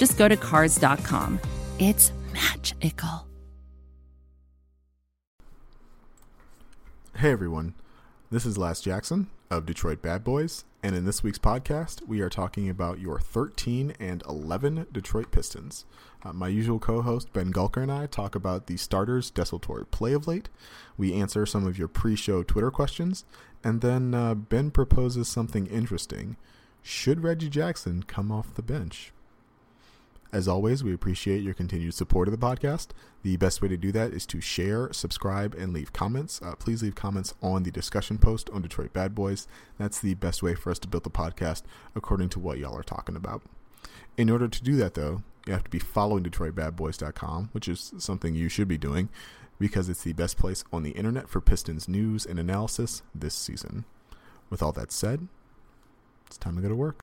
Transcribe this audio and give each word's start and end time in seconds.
just 0.00 0.16
go 0.16 0.26
to 0.26 0.36
Cars.com. 0.36 1.38
It's 1.78 2.10
magical. 2.32 3.26
Hey 7.16 7.32
everyone, 7.32 7.74
this 8.30 8.46
is 8.46 8.56
Laz 8.56 8.80
Jackson 8.80 9.28
of 9.50 9.66
Detroit 9.66 10.00
Bad 10.00 10.24
Boys, 10.24 10.64
and 10.82 10.96
in 10.96 11.04
this 11.04 11.22
week's 11.22 11.38
podcast, 11.38 12.08
we 12.08 12.22
are 12.22 12.30
talking 12.30 12.70
about 12.70 12.98
your 12.98 13.20
13 13.20 13.92
and 14.00 14.22
11 14.26 14.86
Detroit 14.90 15.30
Pistons. 15.30 15.84
Uh, 16.24 16.32
my 16.32 16.48
usual 16.48 16.78
co 16.78 17.02
host 17.02 17.30
Ben 17.34 17.52
Gulker 17.52 17.82
and 17.82 17.92
I 17.92 18.06
talk 18.06 18.34
about 18.34 18.68
the 18.68 18.78
starters' 18.78 19.30
desultory 19.30 19.84
play 19.84 20.14
of 20.14 20.26
late. 20.26 20.48
We 20.96 21.12
answer 21.12 21.44
some 21.44 21.66
of 21.66 21.78
your 21.78 21.88
pre 21.88 22.16
show 22.16 22.42
Twitter 22.42 22.70
questions, 22.70 23.26
and 23.62 23.82
then 23.82 24.14
uh, 24.14 24.34
Ben 24.34 24.70
proposes 24.70 25.28
something 25.28 25.66
interesting. 25.66 26.38
Should 26.80 27.22
Reggie 27.22 27.50
Jackson 27.50 28.02
come 28.04 28.32
off 28.32 28.54
the 28.54 28.62
bench? 28.62 29.12
As 30.32 30.46
always, 30.46 30.84
we 30.84 30.94
appreciate 30.94 31.42
your 31.42 31.54
continued 31.54 31.94
support 31.94 32.28
of 32.28 32.32
the 32.32 32.46
podcast. 32.46 32.88
The 33.22 33.36
best 33.36 33.60
way 33.60 33.68
to 33.68 33.76
do 33.76 33.90
that 33.92 34.12
is 34.12 34.24
to 34.26 34.40
share, 34.40 34.92
subscribe, 34.92 35.54
and 35.54 35.72
leave 35.72 35.92
comments. 35.92 36.40
Uh, 36.40 36.54
please 36.54 36.84
leave 36.84 36.94
comments 36.94 37.34
on 37.42 37.64
the 37.64 37.72
discussion 37.72 38.16
post 38.16 38.48
on 38.50 38.62
Detroit 38.62 38.92
Bad 38.92 39.12
Boys. 39.12 39.48
That's 39.76 39.98
the 39.98 40.14
best 40.14 40.40
way 40.40 40.54
for 40.54 40.70
us 40.70 40.78
to 40.80 40.88
build 40.88 41.02
the 41.02 41.10
podcast 41.10 41.62
according 41.96 42.28
to 42.30 42.38
what 42.38 42.58
y'all 42.58 42.78
are 42.78 42.84
talking 42.84 43.16
about. 43.16 43.42
In 44.16 44.30
order 44.30 44.46
to 44.46 44.62
do 44.62 44.76
that, 44.76 44.94
though, 44.94 45.22
you 45.46 45.52
have 45.52 45.64
to 45.64 45.70
be 45.70 45.80
following 45.80 46.22
DetroitBadBoys.com, 46.22 47.48
which 47.50 47.66
is 47.66 47.92
something 47.98 48.34
you 48.34 48.48
should 48.48 48.68
be 48.68 48.78
doing 48.78 49.08
because 49.58 49.88
it's 49.88 50.04
the 50.04 50.12
best 50.12 50.36
place 50.36 50.62
on 50.72 50.84
the 50.84 50.90
internet 50.92 51.28
for 51.28 51.40
Pistons 51.40 51.88
news 51.88 52.24
and 52.24 52.38
analysis 52.38 53.02
this 53.14 53.34
season. 53.34 53.84
With 54.48 54.62
all 54.62 54.72
that 54.72 54.92
said, 54.92 55.26
it's 56.26 56.38
time 56.38 56.56
to 56.56 56.62
go 56.62 56.68
to 56.68 56.76
work. 56.76 57.00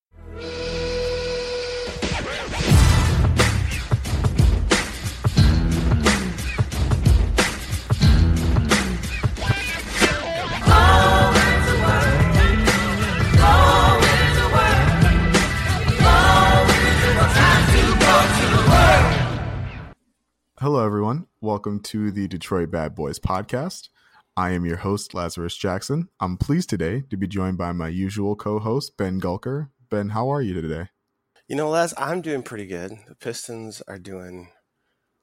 Hello, 20.68 20.86
everyone. 20.86 21.28
Welcome 21.40 21.80
to 21.84 22.12
the 22.12 22.28
Detroit 22.28 22.72
Bad 22.72 22.94
Boys 22.94 23.20
podcast. 23.20 23.88
I 24.36 24.50
am 24.50 24.66
your 24.66 24.76
host, 24.76 25.14
Lazarus 25.14 25.56
Jackson. 25.56 26.10
I'm 26.20 26.36
pleased 26.36 26.70
today 26.70 27.06
to 27.10 27.16
be 27.16 27.26
joined 27.26 27.58
by 27.58 27.72
my 27.72 27.88
usual 27.88 28.36
co 28.36 28.60
host, 28.60 28.98
Ben 28.98 29.22
Gulker. 29.22 29.70
Ben, 29.90 30.10
how 30.10 30.28
are 30.30 30.42
you 30.42 30.54
today? 30.54 30.90
You 31.48 31.56
know, 31.56 31.70
Laz, 31.70 31.94
I'm 31.98 32.20
doing 32.20 32.44
pretty 32.44 32.66
good. 32.66 32.92
The 33.08 33.16
Pistons 33.16 33.82
are 33.88 33.98
doing 33.98 34.50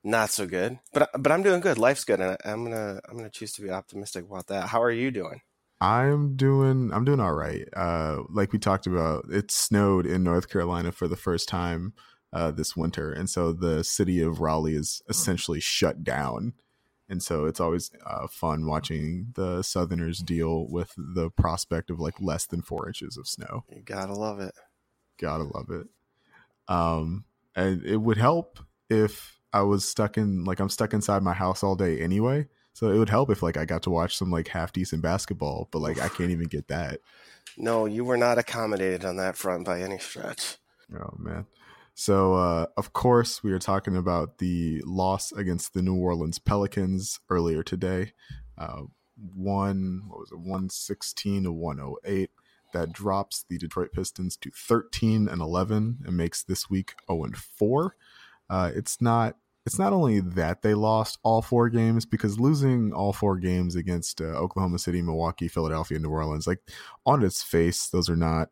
not 0.03 0.31
so 0.31 0.47
good, 0.47 0.79
but 0.95 1.11
but 1.19 1.31
I'm 1.31 1.43
doing 1.43 1.61
good. 1.61 1.77
Life's 1.77 2.07
good, 2.07 2.21
and 2.21 2.39
I'm 2.43 2.65
gonna 2.65 3.01
I'm 3.07 3.19
gonna 3.19 3.29
choose 3.29 3.53
to 3.53 3.61
be 3.61 3.69
optimistic 3.69 4.25
about 4.25 4.47
that. 4.47 4.71
How 4.71 4.83
are 4.83 4.91
you 4.91 5.11
doing? 5.11 5.43
I'm 5.79 6.37
doing 6.37 6.91
I'm 6.91 7.05
doing 7.05 7.21
all 7.21 7.35
right. 7.35 7.69
Uh, 7.77 8.23
like 8.31 8.55
we 8.55 8.59
talked 8.59 8.87
about, 8.87 9.27
it 9.31 9.51
snowed 9.51 10.07
in 10.07 10.25
North 10.25 10.49
Carolina 10.49 10.91
for 10.91 11.07
the 11.07 11.17
first 11.17 11.51
time 11.51 11.93
uh, 12.35 12.51
this 12.51 12.77
winter, 12.77 13.13
and 13.13 13.31
so 13.31 13.53
the 13.53 13.83
city 13.85 14.21
of 14.21 14.41
Raleigh 14.41 14.75
is 14.75 15.03
essentially 15.09 15.61
shut 15.61 16.05
down. 16.05 16.53
And 17.09 17.23
so 17.23 17.45
it's 17.45 17.61
always 17.61 17.91
uh, 18.05 18.27
fun 18.29 18.67
watching 18.67 19.29
the 19.35 19.63
Southerners 19.63 20.21
deal 20.21 20.67
with 20.69 20.93
the 20.97 21.31
prospect 21.31 21.91
of 21.91 22.01
like 22.01 22.15
less 22.19 22.47
than 22.47 22.63
four 22.63 22.89
inches 22.89 23.17
of 23.19 23.29
snow. 23.29 23.65
You 23.69 23.83
gotta 23.83 24.15
love 24.15 24.41
it. 24.41 24.55
Gotta 25.21 25.45
love 25.45 25.71
it. 25.71 25.87
Um, 26.67 27.25
and 27.55 27.85
it 27.85 27.99
would 27.99 28.17
help 28.17 28.59
if 28.89 29.39
I 29.53 29.63
was 29.63 29.85
stuck 29.85 30.19
in 30.19 30.45
like 30.45 30.61
I'm 30.61 30.69
stuck 30.71 30.93
inside 30.95 31.23
my 31.23 31.35
house 31.35 31.63
all 31.63 31.77
day 31.77 32.01
anyway. 32.01 32.49
So 32.73 32.91
it 32.91 32.99
would 32.99 33.11
help 33.11 33.31
if 33.31 33.43
like 33.43 33.57
I 33.57 33.65
got 33.65 33.83
to 33.85 33.91
watch 33.91 34.17
some 34.17 34.31
like 34.31 34.49
half 34.49 34.73
decent 34.73 35.01
basketball, 35.01 35.69
but 35.71 35.79
like 35.79 36.01
I 36.01 36.09
can't 36.09 36.31
even 36.31 36.49
get 36.49 36.69
that. 36.69 37.01
No, 37.57 37.87
you 37.87 38.05
were 38.05 38.17
not 38.17 38.37
accommodated 38.37 39.05
on 39.05 39.17
that 39.19 39.37
front 39.37 39.65
by 39.65 39.81
any 39.81 39.99
stretch. 39.99 40.57
Oh 40.93 41.15
man. 41.17 41.47
So, 41.95 42.35
uh, 42.35 42.67
of 42.77 42.93
course, 42.93 43.43
we 43.45 43.53
are 43.53 43.59
talking 43.61 43.97
about 43.97 44.39
the 44.39 44.83
loss 44.85 45.31
against 45.31 45.75
the 45.75 45.83
New 45.83 45.95
Orleans 45.95 46.41
Pelicans 46.41 47.21
earlier 47.31 47.63
today. 47.63 48.13
Uh, 48.59 48.83
one, 49.17 50.03
what 50.09 50.19
was 50.19 50.33
it, 50.33 50.39
116 50.39 51.45
to 51.45 51.53
108. 51.53 52.31
That 52.73 52.93
drops 52.93 53.45
the 53.49 53.57
Detroit 53.57 53.93
Pistons 53.93 54.37
to 54.39 54.51
13 54.51 55.29
and 55.29 55.41
11 55.41 55.99
and 56.05 56.17
makes 56.17 56.43
this 56.43 56.69
week 56.69 56.95
0 57.09 57.25
and 57.25 57.37
4. 57.37 57.95
Uh, 58.51 58.73
it's 58.75 59.01
not. 59.01 59.37
It's 59.67 59.79
not 59.79 59.95
only 59.95 60.21
that 60.21 60.61
they 60.61 60.75
lost 60.75 61.19
all 61.23 61.41
four 61.41 61.71
games 61.71 62.05
because 62.05 62.39
losing 62.39 62.93
all 62.93 63.15
four 63.15 63.39
games 63.39 63.77
against 63.77 64.21
uh, 64.21 64.25
Oklahoma 64.25 64.79
City, 64.79 65.01
Milwaukee, 65.01 65.49
Philadelphia, 65.49 65.99
New 65.99 66.11
Orleans, 66.11 66.47
like 66.47 66.59
on 67.07 67.25
its 67.25 67.43
face, 67.43 67.87
those 67.87 68.11
are 68.11 68.17
not 68.17 68.51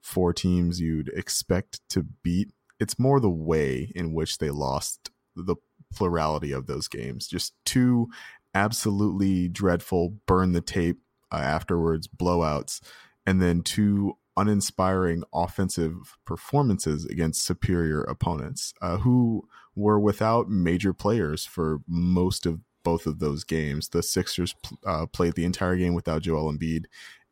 four 0.00 0.32
teams 0.32 0.80
you'd 0.80 1.10
expect 1.10 1.86
to 1.90 2.04
beat 2.22 2.52
it's 2.78 2.98
more 2.98 3.20
the 3.20 3.30
way 3.30 3.92
in 3.94 4.12
which 4.12 4.38
they 4.38 4.50
lost 4.50 5.10
the 5.34 5.56
plurality 5.94 6.52
of 6.52 6.66
those 6.66 6.88
games. 6.88 7.26
Just 7.26 7.54
two 7.64 8.08
absolutely 8.54 9.48
dreadful 9.48 10.16
burn 10.26 10.52
the 10.52 10.60
tape 10.60 10.98
uh, 11.32 11.36
afterwards 11.36 12.08
blowouts, 12.08 12.80
and 13.26 13.40
then 13.40 13.62
two 13.62 14.16
uninspiring 14.36 15.22
offensive 15.32 16.18
performances 16.24 17.04
against 17.06 17.44
superior 17.44 18.02
opponents 18.02 18.74
uh, 18.82 18.98
who 18.98 19.48
were 19.74 19.98
without 19.98 20.48
major 20.48 20.92
players 20.92 21.44
for 21.44 21.80
most 21.88 22.46
of 22.46 22.60
both 22.82 23.06
of 23.06 23.18
those 23.18 23.44
games. 23.44 23.88
The 23.88 24.02
Sixers 24.02 24.54
uh, 24.86 25.06
played 25.06 25.34
the 25.34 25.44
entire 25.44 25.76
game 25.76 25.94
without 25.94 26.22
Joel 26.22 26.52
Embiid, 26.52 26.84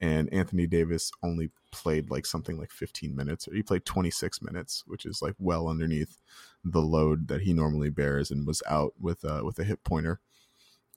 and 0.04 0.30
Anthony 0.34 0.66
Davis 0.66 1.10
only 1.22 1.48
played 1.72 2.10
like 2.10 2.26
something 2.26 2.58
like 2.58 2.70
15 2.70 3.16
minutes, 3.16 3.48
or 3.48 3.54
he 3.54 3.62
played 3.62 3.86
26 3.86 4.42
minutes, 4.42 4.84
which 4.86 5.06
is 5.06 5.22
like 5.22 5.34
well 5.38 5.66
underneath 5.66 6.18
the 6.62 6.82
load 6.82 7.28
that 7.28 7.40
he 7.40 7.54
normally 7.54 7.88
bears, 7.88 8.30
and 8.30 8.46
was 8.46 8.62
out 8.68 8.92
with 9.00 9.24
uh, 9.24 9.40
with 9.42 9.58
a 9.58 9.64
hip 9.64 9.82
pointer. 9.82 10.20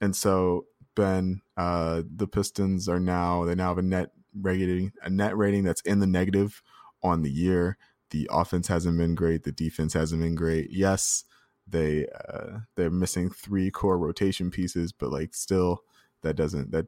And 0.02 0.14
so 0.14 0.66
Ben, 0.94 1.42
uh, 1.56 2.04
the 2.14 2.28
Pistons 2.28 2.90
are 2.90 3.00
now 3.00 3.46
they 3.46 3.56
now 3.56 3.70
have 3.70 3.78
a 3.78 3.82
net 3.82 4.12
rating 4.34 4.92
a 5.02 5.10
net 5.10 5.38
rating 5.38 5.64
that's 5.64 5.82
in 5.82 6.00
the 6.00 6.08
negative 6.08 6.62
on 7.02 7.22
the 7.22 7.32
year. 7.32 7.78
The 8.10 8.28
offense 8.30 8.68
hasn't 8.68 8.98
been 8.98 9.16
great. 9.16 9.44
The 9.44 9.54
defense 9.54 9.94
hasn't 9.94 10.22
been 10.22 10.36
great. 10.36 10.70
Yes, 10.70 11.24
they 11.66 12.08
uh, 12.28 12.60
they're 12.76 12.90
missing 12.90 13.30
three 13.30 13.72
core 13.72 13.98
rotation 13.98 14.52
pieces, 14.52 14.92
but 14.92 15.14
like 15.14 15.34
still 15.34 15.84
that 16.24 16.36
doesn't 16.36 16.72
that 16.72 16.88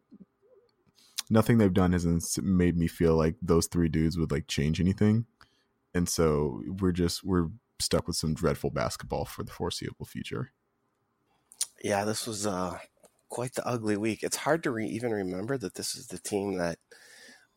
nothing 1.30 1.58
they've 1.58 1.74
done 1.74 1.92
hasn't 1.92 2.24
made 2.44 2.78
me 2.78 2.88
feel 2.88 3.16
like 3.16 3.36
those 3.42 3.68
three 3.68 3.90
dudes 3.90 4.18
would 4.18 4.32
like 4.32 4.48
change 4.48 4.80
anything. 4.80 5.26
And 5.94 6.08
so 6.08 6.62
we're 6.80 6.92
just 6.92 7.24
we're 7.24 7.50
stuck 7.80 8.08
with 8.08 8.16
some 8.16 8.34
dreadful 8.34 8.70
basketball 8.70 9.26
for 9.26 9.44
the 9.44 9.52
foreseeable 9.52 10.06
future. 10.06 10.52
Yeah, 11.84 12.04
this 12.06 12.28
was 12.28 12.46
uh, 12.46 12.78
quite 13.30 13.54
the 13.54 13.66
ugly 13.66 13.98
week. 13.98 14.24
It's 14.24 14.38
hard 14.38 14.64
to 14.64 14.72
re- 14.72 14.88
even 14.88 15.12
remember 15.12 15.58
that 15.58 15.76
this 15.76 15.96
is 15.96 16.08
the 16.08 16.20
team 16.20 16.58
that 16.58 16.78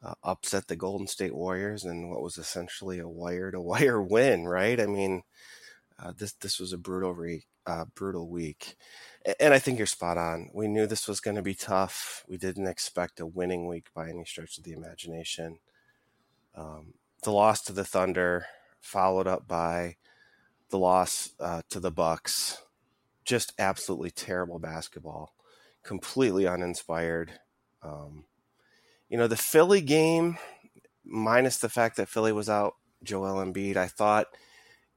uh, 0.03 0.15
upset 0.23 0.69
the 0.69 0.77
Golden 0.77 1.07
State 1.07 1.35
Warriors 1.35 1.85
and 1.85 2.11
what 2.11 2.23
was 2.23 2.39
essentially 2.39 2.99
a 2.99 3.09
wire 3.09 3.51
to 3.51 3.61
wire 3.61 4.03
win, 4.03 4.45
right? 4.45 4.81
I 4.81 4.87
mean, 4.87 5.23
uh, 5.99 6.13
this 6.17 6.33
this 6.35 6.59
was 6.59 6.73
a 6.73 6.79
brutal 6.79 7.15
week, 7.15 7.47
uh, 7.67 7.85
brutal 7.95 8.29
week. 8.29 8.77
And 9.39 9.55
I 9.55 9.59
think 9.59 9.79
you're 9.79 9.87
spot 9.87 10.19
on. 10.19 10.51
We 10.53 10.69
knew 10.69 10.87
this 10.87 11.07
was 11.07 11.21
going 11.21 11.37
to 11.37 11.43
be 11.43 11.55
tough. 11.55 12.25
We 12.29 12.37
didn't 12.37 12.67
expect 12.67 13.21
a 13.21 13.27
winning 13.27 13.67
week 13.67 13.87
by 13.95 14.09
any 14.09 14.25
stretch 14.25 14.59
of 14.59 14.65
the 14.65 14.73
imagination. 14.73 15.59
Um, 16.55 16.95
the 17.23 17.33
loss 17.33 17.63
to 17.63 17.73
the 17.73 17.85
Thunder, 17.85 18.47
followed 18.81 19.27
up 19.27 19.47
by 19.47 19.97
the 20.71 20.79
loss 20.79 21.31
uh, 21.39 21.63
to 21.71 21.79
the 21.79 21.93
Bucks, 21.93 22.63
just 23.25 23.53
absolutely 23.59 24.11
terrible 24.11 24.59
basketball, 24.59 25.35
completely 25.85 26.47
uninspired. 26.47 27.33
Um, 27.83 28.25
you 29.09 29.17
know, 29.17 29.29
the 29.29 29.37
Philly 29.37 29.81
game, 29.81 30.39
minus 31.05 31.59
the 31.59 31.69
fact 31.69 31.97
that 31.97 32.09
Philly 32.09 32.33
was 32.33 32.49
out 32.49 32.75
Joel 33.03 33.45
Embiid, 33.45 33.77
I 33.77 33.87
thought 33.87 34.27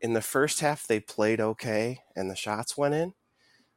in 0.01 0.13
the 0.13 0.21
first 0.21 0.59
half 0.59 0.85
they 0.85 0.99
played 0.99 1.39
okay 1.39 2.01
and 2.15 2.29
the 2.29 2.35
shots 2.35 2.77
went 2.77 2.93
in. 2.93 3.13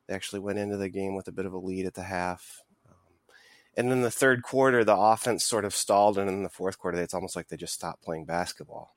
They 0.06 0.14
actually 0.14 0.40
went 0.40 0.58
into 0.58 0.76
the 0.76 0.88
game 0.88 1.14
with 1.14 1.28
a 1.28 1.32
bit 1.32 1.46
of 1.46 1.52
a 1.52 1.58
lead 1.58 1.86
at 1.86 1.94
the 1.94 2.04
half. 2.04 2.62
Um, 2.88 2.94
and 3.76 3.92
in 3.92 4.00
the 4.00 4.10
third 4.10 4.42
quarter, 4.42 4.84
the 4.84 4.96
offense 4.96 5.44
sort 5.44 5.64
of 5.64 5.74
stalled, 5.74 6.16
and 6.16 6.28
in 6.28 6.42
the 6.42 6.48
fourth 6.48 6.78
quarter, 6.78 7.00
it's 7.00 7.14
almost 7.14 7.36
like 7.36 7.48
they 7.48 7.56
just 7.56 7.74
stopped 7.74 8.02
playing 8.02 8.24
basketball. 8.24 8.96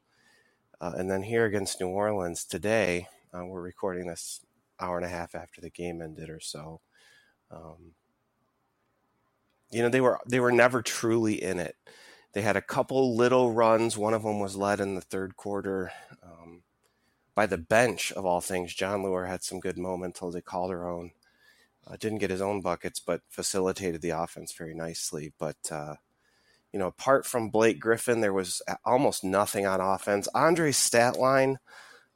Uh, 0.80 0.94
and 0.96 1.12
then 1.12 1.24
here 1.24 1.46
against 1.46 1.80
New 1.80 1.90
Orleans 1.90 2.46
today, 2.46 3.08
uh, 3.34 3.46
we're 3.46 3.62
recording 3.62 4.08
this 4.08 4.46
hour 4.80 4.98
and 4.98 5.06
a 5.06 5.10
half 5.10 5.36
after 5.36 5.62
the 5.62 5.70
game 5.70 6.02
ended 6.02 6.30
or 6.30 6.40
so. 6.40 6.82
Um, 7.52 7.94
you 9.70 9.82
know, 9.82 9.90
they 9.90 10.02
were 10.02 10.20
they 10.28 10.40
were 10.40 10.52
never 10.52 10.82
truly 10.82 11.42
in 11.42 11.60
it. 11.60 11.76
They 12.34 12.42
had 12.42 12.58
a 12.58 12.62
couple 12.62 13.16
little 13.16 13.52
runs. 13.52 13.98
One 13.98 14.14
of 14.14 14.24
them 14.24 14.40
was 14.40 14.56
led 14.56 14.80
in 14.80 14.96
the 14.96 15.02
third 15.02 15.36
quarter 15.36 15.92
by 17.36 17.46
the 17.46 17.58
bench 17.58 18.12
of 18.12 18.26
all 18.26 18.42
things. 18.42 18.74
Jon 18.74 19.04
Leuer 19.04 19.28
had 19.28 19.44
some 19.44 19.60
good 19.60 19.78
moments. 19.78 20.20
Jose 20.20 20.42
Calderon 20.42 21.12
uh, 21.88 21.96
didn't 22.00 22.20
get 22.20 22.30
his 22.30 22.42
own 22.42 22.62
buckets, 22.62 23.00
but 23.00 23.22
facilitated 23.30 24.02
the 24.02 24.10
offense 24.10 24.54
very 24.54 24.74
nicely. 24.74 25.34
But 25.38 25.58
uh, 25.72 25.96
you 26.72 26.80
know, 26.80 26.88
apart 26.88 27.26
from 27.26 27.50
Blake 27.50 27.80
Griffin, 27.80 28.22
there 28.22 28.34
was 28.34 28.62
almost 28.86 29.24
nothing 29.24 29.66
on 29.66 29.82
offense. 29.82 30.28
Andre's 30.34 30.78
stat 30.78 31.18
line 31.18 31.58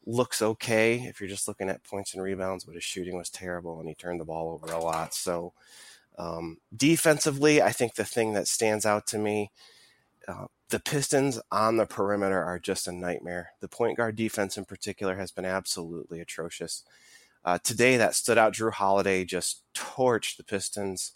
looks 0.06 0.42
okay 0.42 1.02
if 1.08 1.20
you're 1.20 1.30
just 1.30 1.48
looking 1.48 1.70
at 1.70 1.84
points 1.84 2.14
and 2.14 2.24
rebounds, 2.24 2.64
but 2.64 2.76
his 2.76 2.84
shooting 2.84 3.18
was 3.18 3.30
terrible 3.30 3.80
and 3.80 3.90
he 3.90 3.96
turned 3.96 4.22
the 4.22 4.26
ball 4.26 4.52
over 4.54 4.74
a 4.74 4.80
lot. 4.80 5.14
So, 5.14 5.54
um, 6.18 6.58
defensively, 6.76 7.62
I 7.62 7.72
think 7.72 7.96
the 7.96 8.06
thing 8.06 8.34
that 8.34 8.48
stands 8.48 8.86
out 8.86 9.08
to 9.08 9.18
me, 9.18 9.52
uh, 10.28 10.46
the 10.76 10.82
Pistons 10.82 11.40
on 11.54 11.78
the 11.78 11.86
perimeter 11.86 12.44
are 12.44 12.60
just 12.60 12.86
a 12.86 12.92
nightmare. 12.92 13.52
The 13.62 13.70
point 13.70 13.96
guard 13.96 14.18
defense 14.18 14.58
in 14.58 14.66
particular 14.66 15.16
has 15.16 15.32
been 15.32 15.46
absolutely 15.46 16.20
atrocious. 16.20 16.84
Uh, 17.46 17.60
today, 17.64 17.96
that 17.96 18.14
stood 18.14 18.38
out. 18.38 18.52
Jrue 18.52 18.74
Holiday 18.74 19.24
just 19.24 19.62
torched 19.74 20.36
the 20.36 20.44
Pistons. 20.44 21.14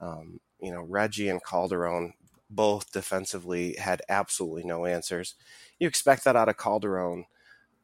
Um, 0.00 0.40
you 0.60 0.72
know, 0.72 0.82
Reggie 0.82 1.28
and 1.28 1.40
Calderon 1.44 2.14
both 2.50 2.90
defensively 2.90 3.74
had 3.74 4.02
absolutely 4.08 4.64
no 4.64 4.84
answers. 4.84 5.36
You 5.78 5.86
expect 5.86 6.24
that 6.24 6.34
out 6.34 6.48
of 6.48 6.56
Calderon 6.56 7.26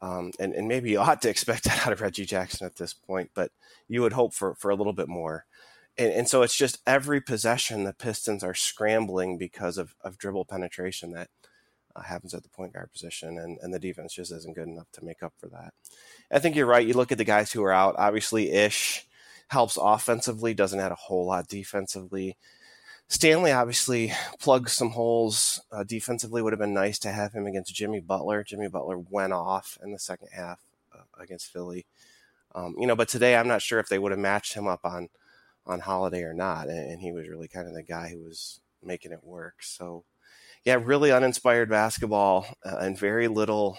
um, 0.05 0.33
and, 0.39 0.53
and 0.53 0.69
maybe 0.69 0.91
you 0.91 0.99
ought 0.99 1.23
to 1.23 1.31
expect 1.31 1.65
that 1.65 1.87
out 1.87 1.93
of 1.93 2.01
Reggie 2.01 2.27
Jackson 2.27 2.67
at 2.67 2.77
this 2.77 2.93
point, 2.93 3.31
but 3.35 3.53
you 3.89 4.03
would 4.03 4.13
hope 4.13 4.35
for, 4.35 4.55
for 4.57 4.71
a 4.71 4.75
little 4.75 4.93
bit 4.93 5.09
more. 5.09 5.47
And, 5.97 6.13
and 6.13 6.29
so 6.29 6.43
it's 6.43 6.57
just 6.57 6.81
every 6.87 7.21
possession 7.21 7.85
the 7.85 7.93
Pistons 7.93 8.43
are 8.43 8.55
scrambling 8.55 9.39
because 9.39 9.79
of, 9.79 9.95
of 10.03 10.19
dribble 10.19 10.47
penetration 10.47 11.13
that 11.13 11.29
uh, 11.97 12.03
happens 12.03 12.35
at 12.35 12.43
the 12.43 12.49
point 12.49 12.73
guard 12.73 12.93
position, 12.93 13.39
and, 13.39 13.59
and 13.63 13.73
the 13.73 13.79
defense 13.79 14.15
just 14.15 14.33
isn't 14.33 14.57
good 14.57 14.69
enough 14.69 14.91
to 14.93 15.05
make 15.05 15.23
up 15.23 15.33
for 15.39 15.49
that. 15.49 15.73
I 16.31 16.39
think 16.39 16.57
you're 16.57 16.67
right. 16.67 16.87
You 16.87 16.95
look 16.95 17.13
at 17.13 17.19
the 17.19 17.25
guys 17.25 17.53
who 17.53 17.63
are 17.63 17.73
out. 17.73 17.95
Obviously, 17.99 18.51
Ish 18.51 19.07
helps 19.49 19.79
offensively, 19.81 20.55
doesn't 20.55 20.81
add 20.81 20.93
a 20.93 20.97
whole 20.97 21.27
lot 21.27 21.49
defensively. 21.49 22.37
Stanley 23.07 23.53
obviously 23.53 24.13
plugs 24.41 24.73
some 24.73 24.91
holes 24.91 25.61
uh, 25.71 25.85
defensively. 25.85 26.43
Would 26.43 26.53
have 26.53 26.61
been 26.61 26.75
nice 26.75 26.99
to 27.01 27.13
have 27.13 27.33
him 27.33 27.47
against 27.47 27.75
Jimmy 27.75 28.01
Butler. 28.01 28.43
Jimmy 28.43 28.69
Butler 28.69 28.99
went 28.99 29.33
off 29.33 29.79
in 29.83 29.93
the 29.93 29.99
second 29.99 30.29
half 30.33 30.61
uh, 30.93 31.03
against 31.23 31.53
Philly. 31.53 31.87
Um, 32.55 32.75
you 32.79 32.87
know, 32.87 32.97
but 32.97 33.09
today 33.09 33.37
I'm 33.37 33.49
not 33.49 33.63
sure 33.63 33.79
if 33.79 33.89
they 33.89 33.99
would 33.99 34.13
have 34.13 34.19
matched 34.19 34.55
him 34.55 34.67
up 34.67 34.81
on 34.85 35.11
on 35.67 35.81
Holiday 35.81 36.23
or 36.23 36.35
not, 36.35 36.69
and, 36.69 36.91
and 36.91 37.01
he 37.01 37.13
was 37.13 37.29
really 37.29 37.49
kind 37.49 37.67
of 37.67 37.75
the 37.75 37.83
guy 37.83 38.09
who 38.09 38.23
was 38.23 38.61
making 38.83 39.13
it 39.13 39.25
work. 39.25 39.63
So, 39.63 40.05
yeah, 40.65 40.79
really 40.83 41.13
uninspired 41.13 41.69
basketball 41.69 42.47
uh, 42.65 42.77
and 42.79 42.99
very 42.99 43.29
little, 43.29 43.79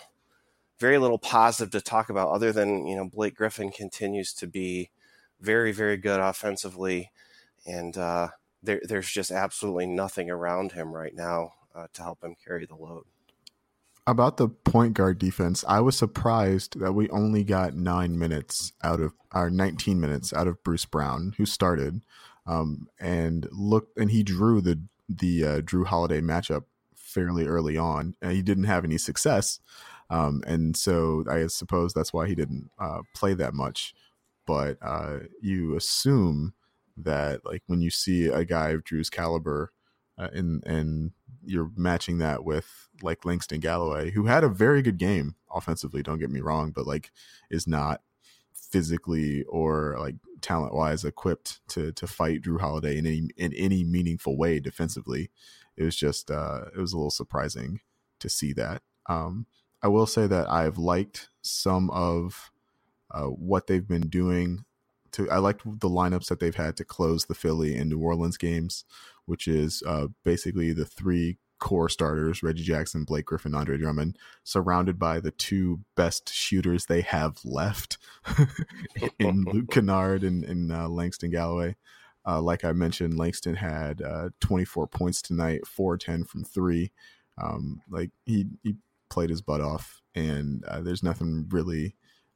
very 0.80 0.98
little 0.98 1.20
positive 1.20 1.72
to 1.72 1.82
talk 1.82 2.10
about 2.10 2.30
other 2.30 2.52
than 2.52 2.88
you 2.88 2.96
know 2.96 3.10
Blake 3.10 3.36
Griffin 3.36 3.72
continues 3.72 4.34
to 4.34 4.48
be 4.48 4.90
very 5.42 5.72
very 5.72 5.98
good 5.98 6.20
offensively, 6.20 7.12
and 7.66 7.98
uh, 7.98 8.30
there, 8.64 8.82
there's 8.84 9.12
just 9.12 9.32
absolutely 9.32 9.86
nothing 9.86 10.30
around 10.30 10.72
him 10.72 10.92
right 10.92 11.16
now 11.16 11.54
uh, 11.76 11.88
to 11.94 12.04
help 12.04 12.24
him 12.24 12.36
carry 12.44 12.66
the 12.66 12.76
load. 12.76 13.06
About 14.08 14.38
the 14.38 14.50
point 14.50 14.94
guard 14.94 15.18
defense, 15.18 15.66
I 15.68 15.80
was 15.80 15.98
surprised 15.98 16.80
that 16.80 16.94
we 16.94 17.10
only 17.10 17.44
got 17.44 17.74
nine 17.74 18.20
minutes 18.20 18.72
out 18.84 19.00
of 19.00 19.14
our 19.32 19.50
19 19.50 20.00
minutes 20.00 20.32
out 20.32 20.48
of 20.48 20.64
Bruce 20.64 20.86
Brown, 20.86 21.34
who 21.38 21.46
started, 21.48 22.02
um, 22.46 22.88
and 23.00 23.48
looked 23.52 23.98
and 23.98 24.12
he 24.12 24.22
drew 24.22 24.62
the 24.62 24.80
the 25.10 25.44
uh, 25.44 25.62
Jrue 25.62 25.88
Holiday 25.88 26.22
matchup 26.22 26.66
fairly 26.96 27.48
early 27.48 27.78
on, 27.78 28.16
and 28.22 28.34
he 28.34 28.44
didn't 28.44 28.66
have 28.66 28.86
any 28.86 29.00
success, 29.00 29.60
um, 30.12 30.44
and 30.46 30.78
so 30.78 31.24
I 31.28 31.48
suppose 31.48 31.94
that's 31.94 32.14
why 32.14 32.28
he 32.28 32.36
didn't 32.36 32.70
uh, 32.78 33.02
play 33.16 33.34
that 33.34 33.56
much. 33.56 33.96
But 34.46 34.78
uh, 34.84 35.22
you 35.42 35.76
assume 35.76 36.54
that 36.98 37.44
like 37.44 37.64
when 37.66 37.82
you 37.82 37.90
see 37.90 38.28
a 38.28 38.46
guy 38.46 38.70
of 38.70 38.84
Jrue's 38.84 39.10
caliber 39.10 39.72
uh, 40.18 40.30
in 40.32 40.62
and 40.64 41.12
you're 41.44 41.72
matching 41.76 42.20
that 42.20 42.44
with 42.44 42.88
like 43.02 43.26
Langston 43.26 43.60
Galloway, 43.60 44.12
who 44.12 44.26
had 44.26 44.44
a 44.44 44.50
very 44.50 44.82
good 44.82 44.98
game 44.98 45.36
offensively. 45.54 46.04
Don't 46.04 46.20
get 46.20 46.32
me 46.32 46.42
wrong, 46.42 46.72
but 46.72 46.88
like 46.88 47.12
is 47.50 47.68
not 47.68 48.02
physically 48.54 49.44
or 49.44 49.96
like 50.00 50.16
talent 50.42 50.74
wise 50.74 51.04
equipped 51.04 51.60
to 51.70 51.92
to 51.94 52.08
fight 52.08 52.42
Jrue 52.42 52.60
Holiday 52.60 52.98
in 52.98 53.06
any 53.06 53.30
in 53.38 53.54
any 53.54 53.84
meaningful 53.84 54.38
way 54.38 54.60
defensively. 54.60 55.32
It 55.78 55.84
was 55.84 55.96
just 55.96 56.32
uh, 56.32 56.66
it 56.76 56.80
was 56.80 56.94
a 56.94 56.98
little 56.98 57.12
surprising 57.12 57.82
to 58.20 58.30
see 58.30 58.54
that. 58.54 58.82
Um, 59.08 59.46
I 59.82 59.88
will 59.88 60.08
say 60.08 60.28
that 60.28 60.50
I've 60.50 60.78
liked 60.78 61.30
some 61.42 61.90
of 61.92 62.52
uh, 63.12 63.28
what 63.28 63.68
they've 63.68 63.88
been 63.88 64.10
doing 64.10 64.66
to 65.12 65.30
I 65.30 65.38
liked 65.38 65.64
the 65.64 65.90
lineups 65.90 66.28
that 66.28 66.40
they've 66.40 66.56
had 66.56 66.76
to 66.78 66.86
close 66.86 67.26
the 67.26 67.36
Philly 67.36 67.78
and 67.78 67.90
New 67.90 68.00
Orleans 68.00 68.38
games, 68.38 68.86
which 69.26 69.48
is 69.48 69.84
uh, 69.86 70.08
basically 70.24 70.74
the 70.74 70.86
three 70.86 71.38
core 71.60 71.90
starters: 71.90 72.44
Reggie 72.44 72.64
Jackson, 72.64 73.04
Blake 73.04 73.26
Griffin, 73.26 73.56
Andre 73.56 73.78
Drummond, 73.78 74.18
surrounded 74.44 75.00
by 75.00 75.20
the 75.20 75.32
two 75.32 75.82
best 75.96 76.34
shooters 76.34 76.86
they 76.86 77.02
have 77.02 77.40
left 77.44 77.98
in 79.20 79.46
Luke 79.46 79.70
Kennard 79.72 80.24
and, 80.24 80.44
and 80.44 80.72
uh, 80.72 80.88
Langston 80.90 81.32
Galloway. 81.32 81.76
Uh, 82.28 82.42
like 82.42 82.66
I 82.66 82.72
mentioned, 82.72 83.20
Langston 83.20 83.56
had 83.56 84.02
uh, 84.02 84.30
24 84.40 84.88
points 84.88 85.22
tonight, 85.22 85.68
4 85.68 85.98
10 85.98 86.24
from 86.24 86.44
three. 86.44 86.92
Um, 87.42 87.82
like 87.90 88.10
he, 88.26 88.48
he 88.64 88.76
played 89.10 89.30
his 89.30 89.42
butt 89.42 89.62
off, 89.62 90.02
and 90.16 90.64
uh, 90.66 90.82
there's 90.82 91.04
nothing 91.04 91.48
really 91.50 91.96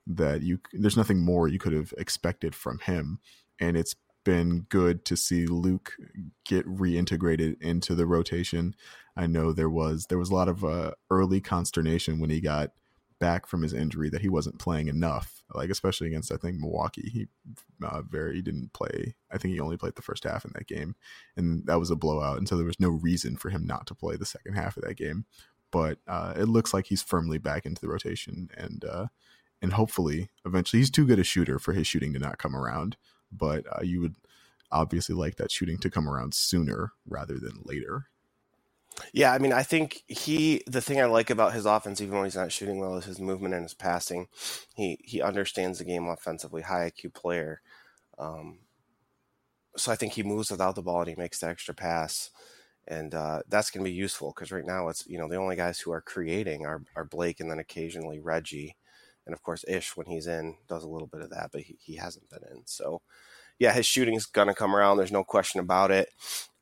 that 0.10 0.42
you 0.42 0.60
there's 0.74 0.98
nothing 0.98 1.20
more 1.20 1.48
you 1.48 1.60
could 1.60 1.72
have 1.72 1.94
expected 1.98 2.56
from 2.56 2.80
him 2.80 3.20
and 3.60 3.78
it's 3.78 3.96
been 4.24 4.66
good 4.70 5.06
to 5.06 5.18
see 5.18 5.46
Luke 5.46 5.96
get 6.46 6.66
reintegrated 6.68 7.62
into 7.62 7.96
the 7.96 8.06
rotation. 8.06 8.76
I 9.16 9.28
know 9.28 9.52
there 9.52 9.70
was 9.70 10.08
there 10.08 10.18
was 10.18 10.30
a 10.30 10.36
lot 10.36 10.50
of 10.50 10.64
uh, 10.64 10.92
early 11.10 11.42
consternation 11.42 12.20
when 12.20 12.30
he 12.30 12.42
got 12.42 12.72
back 13.20 13.46
from 13.46 13.62
his 13.62 13.74
injury 13.74 14.10
that 14.10 14.22
he 14.22 14.30
wasn't 14.30 14.60
playing 14.60 14.88
enough, 14.88 15.44
like 15.54 15.70
especially 15.70 16.08
against 16.08 16.32
I 16.32 16.38
think 16.38 16.58
Milwaukee. 16.58 17.10
He 17.10 17.28
uh, 17.84 18.02
very 18.02 18.36
he 18.36 18.42
didn't 18.42 18.74
play. 18.74 19.16
I 19.32 19.38
think 19.38 19.54
he 19.54 19.60
only 19.60 19.78
played 19.78 19.96
the 19.96 20.02
first 20.02 20.24
half 20.24 20.46
in 20.46 20.52
that 20.56 20.68
game, 20.68 20.96
and 21.36 21.66
that 21.68 21.80
was 21.80 21.92
a 21.92 21.96
blowout. 21.96 22.38
And 22.38 22.48
so 22.48 22.56
there 22.56 22.66
was 22.66 22.80
no 22.80 22.90
reason 22.90 23.36
for 23.36 23.50
him 23.50 23.66
not 23.66 23.88
to 23.88 23.96
play 23.96 24.16
the 24.16 24.26
second 24.26 24.54
half 24.54 24.78
of 24.78 24.84
that 24.84 24.98
game. 24.98 25.26
But 25.72 26.00
uh, 26.08 26.34
it 26.36 26.46
looks 26.46 26.74
like 26.74 26.88
he's 26.88 27.04
firmly 27.04 27.38
back 27.38 27.66
into 27.66 27.82
the 27.82 27.90
rotation, 27.90 28.50
and 28.58 28.84
uh, 28.86 29.08
and 29.62 29.74
hopefully 29.74 30.30
eventually 30.46 30.80
he's 30.80 30.90
too 30.92 31.06
good 31.06 31.20
a 31.20 31.24
shooter 31.24 31.60
for 31.60 31.74
his 31.74 31.88
shooting 31.88 32.14
to 32.14 32.20
not 32.20 32.38
come 32.38 32.56
around. 32.56 32.98
But 33.32 33.66
uh, 33.72 33.82
you 33.84 34.02
would 34.02 34.16
obviously 34.72 35.16
like 35.16 35.36
that 35.38 35.52
shooting 35.52 35.78
to 35.80 35.90
come 35.90 36.08
around 36.08 36.34
sooner 36.34 36.92
rather 37.08 37.40
than 37.40 37.62
later. 37.64 38.06
Yeah, 39.14 39.34
I 39.34 39.38
mean, 39.40 39.54
I 39.54 39.64
think 39.64 40.04
he. 40.08 40.62
The 40.68 40.82
thing 40.82 41.00
I 41.00 41.06
like 41.06 41.30
about 41.30 41.54
his 41.54 41.66
offense, 41.66 42.02
even 42.02 42.16
when 42.16 42.26
he's 42.26 42.36
not 42.36 42.52
shooting 42.52 42.80
well, 42.80 42.98
is 42.98 43.06
his 43.06 43.20
movement 43.20 43.54
and 43.54 43.64
his 43.64 43.74
passing. 43.74 44.28
He 44.76 45.00
he 45.04 45.22
understands 45.22 45.80
the 45.80 45.86
game 45.86 46.08
offensively, 46.08 46.64
high 46.64 46.90
IQ 46.90 47.14
player. 47.14 47.62
Um, 48.18 48.60
so 49.78 49.92
I 49.92 49.96
think 49.96 50.14
he 50.14 50.24
moves 50.24 50.52
without 50.52 50.76
the 50.76 50.82
ball 50.82 51.00
and 51.02 51.10
he 51.10 51.16
makes 51.16 51.40
the 51.40 51.48
extra 51.48 51.74
pass, 51.74 52.32
and 52.88 53.14
uh, 53.16 53.42
that's 53.48 53.72
going 53.72 53.86
to 53.86 53.90
be 53.90 53.96
useful 53.96 54.34
because 54.36 54.52
right 54.52 54.66
now 54.66 54.90
it's 54.90 55.08
you 55.08 55.18
know 55.18 55.30
the 55.30 55.38
only 55.38 55.56
guys 55.56 55.80
who 55.80 55.92
are 55.92 56.02
creating 56.02 56.66
are 56.66 56.84
are 56.96 57.06
Blake 57.06 57.40
and 57.40 57.50
then 57.50 57.60
occasionally 57.60 58.20
Reggie 58.20 58.76
and 59.30 59.36
of 59.36 59.44
course 59.44 59.64
Ish 59.68 59.96
when 59.96 60.08
he's 60.08 60.26
in 60.26 60.56
does 60.68 60.84
a 60.84 60.90
little 60.90 61.06
bit 61.06 61.22
of 61.22 61.30
that, 61.30 61.52
but 61.54 61.62
he, 61.62 61.78
he 61.80 61.98
hasn't 61.98 62.32
been 62.32 62.42
in. 62.52 62.64
So 62.66 63.04
yeah, 63.60 63.74
his 63.74 63.86
shooting's 63.86 64.26
gonna 64.26 64.56
come 64.56 64.76
around. 64.76 64.98
There's 64.98 65.12
no 65.12 65.24
question 65.24 65.60
about 65.60 65.92
it. 65.92 66.10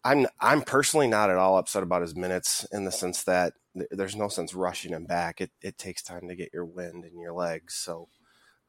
I'm 0.03 0.27
I'm 0.41 0.63
personally 0.63 1.07
not 1.07 1.29
at 1.29 1.38
all 1.38 1.57
upset 1.57 1.81
about 1.81 2.01
his 2.01 2.13
minutes 2.13 2.67
in 2.74 2.83
the 2.83 2.91
sense 2.91 3.24
that 3.24 3.53
th- 3.74 3.88
there's 3.91 4.17
no 4.17 4.27
sense 4.27 4.53
rushing 4.53 4.91
him 4.91 5.05
back. 5.05 5.39
It 5.39 5.51
it 5.62 5.77
takes 5.77 6.03
time 6.03 6.27
to 6.27 6.36
get 6.36 6.50
your 6.53 6.65
wind 6.65 7.05
in 7.05 7.17
your 7.17 7.33
legs. 7.33 7.75
So 7.75 8.09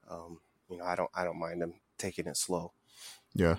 um, 0.09 0.39
you 0.71 0.79
know 0.79 0.85
I 0.85 0.95
don't 0.95 1.11
I 1.13 1.25
don't 1.25 1.41
mind 1.41 1.61
him 1.61 1.75
taking 1.99 2.29
it 2.29 2.37
slow. 2.37 2.73
Yeah. 3.35 3.57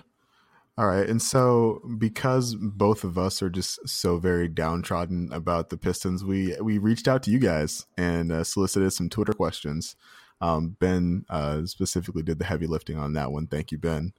All 0.78 0.86
right. 0.86 1.06
And 1.06 1.20
so 1.20 1.82
because 1.98 2.54
both 2.54 3.04
of 3.04 3.18
us 3.18 3.42
are 3.42 3.50
just 3.50 3.86
so 3.86 4.16
very 4.16 4.48
downtrodden 4.48 5.30
about 5.30 5.68
the 5.68 5.76
Pistons, 5.76 6.24
we 6.24 6.56
we 6.58 6.78
reached 6.78 7.06
out 7.06 7.22
to 7.24 7.30
you 7.30 7.38
guys 7.38 7.84
and 7.98 8.32
uh, 8.32 8.44
solicited 8.44 8.90
some 8.92 9.10
Twitter 9.10 9.34
questions. 9.34 9.94
Um, 10.40 10.76
ben 10.78 11.24
uh, 11.28 11.66
specifically 11.66 12.22
did 12.22 12.38
the 12.38 12.44
heavy 12.44 12.66
lifting 12.66 12.98
on 12.98 13.12
that 13.14 13.32
one. 13.32 13.46
Thank 13.46 13.72
you, 13.72 13.78
Ben. 13.78 14.12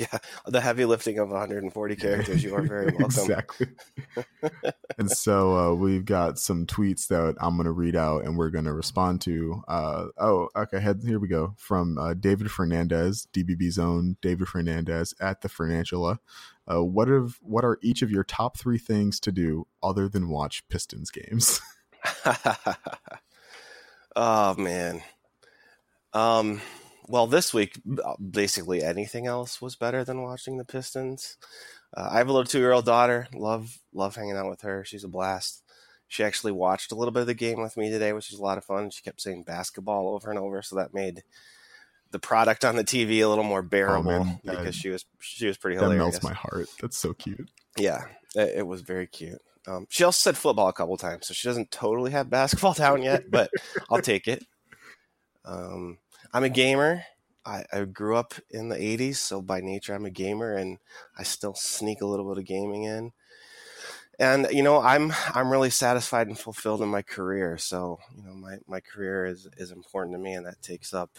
Yeah, 0.00 0.18
the 0.46 0.62
heavy 0.62 0.86
lifting 0.86 1.18
of 1.18 1.28
140 1.28 1.96
characters. 1.96 2.42
You 2.42 2.54
are 2.54 2.62
very 2.62 2.86
welcome. 2.98 3.04
exactly. 3.04 3.66
and 4.98 5.10
so 5.10 5.56
uh, 5.58 5.74
we've 5.74 6.06
got 6.06 6.38
some 6.38 6.64
tweets 6.64 7.08
that 7.08 7.36
I'm 7.38 7.56
going 7.56 7.66
to 7.66 7.72
read 7.72 7.96
out 7.96 8.24
and 8.24 8.38
we're 8.38 8.48
going 8.48 8.64
to 8.64 8.72
respond 8.72 9.20
to. 9.22 9.62
Uh, 9.68 10.06
oh, 10.16 10.48
okay. 10.56 10.80
Here 10.80 11.18
we 11.18 11.28
go 11.28 11.54
from 11.58 11.98
uh, 11.98 12.14
David 12.14 12.50
Fernandez, 12.50 13.28
DBB 13.34 13.72
Zone. 13.72 14.16
David 14.22 14.48
Fernandez 14.48 15.12
at 15.20 15.42
the 15.42 15.48
Fernandula. 15.48 16.18
Uh, 16.70 16.82
what 16.82 17.10
of 17.10 17.38
what 17.42 17.64
are 17.64 17.78
each 17.82 18.00
of 18.00 18.10
your 18.10 18.24
top 18.24 18.56
three 18.56 18.78
things 18.78 19.20
to 19.20 19.30
do 19.30 19.66
other 19.82 20.08
than 20.08 20.30
watch 20.30 20.66
Pistons 20.70 21.10
games? 21.10 21.60
oh 24.16 24.54
man. 24.54 25.02
Um 26.12 26.60
well, 27.10 27.26
this 27.26 27.52
week, 27.52 27.80
uh, 28.04 28.14
basically 28.16 28.84
anything 28.84 29.26
else 29.26 29.60
was 29.60 29.74
better 29.74 30.04
than 30.04 30.22
watching 30.22 30.58
the 30.58 30.64
Pistons. 30.64 31.36
Uh, 31.92 32.08
I 32.12 32.18
have 32.18 32.28
a 32.28 32.32
little 32.32 32.46
two-year-old 32.46 32.84
daughter. 32.84 33.26
Love 33.34 33.78
love 33.92 34.14
hanging 34.14 34.36
out 34.36 34.48
with 34.48 34.62
her. 34.62 34.84
She's 34.84 35.04
a 35.04 35.08
blast. 35.08 35.64
She 36.06 36.24
actually 36.24 36.52
watched 36.52 36.92
a 36.92 36.94
little 36.94 37.12
bit 37.12 37.20
of 37.20 37.26
the 37.26 37.34
game 37.34 37.60
with 37.60 37.76
me 37.76 37.90
today, 37.90 38.12
which 38.12 38.32
is 38.32 38.38
a 38.38 38.42
lot 38.42 38.58
of 38.58 38.64
fun. 38.64 38.90
She 38.90 39.02
kept 39.02 39.20
saying 39.20 39.44
basketball 39.44 40.08
over 40.08 40.30
and 40.30 40.38
over, 40.38 40.62
so 40.62 40.76
that 40.76 40.94
made 40.94 41.22
the 42.10 42.18
product 42.18 42.64
on 42.64 42.76
the 42.76 42.84
TV 42.84 43.18
a 43.18 43.26
little 43.26 43.44
more 43.44 43.62
bearable 43.62 44.10
oh, 44.10 44.24
man, 44.24 44.40
because 44.44 44.74
she 44.74 44.88
was 44.88 45.04
she 45.20 45.46
was 45.46 45.56
pretty 45.56 45.76
hilarious. 45.76 45.98
That 45.98 46.22
melts 46.22 46.22
my 46.22 46.32
heart. 46.32 46.68
That's 46.80 46.98
so 46.98 47.12
cute. 47.14 47.48
Yeah, 47.76 48.04
it, 48.34 48.58
it 48.58 48.66
was 48.66 48.82
very 48.82 49.06
cute. 49.06 49.40
Um, 49.66 49.86
she 49.88 50.04
also 50.04 50.18
said 50.18 50.36
football 50.36 50.68
a 50.68 50.72
couple 50.72 50.96
times, 50.96 51.26
so 51.26 51.34
she 51.34 51.48
doesn't 51.48 51.70
totally 51.70 52.10
have 52.12 52.30
basketball 52.30 52.74
down 52.74 53.02
yet, 53.02 53.30
but 53.30 53.50
I'll 53.90 54.00
take 54.00 54.28
it. 54.28 54.44
Um, 55.44 55.98
I'm 56.32 56.44
a 56.44 56.48
gamer. 56.48 57.04
I, 57.44 57.64
I, 57.72 57.84
grew 57.84 58.16
up 58.16 58.34
in 58.50 58.68
the 58.68 58.76
80s, 58.76 59.16
so 59.16 59.40
by 59.40 59.60
nature 59.60 59.94
I'm 59.94 60.04
a 60.04 60.10
gamer, 60.10 60.54
and 60.54 60.78
I 61.16 61.22
still 61.22 61.54
sneak 61.54 62.02
a 62.02 62.06
little 62.06 62.28
bit 62.28 62.38
of 62.38 62.44
gaming 62.44 62.84
in. 62.84 63.12
And 64.18 64.48
you 64.50 64.62
know, 64.62 64.78
I'm 64.78 65.14
I'm 65.34 65.50
really 65.50 65.70
satisfied 65.70 66.26
and 66.26 66.38
fulfilled 66.38 66.82
in 66.82 66.88
my 66.88 67.00
career. 67.00 67.56
So 67.56 67.98
you 68.14 68.22
know, 68.22 68.34
my 68.34 68.58
my 68.68 68.80
career 68.80 69.24
is 69.24 69.48
is 69.56 69.70
important 69.70 70.14
to 70.14 70.18
me, 70.18 70.34
and 70.34 70.44
that 70.44 70.60
takes 70.60 70.92
up 70.92 71.10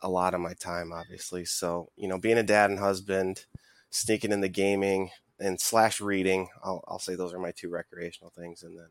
a 0.00 0.08
lot 0.08 0.32
of 0.32 0.40
my 0.40 0.54
time, 0.54 0.92
obviously. 0.92 1.44
So 1.44 1.90
you 1.94 2.08
know, 2.08 2.18
being 2.18 2.38
a 2.38 2.42
dad 2.42 2.70
and 2.70 2.78
husband, 2.78 3.44
sneaking 3.90 4.32
in 4.32 4.40
the 4.40 4.48
gaming 4.48 5.10
and 5.38 5.60
slash 5.60 6.00
reading, 6.00 6.48
I'll 6.64 6.82
I'll 6.88 6.98
say 6.98 7.16
those 7.16 7.34
are 7.34 7.38
my 7.38 7.52
two 7.52 7.68
recreational 7.68 8.30
things, 8.30 8.62
and 8.62 8.78
then 8.78 8.88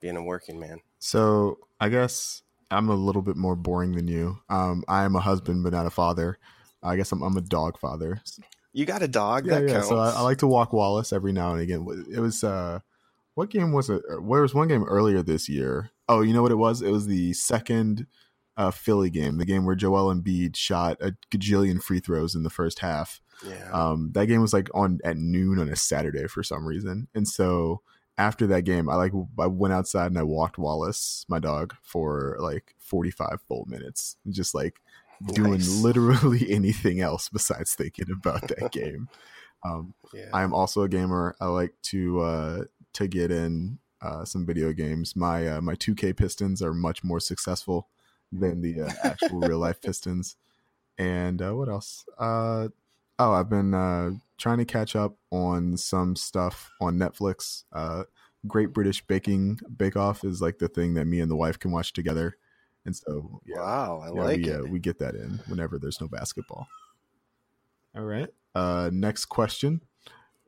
being 0.00 0.16
a 0.16 0.22
working 0.22 0.58
man. 0.58 0.80
So 0.98 1.58
I 1.78 1.90
guess 1.90 2.42
I'm 2.70 2.88
a 2.88 2.94
little 2.94 3.22
bit 3.22 3.36
more 3.36 3.56
boring 3.56 3.92
than 3.92 4.08
you. 4.08 4.38
Um, 4.48 4.84
I 4.88 5.04
am 5.04 5.16
a 5.16 5.20
husband, 5.20 5.64
but 5.64 5.72
not 5.72 5.86
a 5.86 5.90
father. 5.90 6.38
I 6.82 6.96
guess 6.96 7.12
I'm, 7.12 7.22
I'm 7.22 7.36
a 7.36 7.42
dog 7.42 7.78
father. 7.78 8.20
You 8.72 8.84
got 8.84 9.02
a 9.02 9.08
dog? 9.08 9.46
Yeah, 9.46 9.60
yeah. 9.60 9.72
Counts. 9.74 9.88
So 9.88 9.98
I, 9.98 10.10
I, 10.10 10.20
like 10.20 10.38
to 10.38 10.46
walk 10.46 10.72
Wallace 10.72 11.12
every 11.12 11.32
now 11.32 11.52
and 11.52 11.60
again. 11.60 11.86
It 12.12 12.20
was 12.20 12.44
uh, 12.44 12.80
what 13.34 13.50
game 13.50 13.72
was 13.72 13.88
it? 13.90 14.02
There 14.08 14.20
was 14.20 14.54
one 14.54 14.68
game 14.68 14.84
earlier 14.84 15.22
this 15.22 15.48
year. 15.48 15.90
Oh, 16.08 16.20
you 16.20 16.32
know 16.32 16.42
what 16.42 16.52
it 16.52 16.56
was? 16.56 16.82
It 16.82 16.90
was 16.90 17.06
the 17.06 17.32
second 17.32 18.06
uh, 18.56 18.70
Philly 18.70 19.10
game, 19.10 19.38
the 19.38 19.46
game 19.46 19.64
where 19.64 19.76
Joel 19.76 20.14
Embiid 20.14 20.56
shot 20.56 20.98
a 21.00 21.14
gajillion 21.30 21.82
free 21.82 22.00
throws 22.00 22.34
in 22.34 22.42
the 22.42 22.50
first 22.50 22.80
half. 22.80 23.20
Yeah. 23.46 23.70
Um, 23.72 24.10
that 24.12 24.26
game 24.26 24.40
was 24.40 24.52
like 24.52 24.68
on 24.74 24.98
at 25.04 25.16
noon 25.16 25.58
on 25.58 25.68
a 25.68 25.76
Saturday 25.76 26.26
for 26.26 26.42
some 26.42 26.66
reason, 26.66 27.08
and 27.14 27.26
so 27.26 27.82
after 28.18 28.48
that 28.48 28.62
game, 28.62 28.88
I 28.88 28.96
like 28.96 29.12
I 29.38 29.46
went 29.46 29.72
outside 29.72 30.08
and 30.08 30.18
I 30.18 30.24
walked 30.24 30.58
Wallace, 30.58 31.24
my 31.28 31.38
dog, 31.38 31.74
for 31.82 32.36
like 32.40 32.74
45 32.80 33.40
full 33.46 33.64
minutes, 33.68 34.16
just 34.28 34.54
like 34.54 34.80
nice. 35.20 35.34
doing 35.34 35.60
literally 35.82 36.46
anything 36.50 37.00
else 37.00 37.28
besides 37.28 37.74
thinking 37.74 38.10
about 38.10 38.48
that 38.48 38.70
game. 38.72 39.08
Um, 39.64 39.94
yeah. 40.12 40.28
I 40.32 40.42
am 40.42 40.52
also 40.52 40.82
a 40.82 40.88
gamer. 40.88 41.36
I 41.40 41.46
like 41.46 41.74
to 41.84 42.20
uh, 42.20 42.64
to 42.94 43.06
get 43.06 43.30
in 43.30 43.78
uh, 44.02 44.24
some 44.24 44.44
video 44.44 44.72
games. 44.72 45.14
My 45.14 45.48
uh, 45.48 45.60
my 45.60 45.74
2K 45.74 46.16
Pistons 46.16 46.60
are 46.60 46.74
much 46.74 47.04
more 47.04 47.20
successful 47.20 47.88
than 48.32 48.60
the 48.60 48.82
uh, 48.82 48.90
actual 49.04 49.40
real 49.40 49.58
life 49.58 49.80
Pistons. 49.82 50.36
And 50.98 51.40
uh, 51.40 51.54
what 51.54 51.68
else? 51.68 52.04
Uh, 52.18 52.68
oh, 53.20 53.32
I've 53.32 53.48
been 53.48 54.20
trying 54.38 54.58
to 54.58 54.64
catch 54.64 54.96
up 54.96 55.16
on 55.30 55.76
some 55.76 56.16
stuff 56.16 56.70
on 56.80 56.96
Netflix. 56.96 57.64
Uh, 57.72 58.04
Great 58.46 58.72
British 58.72 59.04
Baking 59.06 59.58
Bake 59.76 59.96
Off 59.96 60.24
is 60.24 60.40
like 60.40 60.58
the 60.58 60.68
thing 60.68 60.94
that 60.94 61.06
me 61.06 61.20
and 61.20 61.30
the 61.30 61.36
wife 61.36 61.58
can 61.58 61.72
watch 61.72 61.92
together, 61.92 62.36
and 62.86 62.94
so 62.94 63.40
yeah, 63.44 63.58
wow, 63.58 64.00
I 64.02 64.06
yeah, 64.06 64.22
like 64.22 64.36
we, 64.38 64.48
it. 64.48 64.60
Uh, 64.60 64.64
we 64.64 64.78
get 64.78 64.98
that 65.00 65.14
in 65.14 65.40
whenever 65.48 65.78
there's 65.78 66.00
no 66.00 66.08
basketball. 66.08 66.66
All 67.96 68.04
right. 68.04 68.28
Uh, 68.54 68.90
next 68.92 69.26
question, 69.26 69.82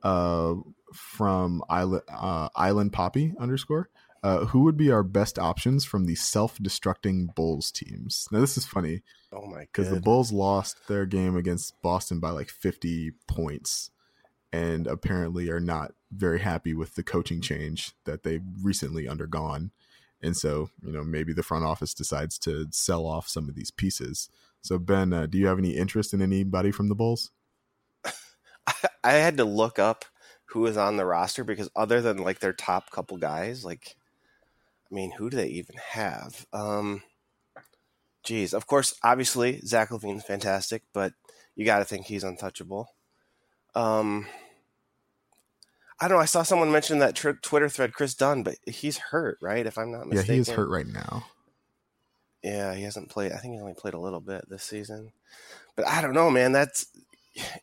uh, 0.03 0.55
from 0.93 1.63
Island 1.69 2.03
uh, 2.09 2.49
Island 2.55 2.93
Poppy 2.93 3.33
underscore. 3.39 3.89
Uh, 4.23 4.45
who 4.45 4.59
would 4.59 4.77
be 4.77 4.91
our 4.91 5.03
best 5.03 5.39
options 5.39 5.83
from 5.83 6.05
the 6.05 6.15
self-destructing 6.15 7.33
Bulls 7.33 7.71
teams? 7.71 8.27
Now 8.31 8.39
this 8.39 8.57
is 8.57 8.65
funny. 8.65 9.01
Oh 9.31 9.47
my! 9.47 9.61
Because 9.61 9.89
the 9.89 9.99
Bulls 9.99 10.31
lost 10.31 10.87
their 10.87 11.05
game 11.05 11.35
against 11.35 11.81
Boston 11.81 12.19
by 12.19 12.29
like 12.29 12.49
50 12.49 13.13
points, 13.27 13.89
and 14.53 14.85
apparently 14.85 15.49
are 15.49 15.59
not 15.59 15.93
very 16.11 16.39
happy 16.39 16.73
with 16.73 16.95
the 16.95 17.03
coaching 17.03 17.41
change 17.41 17.93
that 18.05 18.23
they've 18.23 18.43
recently 18.61 19.07
undergone. 19.07 19.71
And 20.21 20.37
so, 20.37 20.69
you 20.83 20.91
know, 20.91 21.03
maybe 21.03 21.33
the 21.33 21.43
front 21.43 21.65
office 21.65 21.93
decides 21.93 22.37
to 22.39 22.67
sell 22.71 23.05
off 23.05 23.27
some 23.27 23.49
of 23.49 23.55
these 23.55 23.71
pieces. 23.71 24.29
So, 24.61 24.77
Ben, 24.77 25.13
uh, 25.13 25.25
do 25.25 25.37
you 25.37 25.47
have 25.47 25.57
any 25.57 25.71
interest 25.71 26.13
in 26.13 26.21
anybody 26.21 26.71
from 26.71 26.89
the 26.89 26.95
Bulls? 26.95 27.31
I 29.03 29.13
had 29.13 29.37
to 29.37 29.45
look 29.45 29.79
up 29.79 30.05
who 30.45 30.65
is 30.67 30.77
on 30.77 30.97
the 30.97 31.05
roster 31.05 31.43
because 31.43 31.69
other 31.75 32.01
than 32.01 32.17
like 32.17 32.39
their 32.39 32.53
top 32.53 32.91
couple 32.91 33.17
guys, 33.17 33.65
like, 33.65 33.95
I 34.91 34.95
mean, 34.95 35.11
who 35.11 35.29
do 35.29 35.37
they 35.37 35.47
even 35.47 35.75
have? 35.77 36.45
Um, 36.51 37.03
geez, 38.23 38.53
of 38.53 38.67
course, 38.67 38.93
obviously 39.03 39.61
Zach 39.61 39.89
LaVine's 39.89 40.25
fantastic, 40.25 40.83
but 40.93 41.13
you 41.55 41.65
got 41.65 41.79
to 41.79 41.85
think 41.85 42.05
he's 42.05 42.23
untouchable. 42.23 42.89
Um, 43.73 44.27
I 45.99 46.07
don't 46.07 46.17
know. 46.17 46.21
I 46.23 46.25
saw 46.25 46.43
someone 46.43 46.71
mention 46.71 46.99
that 46.99 47.15
tr- 47.15 47.31
Twitter 47.31 47.69
thread, 47.69 47.93
Kris 47.93 48.15
Dunn, 48.15 48.43
but 48.43 48.55
he's 48.65 48.97
hurt, 48.97 49.37
right? 49.41 49.65
If 49.65 49.77
I'm 49.77 49.91
not 49.91 50.07
mistaken. 50.07 50.33
Yeah, 50.33 50.35
he 50.35 50.41
is 50.41 50.49
hurt 50.49 50.69
right 50.69 50.87
now. 50.87 51.25
Yeah, 52.43 52.73
he 52.73 52.83
hasn't 52.83 53.09
played. 53.09 53.31
I 53.31 53.37
think 53.37 53.53
he 53.53 53.59
only 53.59 53.75
played 53.75 53.93
a 53.93 53.99
little 53.99 54.19
bit 54.19 54.49
this 54.49 54.63
season. 54.63 55.11
But 55.75 55.87
I 55.87 56.01
don't 56.01 56.13
know, 56.13 56.31
man. 56.31 56.51
That's 56.51 56.87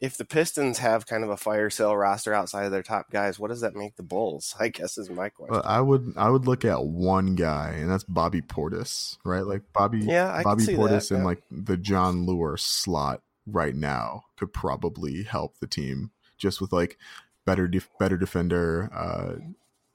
if 0.00 0.16
the 0.16 0.25
Pistons 0.25 0.78
have 0.78 1.06
kind 1.06 1.25
of 1.25 1.30
a 1.30 1.37
fire 1.37 1.70
sale 1.70 1.96
roster 1.96 2.32
outside 2.32 2.64
of 2.64 2.70
their 2.70 2.82
top 2.82 3.10
guys, 3.10 3.38
what 3.38 3.48
does 3.48 3.60
that 3.60 3.76
make 3.76 3.96
the 3.96 4.02
Bulls? 4.02 4.54
I 4.60 4.68
guess 4.68 4.98
is 4.98 5.10
my 5.10 5.28
question. 5.28 5.54
Well, 5.54 5.62
I 5.64 5.80
would 5.80 6.14
I 6.16 6.30
would 6.30 6.46
look 6.46 6.64
at 6.64 6.84
one 6.84 7.34
guy, 7.34 7.75
and 7.78 7.90
that's 7.90 8.04
Bobby 8.04 8.40
Portis, 8.40 9.18
right? 9.25 9.44
Like 9.44 9.62
Bobby, 9.72 10.00
yeah, 10.00 10.32
I 10.32 10.42
Bobby 10.42 10.64
Portis 10.64 11.08
that, 11.08 11.14
yeah. 11.14 11.18
in 11.18 11.25
like 11.25 11.42
the 11.50 11.76
Jon 11.76 12.26
Leuer 12.26 12.58
slot 12.58 13.22
right 13.46 13.75
now 13.75 14.25
could 14.37 14.52
probably 14.52 15.22
help 15.22 15.58
the 15.58 15.66
team 15.66 16.10
just 16.37 16.60
with 16.60 16.72
like 16.72 16.98
better 17.44 17.68
def- 17.68 17.90
better 17.98 18.16
defender, 18.16 18.90
uh, 18.94 19.34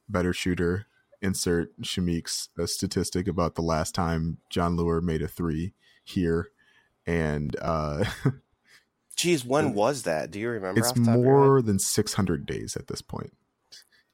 better 0.08 0.34
shooter. 0.34 0.88
Insert 1.22 1.80
Shamik's 1.82 2.50
statistic 2.66 3.30
about 3.30 3.56
the 3.56 3.62
last 3.62 3.96
time 3.96 4.40
Jon 4.50 4.76
Leuer 4.76 5.02
made 5.02 5.22
a 5.22 5.28
three 5.28 5.74
here, 6.04 6.50
and 7.08 7.56
uh, 7.62 8.04
geez, 9.24 9.46
when 9.46 9.74
was 9.74 10.04
that? 10.04 10.32
Do 10.32 10.40
you 10.40 10.50
remember? 10.50 10.80
It's 10.80 10.96
more 10.98 11.62
than 11.62 11.80
six 11.80 12.14
hundred 12.14 12.46
days 12.46 12.76
at 12.76 12.88
this 12.88 13.02
point. 13.02 13.32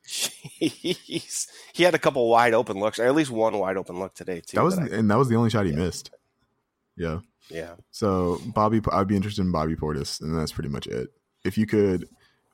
Jeez, 0.08 1.48
he 1.74 1.84
had 1.84 1.96
a 1.96 2.00
couple 2.00 2.30
wide 2.30 2.54
open 2.54 2.80
looks, 2.80 3.00
or 3.00 3.06
at 3.06 3.16
least 3.16 3.32
one 3.32 3.58
wide 3.58 3.78
open 3.78 4.00
look 4.00 4.14
today 4.14 4.40
too. 4.40 4.56
That 4.56 4.64
was, 4.64 4.76
that 4.76 4.94
I, 4.94 4.96
and 4.96 5.10
that 5.10 5.18
was 5.18 5.28
the 5.28 5.36
only 5.36 5.50
shot 5.50 5.66
he 5.66 5.72
yeah. 5.72 5.78
missed. 5.78 6.12
Yeah, 6.96 7.20
yeah. 7.50 7.74
So 7.92 8.40
Bobby, 8.46 8.82
I'd 8.92 9.08
be 9.08 9.16
interested 9.16 9.42
in 9.42 9.52
Bobby 9.52 9.76
Portis, 9.76 10.22
and 10.22 10.38
that's 10.38 10.52
pretty 10.52 10.70
much 10.70 10.86
it. 10.86 11.10
If 11.44 11.58
you 11.58 11.66
could 11.66 12.08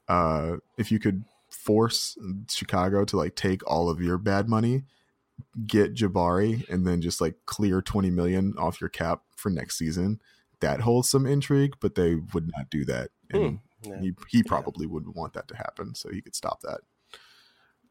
uh, 0.07 0.57
if 0.77 0.91
you 0.91 0.99
could 0.99 1.25
force 1.49 2.17
Chicago 2.49 3.03
to 3.05 3.17
like 3.17 3.35
take 3.35 3.69
all 3.69 3.89
of 3.89 4.01
your 4.01 4.17
bad 4.17 4.47
money, 4.47 4.83
get 5.67 5.93
Jabari, 5.93 6.67
and 6.69 6.87
then 6.87 7.01
just 7.01 7.19
like 7.19 7.35
clear 7.45 7.81
20 7.81 8.11
million 8.11 8.53
off 8.57 8.79
your 8.79 8.89
cap 8.89 9.23
for 9.35 9.49
next 9.49 9.77
season, 9.77 10.21
that 10.61 10.81
holds 10.81 11.09
some 11.09 11.25
intrigue, 11.25 11.75
but 11.79 11.95
they 11.95 12.15
would 12.15 12.51
not 12.55 12.69
do 12.69 12.85
that. 12.85 13.09
And 13.31 13.41
mm, 13.41 13.59
yeah. 13.83 13.99
he, 13.99 14.13
he 14.29 14.43
probably 14.43 14.85
yeah. 14.85 14.93
wouldn't 14.93 15.15
want 15.15 15.33
that 15.33 15.47
to 15.49 15.55
happen, 15.55 15.95
so 15.95 16.09
he 16.09 16.21
could 16.21 16.35
stop 16.35 16.61
that. 16.61 16.81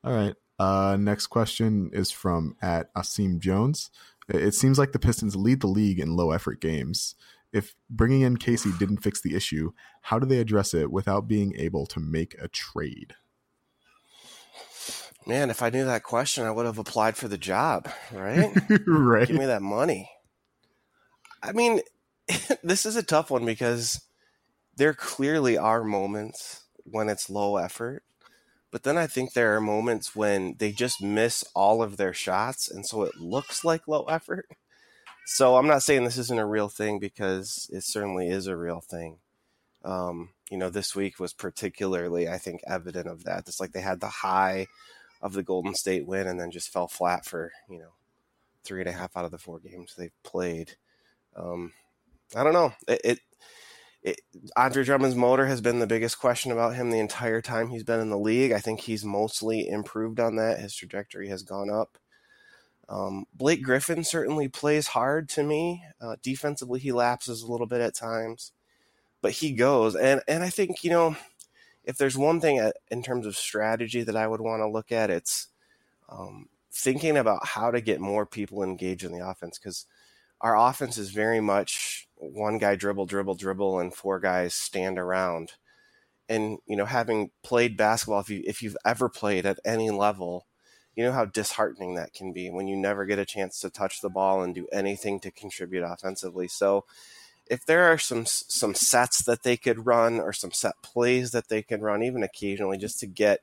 All 0.03 0.13
right. 0.13 0.35
Uh, 0.59 0.97
next 0.99 1.29
question 1.29 1.91
is 1.93 2.11
from 2.11 2.57
at 2.63 2.93
Asim 2.95 3.39
Jones. 3.41 3.91
It 4.29 4.55
seems 4.55 4.79
like 4.79 4.93
the 4.93 4.99
Pistons 4.99 5.37
lead 5.37 5.61
the 5.61 5.67
league 5.67 6.01
in 6.01 6.17
low 6.17 6.31
effort 6.31 6.61
games 6.61 7.15
if 7.55 7.77
bringing 7.89 8.23
in 8.23 8.37
Casey 8.37 8.73
didn't 8.79 8.99
fix 8.99 9.21
the 9.21 9.37
issue, 9.37 9.71
how 10.03 10.19
do 10.19 10.27
they 10.27 10.41
address 10.41 10.75
it 10.75 10.91
without 10.91 11.29
being 11.29 11.55
able 11.57 11.87
to 11.87 12.01
make 12.01 12.35
a 12.43 12.49
trade? 12.49 13.15
Man, 15.25 15.49
if 15.51 15.63
I 15.63 15.71
knew 15.71 15.85
that 15.85 16.03
question, 16.03 16.45
I 16.45 16.51
would 16.51 16.67
have 16.67 16.79
applied 16.79 17.17
for 17.17 17.29
the 17.29 17.39
job, 17.39 17.89
right? 18.13 18.53
right. 18.87 19.29
Give 19.29 19.39
me 19.39 19.47
that 19.47 19.63
money. 19.63 20.11
I 21.43 21.53
mean, 21.53 21.81
this 22.63 22.87
is 22.87 22.97
a 22.97 23.03
tough 23.03 23.31
one 23.31 23.45
because 23.45 24.03
there 24.77 24.95
clearly 24.95 25.57
are 25.57 25.85
moments 25.85 26.65
when 26.85 27.09
it's 27.09 27.31
low 27.31 27.57
effort, 27.57 28.03
but 28.71 28.83
then 28.83 28.99
I 28.99 29.07
think 29.07 29.33
there 29.33 29.55
are 29.57 29.61
moments 29.61 30.17
when 30.17 30.57
they 30.59 30.73
just 30.73 31.03
miss 31.03 31.45
all 31.55 31.83
of 31.83 31.97
their 31.97 32.13
shots, 32.13 32.71
and 32.71 32.85
so 32.87 33.03
it 33.03 33.17
looks 33.17 33.65
like 33.65 33.87
low 33.87 34.05
effort. 34.05 34.47
So 35.27 35.57
I'm 35.57 35.67
not 35.67 35.83
saying 35.83 36.05
this 36.05 36.19
isn't 36.19 36.41
a 36.41 36.47
real 36.47 36.69
thing 36.69 36.99
because 36.99 37.71
it 37.73 37.85
certainly 37.85 38.29
is 38.29 38.47
a 38.47 38.57
real 38.57 38.81
thing. 38.81 39.19
Um, 39.85 40.31
you 40.51 40.59
know, 40.59 40.71
this 40.71 40.95
week 40.95 41.19
was 41.19 41.33
particularly, 41.33 42.29
I 42.29 42.39
think, 42.39 42.61
evident 42.67 43.07
of 43.07 43.25
that. 43.25 43.45
It's 43.47 43.61
like 43.61 43.73
they 43.73 43.81
had 43.81 44.01
the 44.01 44.09
high 44.09 44.67
of 45.23 45.33
the 45.33 45.43
Golden 45.43 45.75
State 45.75 46.07
win 46.07 46.27
and 46.27 46.39
then 46.39 46.51
just 46.51 46.73
fell 46.73 46.89
flat 46.89 47.25
for, 47.25 47.53
you 47.69 47.79
know, 47.79 47.93
three 48.65 48.81
and 48.81 48.89
a 48.89 48.93
half 48.93 49.17
out 49.17 49.25
of 49.25 49.31
the 49.31 49.39
four 49.39 49.59
games 49.59 49.95
they've 49.97 50.23
played. 50.23 50.73
Um, 51.37 51.73
I 52.37 52.45
don't 52.45 52.53
know. 52.53 52.73
It, 52.89 53.01
it, 53.05 53.19
it, 54.03 54.21
Andre 54.57 54.85
Drummond's 54.85 55.17
motor 55.17 55.47
has 55.47 55.61
been 55.61 55.79
the 55.79 55.87
biggest 55.87 56.19
question 56.19 56.53
about 56.53 56.75
him 56.75 56.91
the 56.91 56.99
entire 56.99 57.41
time 57.41 57.69
he's 57.69 57.85
been 57.85 58.01
in 58.01 58.11
the 58.11 58.19
league. 58.19 58.53
I 58.53 58.59
think 58.59 58.81
he's 58.81 59.05
mostly 59.05 59.69
improved 59.69 60.21
on 60.21 60.37
that. 60.37 60.61
His 60.61 60.75
trajectory 60.75 61.29
has 61.29 61.43
gone 61.43 61.71
up. 61.71 61.99
Um, 62.89 63.25
Blake 63.33 63.63
Griffin 63.63 64.05
certainly 64.05 64.49
plays 64.49 64.89
hard 64.89 65.29
to 65.31 65.43
me. 65.43 65.83
Uh, 66.01 66.17
defensively, 66.23 66.81
he 66.81 66.93
lapses 66.93 67.43
a 67.43 67.51
little 67.51 67.67
bit 67.67 67.81
at 67.81 67.95
times, 67.95 68.53
but 69.23 69.33
he 69.33 69.53
goes. 69.53 69.97
And 69.97 70.21
and 70.29 70.43
I 70.43 70.51
think 70.51 70.85
you 70.85 70.91
know, 70.91 71.17
if 71.85 71.97
there's 71.97 72.19
one 72.19 72.41
thing 72.41 72.59
at, 72.59 72.77
in 72.91 73.03
terms 73.03 73.25
of 73.27 73.37
strategy 73.37 74.03
that 74.03 74.17
I 74.17 74.27
would 74.27 74.43
want 74.43 74.61
to 74.61 74.69
look 74.69 74.93
at, 74.93 75.11
it's 75.11 75.49
um, 76.11 76.49
thinking 76.71 77.17
about 77.17 77.47
how 77.47 77.71
to 77.71 77.81
get 77.81 78.01
more 78.01 78.27
people 78.27 78.63
engaged 78.63 79.05
in 79.05 79.13
the 79.13 79.27
offense 79.27 79.59
because 79.59 79.87
our 80.41 80.59
offense 80.59 80.99
is 80.99 81.11
very 81.11 81.41
much 81.41 82.07
one 82.33 82.59
guy 82.59 82.77
dribble, 82.77 83.07
dribble, 83.07 83.35
dribble, 83.35 83.79
and 83.79 83.95
four 83.95 84.21
guys 84.21 84.55
stand 84.55 84.99
around. 84.99 85.53
And 86.29 86.59
you 86.67 86.77
know, 86.77 86.87
having 86.87 87.31
played 87.43 87.77
basketball, 87.77 88.21
if 88.21 88.31
you 88.31 88.43
if 88.47 88.63
you've 88.63 88.77
ever 88.85 89.09
played 89.09 89.47
at 89.47 89.61
any 89.65 89.91
level, 89.91 90.47
you 90.97 91.05
know 91.05 91.13
how 91.13 91.25
disheartening 91.25 91.95
that 91.95 92.15
can 92.15 92.33
be 92.33 92.51
when 92.51 92.67
you 92.67 92.77
never 92.77 93.05
get 93.05 93.19
a 93.19 93.27
chance 93.27 93.61
to 93.61 93.71
touch 93.71 94.01
the 94.01 94.09
ball 94.09 94.43
and 94.43 94.55
do 94.55 94.67
anything 94.73 95.21
to 95.21 95.31
contribute 95.31 95.85
offensively. 95.85 96.49
So, 96.49 96.85
if 97.47 97.67
there 97.67 97.85
are 97.85 97.99
some 97.99 98.25
some 98.27 98.75
sets 98.75 99.23
that 99.25 99.43
they 99.43 99.57
could 99.57 99.87
run 99.87 100.21
or 100.21 100.33
some 100.33 100.53
set 100.53 100.75
plays 100.83 101.33
that 101.33 101.49
they 101.49 101.63
could 101.63 101.83
run, 101.83 102.03
even 102.03 102.23
occasionally, 102.23 102.79
just 102.79 103.01
to 103.01 103.07
get 103.07 103.41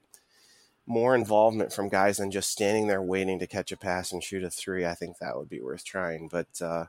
more 0.88 1.16
involvement 1.16 1.72
from 1.72 1.90
guys 1.90 2.18
than 2.18 2.32
just 2.32 2.50
standing 2.50 2.88
there 2.88 3.02
waiting 3.02 3.40
to 3.40 3.48
catch 3.48 3.72
a 3.72 3.78
pass 3.78 4.12
and 4.12 4.24
shoot 4.24 4.44
a 4.44 4.50
three, 4.50 4.86
I 4.86 4.94
think 4.94 5.18
that 5.18 5.38
would 5.38 5.50
be 5.50 5.62
worth 5.62 5.86
trying. 5.86 6.28
But 6.28 6.62
uh, 6.62 6.86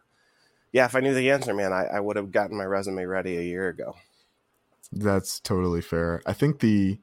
yeah, 0.73 0.87
if 0.87 0.95
I 0.95 1.01
knew 1.01 1.15
the 1.15 1.31
answer, 1.31 1.55
man, 1.55 1.73
I, 1.73 1.85
I 1.85 2.01
would 2.01 2.17
have 2.17 2.33
gotten 2.33 2.57
my 2.57 2.65
resume 2.65 3.05
ready 3.05 3.37
a 3.37 3.43
year 3.43 3.69
ago. 3.69 3.95
That's 4.91 5.41
totally 5.41 5.81
fair. 5.81 6.23
I 6.27 6.33
think 6.33 6.61
the 6.61 6.99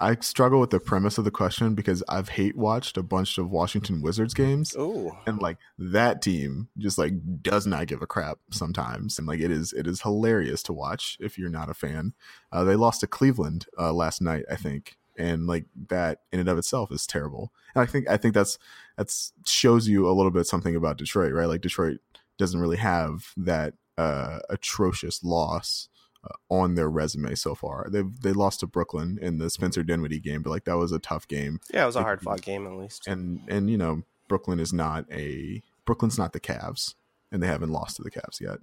I 0.00 0.16
struggle 0.16 0.58
with 0.60 0.70
the 0.70 0.80
premise 0.80 1.18
of 1.18 1.24
the 1.24 1.30
question 1.30 1.74
because 1.74 2.02
I've 2.08 2.30
hate 2.30 2.56
watched 2.56 2.96
a 2.96 3.02
bunch 3.02 3.38
of 3.38 3.50
Washington 3.50 4.02
Wizards 4.02 4.34
games. 4.34 4.74
Ooh. 4.76 5.12
And 5.24 5.40
like 5.40 5.58
that 5.78 6.20
team 6.20 6.68
just 6.78 6.98
like 6.98 7.12
does 7.42 7.66
not 7.66 7.86
give 7.86 8.02
a 8.02 8.06
crap 8.06 8.38
sometimes. 8.50 9.18
And 9.18 9.28
like 9.28 9.40
it 9.40 9.52
is 9.52 9.72
it 9.72 9.86
is 9.86 10.02
hilarious 10.02 10.62
to 10.64 10.72
watch 10.72 11.16
if 11.20 11.38
you're 11.38 11.48
not 11.48 11.70
a 11.70 11.74
fan. 11.74 12.12
Uh, 12.50 12.64
they 12.64 12.74
lost 12.74 13.00
to 13.00 13.06
Cleveland 13.06 13.66
uh, 13.78 13.92
last 13.92 14.20
night, 14.20 14.44
I 14.50 14.56
think 14.56 14.96
and 15.16 15.46
like 15.46 15.66
that 15.88 16.20
in 16.32 16.40
and 16.40 16.48
of 16.48 16.58
itself 16.58 16.90
is 16.90 17.06
terrible. 17.06 17.52
And 17.74 17.82
I 17.82 17.86
think 17.86 18.08
I 18.08 18.16
think 18.16 18.34
that's 18.34 18.58
that's 18.96 19.32
shows 19.44 19.88
you 19.88 20.08
a 20.08 20.12
little 20.12 20.30
bit 20.30 20.46
something 20.46 20.74
about 20.76 20.98
Detroit, 20.98 21.32
right? 21.32 21.46
Like 21.46 21.60
Detroit 21.60 21.98
doesn't 22.38 22.60
really 22.60 22.76
have 22.76 23.32
that 23.36 23.74
uh, 23.96 24.40
atrocious 24.50 25.22
loss 25.22 25.88
uh, 26.24 26.34
on 26.50 26.74
their 26.74 26.88
resume 26.88 27.34
so 27.34 27.54
far. 27.54 27.88
They 27.90 28.02
they 28.02 28.32
lost 28.32 28.60
to 28.60 28.66
Brooklyn 28.66 29.18
in 29.20 29.38
the 29.38 29.50
Spencer 29.50 29.82
Dinwiddie 29.82 30.20
game, 30.20 30.42
but 30.42 30.50
like 30.50 30.64
that 30.64 30.78
was 30.78 30.92
a 30.92 30.98
tough 30.98 31.28
game. 31.28 31.60
Yeah, 31.72 31.84
it 31.84 31.86
was 31.86 31.96
a 31.96 32.02
hard 32.02 32.22
fought 32.22 32.42
game 32.42 32.66
at 32.66 32.74
least. 32.74 33.06
And 33.06 33.40
and 33.48 33.70
you 33.70 33.76
know 33.76 34.02
Brooklyn 34.28 34.60
is 34.60 34.72
not 34.72 35.04
a 35.12 35.62
Brooklyn's 35.84 36.18
not 36.18 36.32
the 36.32 36.40
Cavs, 36.40 36.94
and 37.30 37.42
they 37.42 37.46
haven't 37.46 37.72
lost 37.72 37.96
to 37.96 38.02
the 38.02 38.10
Cavs 38.10 38.40
yet. 38.40 38.58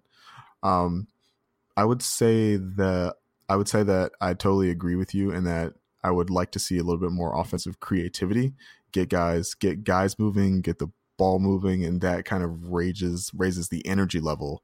Um, 0.64 1.08
I 1.78 1.86
would 1.86 2.02
say 2.02 2.58
that 2.58 3.16
I 3.48 3.56
would 3.56 3.68
say 3.68 3.84
that 3.84 4.14
I 4.20 4.34
totally 4.34 4.70
agree 4.70 4.96
with 4.96 5.14
you 5.14 5.32
and 5.32 5.46
that 5.46 5.74
I 6.04 6.12
would 6.12 6.30
like 6.30 6.52
to 6.52 6.60
see 6.60 6.78
a 6.78 6.84
little 6.84 7.00
bit 7.00 7.12
more 7.12 7.40
offensive 7.40 7.80
creativity. 7.80 8.54
Get 8.92 9.10
guys, 9.10 9.54
get 9.54 9.84
guys 9.84 10.18
moving, 10.18 10.62
get 10.62 10.80
the 10.80 10.88
ball 11.22 11.38
moving, 11.38 11.86
and 11.86 12.02
that 12.02 12.26
kind 12.26 12.44
of 12.44 12.72
raises 12.72 13.30
raises 13.36 13.70
the 13.70 13.86
energy 13.86 14.20
level 14.20 14.64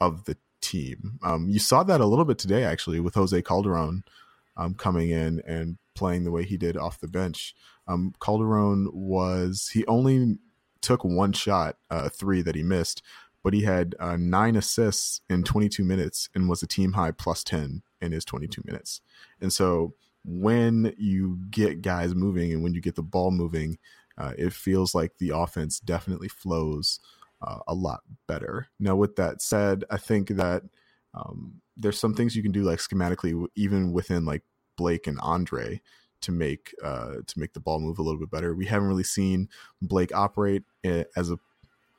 of 0.00 0.24
the 0.24 0.36
team. 0.60 1.20
Um, 1.22 1.48
you 1.48 1.60
saw 1.60 1.84
that 1.84 2.00
a 2.00 2.06
little 2.06 2.24
bit 2.24 2.38
today, 2.38 2.64
actually, 2.64 2.98
with 2.98 3.14
Jose 3.14 3.40
Calderon 3.42 4.02
um, 4.56 4.74
coming 4.74 5.10
in 5.10 5.40
and 5.46 5.78
playing 5.94 6.24
the 6.24 6.32
way 6.32 6.42
he 6.42 6.56
did 6.56 6.76
off 6.76 6.98
the 6.98 7.06
bench. 7.06 7.54
Um, 7.86 8.14
Calderon 8.20 8.90
was 8.92 9.70
he 9.74 9.86
only 9.86 10.38
took 10.80 11.04
one 11.04 11.32
shot, 11.32 11.76
uh, 11.88 12.08
three 12.08 12.42
that 12.42 12.56
he 12.56 12.64
missed, 12.64 13.00
but 13.44 13.54
he 13.54 13.62
had 13.62 13.94
uh, 14.00 14.16
nine 14.16 14.56
assists 14.56 15.20
in 15.30 15.44
22 15.44 15.84
minutes 15.84 16.28
and 16.34 16.48
was 16.48 16.64
a 16.64 16.66
team 16.66 16.94
high 16.94 17.12
plus 17.12 17.44
10 17.44 17.82
in 18.00 18.10
his 18.10 18.24
22 18.24 18.60
minutes. 18.66 19.00
And 19.40 19.52
so 19.52 19.94
when 20.24 20.94
you 20.98 21.38
get 21.48 21.80
guys 21.80 22.12
moving 22.12 22.52
and 22.52 22.64
when 22.64 22.74
you 22.74 22.80
get 22.80 22.96
the 22.96 23.02
ball 23.04 23.30
moving, 23.30 23.78
uh, 24.18 24.32
it 24.38 24.52
feels 24.52 24.94
like 24.94 25.18
the 25.18 25.30
offense 25.30 25.80
definitely 25.80 26.28
flows 26.28 27.00
uh, 27.40 27.58
a 27.66 27.74
lot 27.74 28.00
better. 28.28 28.68
Now, 28.78 28.96
with 28.96 29.16
that 29.16 29.42
said, 29.42 29.84
I 29.90 29.96
think 29.96 30.28
that 30.28 30.62
um, 31.14 31.60
there's 31.76 31.98
some 31.98 32.14
things 32.14 32.36
you 32.36 32.42
can 32.42 32.52
do 32.52 32.62
like 32.62 32.78
schematically, 32.78 33.46
even 33.56 33.92
within 33.92 34.24
like 34.24 34.42
Blake 34.76 35.06
and 35.06 35.18
Andre, 35.20 35.80
to 36.22 36.32
make 36.32 36.74
uh, 36.82 37.16
to 37.26 37.38
make 37.38 37.52
the 37.52 37.60
ball 37.60 37.80
move 37.80 37.98
a 37.98 38.02
little 38.02 38.20
bit 38.20 38.30
better. 38.30 38.54
We 38.54 38.66
haven't 38.66 38.88
really 38.88 39.02
seen 39.04 39.48
Blake 39.80 40.14
operate 40.14 40.62
eh, 40.84 41.04
as 41.16 41.30
a 41.30 41.38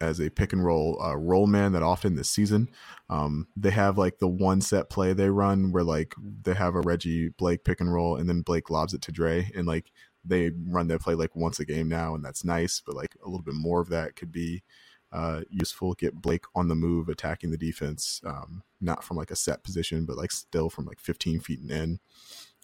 as 0.01 0.19
a 0.19 0.29
pick 0.29 0.53
and 0.53 0.63
roll 0.63 1.01
uh, 1.01 1.15
roll 1.15 1.47
man 1.47 1.73
that 1.73 1.83
often 1.83 2.15
this 2.15 2.29
season. 2.29 2.69
Um, 3.09 3.47
they 3.55 3.71
have 3.71 3.97
like 3.97 4.19
the 4.19 4.27
one 4.27 4.61
set 4.61 4.89
play 4.89 5.13
they 5.13 5.29
run 5.29 5.71
where 5.71 5.83
like 5.83 6.13
they 6.43 6.53
have 6.53 6.75
a 6.75 6.81
Reggie 6.81 7.29
Blake 7.29 7.63
pick 7.63 7.79
and 7.81 7.93
roll 7.93 8.15
and 8.15 8.27
then 8.27 8.41
Blake 8.41 8.69
lobs 8.69 8.93
it 8.93 9.01
to 9.03 9.11
Dre 9.11 9.49
and 9.55 9.67
like 9.67 9.91
they 10.25 10.51
run 10.67 10.87
that 10.87 11.01
play 11.01 11.15
like 11.15 11.35
once 11.35 11.59
a 11.59 11.65
game 11.65 11.89
now 11.89 12.15
and 12.15 12.23
that's 12.23 12.45
nice, 12.45 12.81
but 12.85 12.95
like 12.95 13.15
a 13.23 13.29
little 13.29 13.43
bit 13.43 13.55
more 13.55 13.81
of 13.81 13.89
that 13.89 14.15
could 14.15 14.31
be 14.31 14.63
uh, 15.11 15.41
useful. 15.49 15.93
Get 15.93 16.21
Blake 16.21 16.45
on 16.55 16.67
the 16.67 16.75
move, 16.75 17.07
attacking 17.07 17.51
the 17.51 17.57
defense, 17.57 18.21
um, 18.25 18.63
not 18.81 19.03
from 19.03 19.17
like 19.17 19.31
a 19.31 19.35
set 19.35 19.63
position, 19.63 20.05
but 20.05 20.17
like 20.17 20.31
still 20.31 20.69
from 20.69 20.85
like 20.85 20.99
15 20.99 21.39
feet 21.39 21.59
and 21.59 21.71
in. 21.71 21.99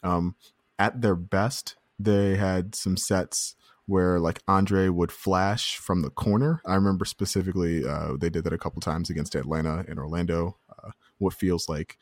Um, 0.04 0.36
at 0.78 1.02
their 1.02 1.16
best, 1.16 1.76
they 2.00 2.38
had 2.38 2.74
some 2.74 2.98
sets 2.98 3.56
where 3.86 4.20
like 4.20 4.42
Andre 4.48 4.88
would 4.90 5.12
flash 5.12 5.78
from 5.78 6.02
the 6.02 6.10
corner. 6.10 6.62
I 6.66 6.76
remember 6.76 7.06
specifically 7.06 7.86
uh, 7.86 8.14
they 8.20 8.30
did 8.30 8.44
that 8.44 8.54
a 8.54 8.58
couple 8.58 8.82
times 8.82 9.10
against 9.10 9.36
Atlanta 9.36 9.84
and 9.88 10.00
Orlando, 10.00 10.58
uh, 10.70 10.92
what 11.18 11.34
feels 11.34 11.68
like 11.68 11.98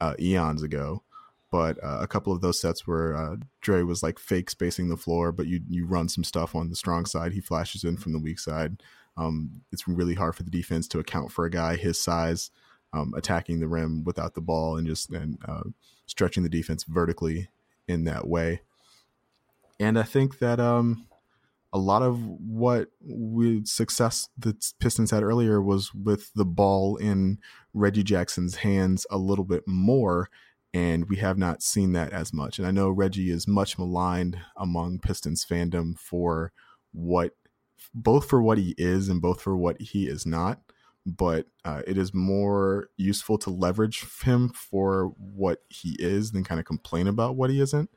uh, 0.00 0.14
eons 0.18 0.62
ago. 0.62 1.02
But 1.50 1.82
uh, 1.82 1.98
a 2.00 2.06
couple 2.06 2.32
of 2.32 2.42
those 2.42 2.60
sets 2.60 2.86
where 2.86 3.16
uh, 3.16 3.36
Dre 3.62 3.82
was 3.82 4.02
like 4.02 4.18
fake 4.18 4.50
spacing 4.50 4.88
the 4.88 4.96
floor, 4.96 5.32
but 5.32 5.46
you 5.46 5.60
you 5.68 5.86
run 5.86 6.08
some 6.08 6.24
stuff 6.24 6.54
on 6.54 6.68
the 6.68 6.76
strong 6.76 7.06
side. 7.06 7.32
He 7.32 7.40
flashes 7.40 7.84
in 7.84 7.96
from 7.96 8.12
the 8.12 8.18
weak 8.18 8.38
side. 8.38 8.82
Um, 9.16 9.62
it's 9.72 9.88
really 9.88 10.14
hard 10.14 10.36
for 10.36 10.42
the 10.42 10.50
defense 10.50 10.86
to 10.88 10.98
account 10.98 11.32
for 11.32 11.44
a 11.44 11.50
guy 11.50 11.76
his 11.76 12.00
size 12.00 12.50
um, 12.92 13.14
attacking 13.16 13.60
the 13.60 13.68
rim 13.68 14.04
without 14.04 14.34
the 14.34 14.40
ball 14.40 14.76
and 14.76 14.86
just 14.86 15.10
and 15.10 15.38
uh, 15.46 15.64
stretching 16.06 16.42
the 16.42 16.48
defense 16.48 16.84
vertically 16.84 17.48
in 17.86 18.04
that 18.04 18.26
way. 18.28 18.60
And 19.80 19.98
I 19.98 20.02
think 20.02 20.38
that 20.38 20.58
um, 20.60 21.06
a 21.72 21.78
lot 21.78 22.02
of 22.02 22.24
what 22.24 22.88
we 23.00 23.64
success 23.64 24.28
the 24.36 24.56
Pistons 24.80 25.10
had 25.10 25.22
earlier 25.22 25.60
was 25.60 25.94
with 25.94 26.32
the 26.34 26.44
ball 26.44 26.96
in 26.96 27.38
Reggie 27.74 28.02
Jackson's 28.02 28.56
hands 28.56 29.06
a 29.10 29.18
little 29.18 29.44
bit 29.44 29.66
more, 29.66 30.30
and 30.74 31.08
we 31.08 31.16
have 31.16 31.38
not 31.38 31.62
seen 31.62 31.92
that 31.92 32.12
as 32.12 32.32
much. 32.32 32.58
And 32.58 32.66
I 32.66 32.70
know 32.70 32.90
Reggie 32.90 33.30
is 33.30 33.48
much 33.48 33.78
maligned 33.78 34.38
among 34.56 34.98
Pistons 34.98 35.44
fandom 35.44 35.98
for 35.98 36.52
what, 36.92 37.32
both 37.94 38.28
for 38.28 38.42
what 38.42 38.58
he 38.58 38.74
is 38.76 39.08
and 39.08 39.22
both 39.22 39.40
for 39.40 39.56
what 39.56 39.80
he 39.80 40.06
is 40.06 40.26
not. 40.26 40.60
But 41.06 41.46
uh, 41.64 41.82
it 41.86 41.96
is 41.96 42.12
more 42.12 42.90
useful 42.98 43.38
to 43.38 43.50
leverage 43.50 44.04
him 44.22 44.50
for 44.50 45.14
what 45.16 45.62
he 45.68 45.96
is 45.98 46.32
than 46.32 46.44
kind 46.44 46.60
of 46.60 46.66
complain 46.66 47.06
about 47.06 47.34
what 47.34 47.48
he 47.48 47.62
isn't. 47.62 47.88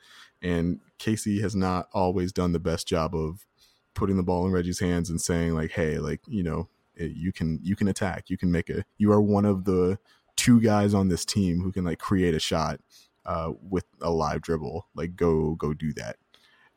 And 0.42 0.80
Casey 0.98 1.42
has 1.42 1.54
not 1.54 1.90
always 1.92 2.32
done 2.32 2.54
the 2.54 2.60
best 2.60 2.88
job 2.88 3.14
of 3.14 3.46
putting 3.94 4.16
the 4.16 4.24
ball 4.24 4.46
in 4.46 4.54
Reggie's 4.54 4.80
hands 4.80 5.10
and 5.10 5.20
saying 5.20 5.54
like, 5.54 5.72
"Hey, 5.72 5.98
like 5.98 6.22
you 6.28 6.42
know, 6.42 6.70
eh, 6.98 7.10
you 7.14 7.34
can 7.34 7.60
you 7.62 7.76
can 7.76 7.90
attack. 7.90 8.30
You 8.30 8.38
can 8.38 8.52
make 8.52 8.70
a. 8.70 8.86
You 8.98 9.12
are 9.12 9.22
one 9.22 9.46
of 9.46 9.66
the 9.66 10.00
two 10.42 10.60
guys 10.60 10.94
on 10.94 11.10
this 11.10 11.26
team 11.26 11.62
who 11.62 11.72
can 11.72 11.86
like 11.86 12.00
create 12.00 12.34
a 12.34 12.40
shot 12.40 12.80
uh, 13.26 13.52
with 13.62 13.86
a 14.02 14.10
live 14.10 14.42
dribble. 14.42 14.88
Like 14.96 15.16
go 15.16 15.56
go 15.56 15.74
do 15.74 15.94
that." 15.94 16.18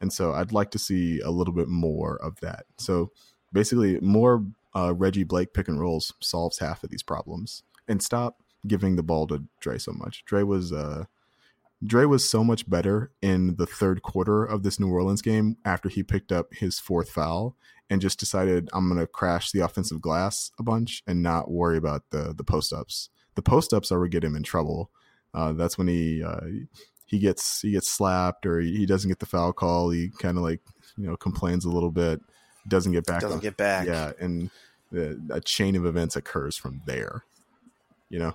And 0.00 0.12
so 0.12 0.34
I'd 0.34 0.52
like 0.52 0.70
to 0.72 0.78
see 0.78 1.20
a 1.20 1.30
little 1.30 1.54
bit 1.54 1.68
more 1.68 2.16
of 2.22 2.38
that. 2.40 2.66
So 2.76 3.10
basically, 3.52 3.98
more 4.00 4.44
uh, 4.76 4.92
Reggie 4.94 5.24
Blake 5.24 5.54
pick 5.54 5.68
and 5.68 5.80
rolls 5.80 6.12
solves 6.20 6.58
half 6.58 6.84
of 6.84 6.90
these 6.90 7.02
problems. 7.02 7.62
And 7.88 8.02
stop 8.02 8.42
giving 8.66 8.96
the 8.96 9.02
ball 9.02 9.26
to 9.28 9.44
Dre 9.60 9.78
so 9.78 9.92
much. 9.92 10.24
Dre 10.24 10.42
was 10.42 10.72
uh, 10.72 11.04
Dre 11.82 12.04
was 12.04 12.28
so 12.28 12.42
much 12.42 12.68
better 12.68 13.10
in 13.22 13.56
the 13.56 13.66
third 13.66 14.02
quarter 14.02 14.44
of 14.44 14.62
this 14.62 14.80
New 14.80 14.90
Orleans 14.90 15.22
game 15.22 15.56
after 15.64 15.88
he 15.88 16.02
picked 16.02 16.32
up 16.32 16.52
his 16.54 16.78
fourth 16.78 17.10
foul 17.10 17.56
and 17.90 18.00
just 18.00 18.18
decided 18.18 18.68
I'm 18.72 18.88
going 18.88 19.00
to 19.00 19.06
crash 19.06 19.52
the 19.52 19.60
offensive 19.60 20.00
glass 20.00 20.50
a 20.58 20.62
bunch 20.62 21.02
and 21.06 21.22
not 21.22 21.50
worry 21.50 21.76
about 21.76 22.04
the 22.10 22.34
the 22.36 22.44
post 22.44 22.72
ups. 22.72 23.10
The 23.34 23.42
post 23.42 23.72
ups 23.72 23.90
are 23.90 24.00
what 24.00 24.10
get 24.10 24.24
him 24.24 24.36
in 24.36 24.42
trouble. 24.42 24.90
Uh, 25.32 25.52
that's 25.52 25.76
when 25.76 25.88
he 25.88 26.22
uh, 26.22 26.40
he 27.06 27.18
gets 27.18 27.60
he 27.60 27.72
gets 27.72 27.90
slapped 27.90 28.46
or 28.46 28.60
he 28.60 28.86
doesn't 28.86 29.08
get 29.08 29.18
the 29.18 29.26
foul 29.26 29.52
call. 29.52 29.90
He 29.90 30.10
kind 30.18 30.36
of 30.36 30.44
like 30.44 30.60
you 30.96 31.06
know 31.06 31.16
complains 31.16 31.64
a 31.64 31.70
little 31.70 31.90
bit, 31.90 32.20
doesn't 32.68 32.92
get 32.92 33.06
back. 33.06 33.20
Doesn't 33.20 33.38
on, 33.38 33.42
get 33.42 33.56
back. 33.56 33.86
Yeah, 33.86 34.12
and 34.20 34.50
the, 34.92 35.20
a 35.30 35.40
chain 35.40 35.76
of 35.76 35.86
events 35.86 36.16
occurs 36.16 36.56
from 36.56 36.82
there. 36.86 37.24
You 38.08 38.20
know. 38.20 38.34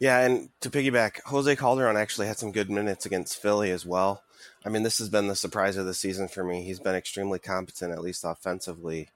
Yeah, 0.00 0.20
and 0.20 0.50
to 0.60 0.70
piggyback, 0.70 1.20
Jose 1.26 1.56
Calderon 1.56 1.96
actually 1.96 2.26
had 2.26 2.38
some 2.38 2.52
good 2.52 2.70
minutes 2.70 3.06
against 3.06 3.40
Philly 3.40 3.70
as 3.70 3.86
well. 3.86 4.22
I 4.64 4.68
mean, 4.68 4.82
this 4.82 4.98
has 4.98 5.08
been 5.08 5.28
the 5.28 5.36
surprise 5.36 5.76
of 5.76 5.86
the 5.86 5.94
season 5.94 6.28
for 6.28 6.42
me. 6.42 6.62
He's 6.64 6.80
been 6.80 6.94
extremely 6.94 7.38
competent, 7.38 7.92
at 7.92 8.02
least 8.02 8.24
offensively. 8.24 9.08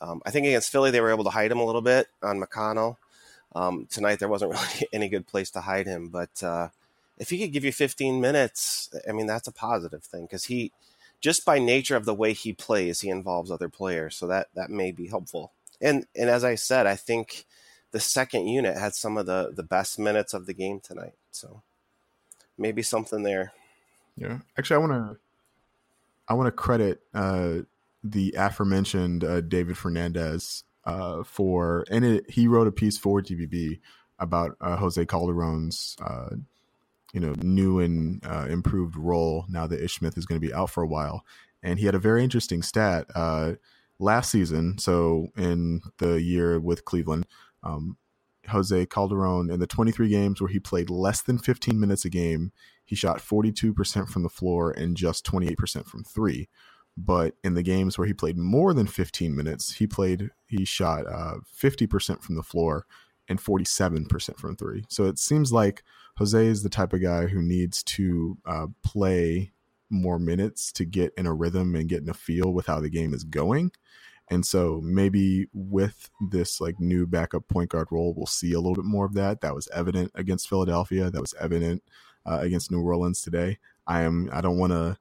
Um, 0.00 0.22
I 0.24 0.30
think 0.30 0.46
against 0.46 0.70
Philly, 0.70 0.90
they 0.90 1.00
were 1.00 1.10
able 1.10 1.24
to 1.24 1.30
hide 1.30 1.50
him 1.50 1.60
a 1.60 1.64
little 1.64 1.82
bit 1.82 2.08
on 2.22 2.40
McConnell. 2.40 2.96
Um, 3.54 3.86
tonight, 3.90 4.18
there 4.18 4.28
wasn't 4.28 4.52
really 4.54 4.88
any 4.92 5.08
good 5.08 5.26
place 5.26 5.50
to 5.52 5.60
hide 5.60 5.86
him, 5.86 6.08
but 6.08 6.42
uh, 6.42 6.68
if 7.18 7.30
he 7.30 7.38
could 7.38 7.52
give 7.52 7.64
you 7.64 7.72
15 7.72 8.20
minutes, 8.20 8.90
I 9.08 9.12
mean, 9.12 9.26
that's 9.26 9.48
a 9.48 9.52
positive 9.52 10.02
thing 10.02 10.24
because 10.24 10.44
he, 10.44 10.72
just 11.20 11.44
by 11.44 11.58
nature 11.58 11.96
of 11.96 12.04
the 12.04 12.14
way 12.14 12.32
he 12.32 12.52
plays, 12.52 13.00
he 13.00 13.08
involves 13.08 13.50
other 13.50 13.68
players, 13.68 14.16
so 14.16 14.26
that 14.26 14.48
that 14.54 14.70
may 14.70 14.92
be 14.92 15.06
helpful. 15.06 15.52
And 15.80 16.06
and 16.14 16.28
as 16.30 16.44
I 16.44 16.54
said, 16.54 16.86
I 16.86 16.96
think 16.96 17.46
the 17.90 18.00
second 18.00 18.46
unit 18.48 18.76
had 18.76 18.94
some 18.94 19.16
of 19.16 19.26
the 19.26 19.52
the 19.54 19.62
best 19.62 19.98
minutes 19.98 20.34
of 20.34 20.46
the 20.46 20.54
game 20.54 20.80
tonight. 20.80 21.14
So 21.30 21.62
maybe 22.58 22.82
something 22.82 23.22
there. 23.22 23.52
Yeah, 24.16 24.38
actually, 24.58 24.76
I 24.76 24.78
want 24.78 24.92
to 24.92 25.16
I 26.28 26.34
want 26.34 26.46
to 26.48 26.52
credit 26.52 27.00
uh, 27.14 27.60
the 28.02 28.34
aforementioned 28.36 29.24
uh, 29.24 29.40
David 29.40 29.78
Fernandez 29.78 30.64
uh, 30.86 31.24
for, 31.24 31.84
and 31.90 32.04
it, 32.04 32.30
he 32.30 32.48
wrote 32.48 32.66
a 32.66 32.72
piece 32.72 32.96
for 32.96 33.20
DBB 33.20 33.80
about 34.18 34.56
uh, 34.60 34.76
Jose 34.76 35.04
Calderon's 35.06 35.96
uh, 36.00 36.30
you 37.12 37.20
know 37.20 37.34
new 37.42 37.80
and 37.80 38.24
uh, 38.26 38.46
improved 38.48 38.96
role 38.96 39.44
now 39.48 39.66
that 39.66 39.82
Ish 39.82 39.96
Smith 39.96 40.16
is 40.16 40.26
going 40.26 40.40
to 40.40 40.46
be 40.46 40.54
out 40.54 40.70
for 40.70 40.82
a 40.82 40.88
while, 40.88 41.24
and 41.62 41.78
he 41.78 41.86
had 41.86 41.94
a 41.94 42.00
very 42.00 42.22
interesting 42.24 42.62
stat 42.62 43.06
last 43.98 44.30
season. 44.30 44.78
So 44.78 45.28
in 45.36 45.80
the 45.98 46.20
year 46.20 46.60
with 46.60 46.84
Cleveland, 46.84 47.26
um, 47.62 47.96
Jose 48.48 48.86
Calderon 48.86 49.50
in 49.50 49.60
the 49.60 49.66
23 49.66 50.08
games 50.08 50.40
where 50.40 50.48
he 50.48 50.58
played 50.58 50.90
less 50.90 51.22
than 51.22 51.38
15 51.38 51.78
minutes 51.78 52.04
a 52.04 52.10
game, 52.10 52.52
he 52.84 52.94
shot 52.94 53.18
42% 53.18 54.08
from 54.08 54.22
the 54.22 54.28
floor 54.28 54.70
and 54.70 54.96
just 54.96 55.26
28% 55.26 55.86
from 55.86 56.04
three. 56.04 56.48
But 56.96 57.34
in 57.44 57.54
the 57.54 57.62
games 57.62 57.98
where 57.98 58.06
he 58.06 58.14
played 58.14 58.38
more 58.38 58.74
than 58.74 58.86
15 58.86 59.36
minutes, 59.36 59.74
he 59.74 59.86
played 59.86 60.30
he 60.46 60.64
shot 60.64 61.06
uh, 61.06 61.36
50% 61.60 62.22
from 62.22 62.36
the 62.36 62.42
floor 62.42 62.86
and 63.28 63.40
47% 63.42 64.38
from 64.38 64.56
three. 64.56 64.84
So 64.88 65.04
it 65.04 65.18
seems 65.18 65.52
like 65.52 65.82
Jose 66.18 66.46
is 66.46 66.62
the 66.62 66.68
type 66.70 66.92
of 66.92 67.02
guy 67.02 67.26
who 67.26 67.42
needs 67.42 67.82
to 67.84 68.38
uh, 68.46 68.66
play 68.84 69.52
more 69.90 70.18
minutes 70.18 70.72
to 70.72 70.84
get 70.84 71.12
in 71.18 71.26
a 71.26 71.34
rhythm 71.34 71.74
and 71.76 71.88
get 71.88 72.02
in 72.02 72.08
a 72.08 72.14
feel 72.14 72.52
with 72.52 72.66
how 72.66 72.80
the 72.80 72.90
game 72.90 73.14
is 73.14 73.24
going. 73.24 73.72
And 74.30 74.46
so 74.46 74.80
maybe 74.82 75.46
with 75.52 76.10
this 76.30 76.60
like 76.60 76.80
new 76.80 77.06
backup 77.06 77.48
point 77.48 77.70
guard 77.70 77.88
role, 77.90 78.14
we'll 78.16 78.26
see 78.26 78.52
a 78.52 78.58
little 78.60 78.74
bit 78.74 78.84
more 78.84 79.06
of 79.06 79.14
that. 79.14 79.40
That 79.42 79.54
was 79.54 79.68
evident 79.72 80.12
against 80.14 80.48
Philadelphia. 80.48 81.10
That 81.10 81.20
was 81.20 81.34
evident 81.40 81.82
uh, 82.24 82.38
against 82.40 82.70
New 82.72 82.82
Orleans 82.82 83.22
today. 83.22 83.58
I 83.86 84.02
am. 84.02 84.28
I 84.32 84.40
don't 84.40 84.58
want 84.58 84.72
to. 84.72 84.96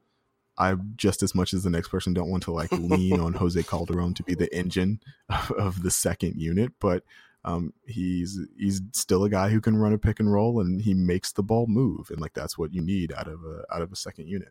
I 0.58 0.76
just 0.96 1.24
as 1.24 1.36
much 1.36 1.54
as 1.54 1.64
the 1.64 1.70
next 1.70 1.90
person 1.90 2.14
don't 2.14 2.30
want 2.30 2.44
to 2.44 2.52
like 2.52 2.72
lean 2.72 3.20
on 3.20 3.34
Jose 3.34 3.62
Calderon 3.64 4.14
to 4.16 4.24
be 4.24 4.36
the 4.36 4.54
engine 4.56 5.02
of, 5.30 5.52
of 5.52 5.84
the 5.84 5.92
second 5.92 6.40
unit, 6.40 6.72
but 6.80 7.04
um, 7.44 7.74
he's 7.86 8.40
he's 8.58 8.82
still 8.94 9.24
a 9.24 9.30
guy 9.30 9.50
who 9.50 9.62
can 9.62 9.78
run 9.78 9.94
a 9.94 9.98
pick 9.98 10.20
and 10.20 10.32
roll 10.32 10.60
and 10.62 10.82
he 10.82 10.94
makes 10.94 11.32
the 11.32 11.44
ball 11.44 11.68
move, 11.68 12.10
and 12.10 12.20
like 12.20 12.34
that's 12.34 12.58
what 12.58 12.74
you 12.74 12.82
need 12.82 13.14
out 13.14 13.28
of 13.28 13.44
a 13.44 13.64
out 13.74 13.82
of 13.82 13.92
a 13.92 13.96
second 13.96 14.28
unit. 14.28 14.50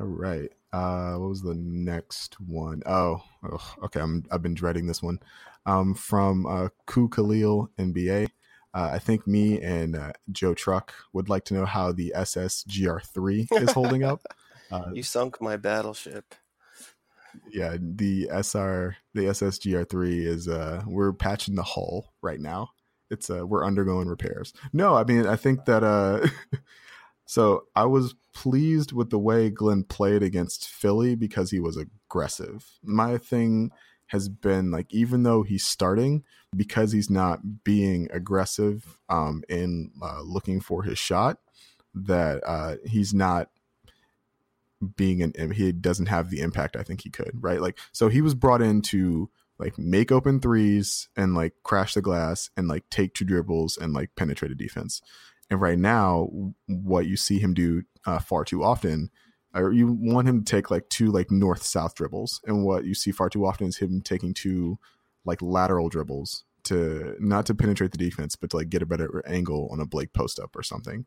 All 0.00 0.06
right. 0.06 0.50
Uh, 0.72 1.14
what 1.14 1.28
was 1.28 1.42
the 1.42 1.54
next 1.54 2.40
one? 2.40 2.82
Oh, 2.84 3.22
oh 3.48 3.74
okay. 3.84 4.00
I'm 4.00 4.24
I've 4.32 4.42
been 4.42 4.54
dreading 4.54 4.88
this 4.88 5.02
one. 5.02 5.20
Um, 5.66 5.94
from 5.94 6.46
uh, 6.46 6.68
Ku 6.86 7.08
Khalil 7.08 7.70
NBA. 7.78 8.28
Uh, 8.74 8.90
I 8.92 8.98
think 8.98 9.26
me 9.26 9.60
and 9.62 9.96
uh, 9.96 10.12
Joe 10.32 10.52
Truck 10.52 10.92
would 11.12 11.28
like 11.28 11.44
to 11.46 11.54
know 11.54 11.64
how 11.64 11.92
the 11.92 12.12
SS 12.14 12.64
GR3 12.64 13.62
is 13.62 13.72
holding 13.72 14.04
up. 14.04 14.22
Uh, 14.72 14.90
you 14.94 15.02
sunk 15.02 15.42
my 15.42 15.58
battleship. 15.58 16.34
Yeah, 17.52 17.76
the 17.78 18.28
SR, 18.32 18.96
the 19.12 19.28
SS 19.28 19.58
GR3 19.58 20.26
is. 20.26 20.48
Uh, 20.48 20.82
we're 20.86 21.12
patching 21.12 21.54
the 21.54 21.62
hull 21.62 22.14
right 22.22 22.40
now. 22.40 22.70
It's 23.10 23.28
uh, 23.28 23.46
we're 23.46 23.64
undergoing 23.64 24.08
repairs. 24.08 24.54
No, 24.72 24.94
I 24.96 25.04
mean 25.04 25.26
I 25.26 25.36
think 25.36 25.66
that 25.66 25.84
uh, 25.84 26.26
So 27.26 27.64
I 27.74 27.86
was 27.86 28.14
pleased 28.34 28.92
with 28.92 29.10
the 29.10 29.18
way 29.18 29.50
Glenn 29.50 29.84
played 29.84 30.22
against 30.22 30.68
Philly 30.68 31.14
because 31.14 31.50
he 31.50 31.60
was 31.60 31.76
aggressive. 31.76 32.70
My 32.82 33.18
thing 33.18 33.70
has 34.08 34.28
been 34.28 34.70
like, 34.70 34.86
even 34.90 35.22
though 35.22 35.42
he's 35.42 35.64
starting, 35.64 36.24
because 36.54 36.92
he's 36.92 37.10
not 37.10 37.64
being 37.64 38.08
aggressive 38.12 39.00
um, 39.08 39.42
in 39.48 39.90
uh, 40.02 40.20
looking 40.22 40.60
for 40.60 40.82
his 40.82 40.98
shot, 40.98 41.38
that 41.94 42.42
uh, 42.46 42.76
he's 42.84 43.14
not 43.14 43.50
being 44.96 45.22
an 45.22 45.52
he 45.52 45.72
doesn't 45.72 46.06
have 46.06 46.28
the 46.28 46.40
impact 46.40 46.76
I 46.76 46.82
think 46.82 47.02
he 47.02 47.10
could, 47.10 47.38
right? 47.40 47.60
Like, 47.60 47.78
so 47.92 48.08
he 48.08 48.20
was 48.20 48.34
brought 48.34 48.60
in 48.60 48.82
to 48.82 49.30
like 49.58 49.78
make 49.78 50.10
open 50.10 50.40
threes 50.40 51.08
and 51.16 51.34
like 51.34 51.54
crash 51.62 51.94
the 51.94 52.02
glass 52.02 52.50
and 52.56 52.68
like 52.68 52.88
take 52.90 53.14
two 53.14 53.24
dribbles 53.24 53.78
and 53.78 53.92
like 53.92 54.10
penetrate 54.16 54.50
a 54.50 54.54
defense. 54.54 55.00
And 55.50 55.60
right 55.60 55.78
now, 55.78 56.28
what 56.66 57.06
you 57.06 57.16
see 57.16 57.38
him 57.38 57.54
do 57.54 57.82
uh, 58.06 58.18
far 58.18 58.44
too 58.44 58.64
often, 58.64 59.10
or 59.54 59.72
you 59.72 59.96
want 60.00 60.28
him 60.28 60.42
to 60.42 60.50
take 60.50 60.70
like 60.70 60.88
two 60.88 61.10
like 61.10 61.30
north 61.30 61.62
south 61.62 61.94
dribbles, 61.94 62.40
and 62.46 62.64
what 62.64 62.84
you 62.84 62.94
see 62.94 63.12
far 63.12 63.28
too 63.28 63.46
often 63.46 63.68
is 63.68 63.78
him 63.78 64.00
taking 64.00 64.34
two 64.34 64.78
like 65.24 65.40
lateral 65.40 65.88
dribbles 65.88 66.44
to 66.64 67.16
not 67.20 67.46
to 67.46 67.54
penetrate 67.54 67.92
the 67.92 67.98
defense, 67.98 68.36
but 68.36 68.50
to 68.50 68.56
like 68.56 68.70
get 68.70 68.82
a 68.82 68.86
better 68.86 69.22
angle 69.26 69.68
on 69.70 69.80
a 69.80 69.86
Blake 69.86 70.12
post 70.12 70.38
up 70.38 70.56
or 70.56 70.62
something. 70.62 71.06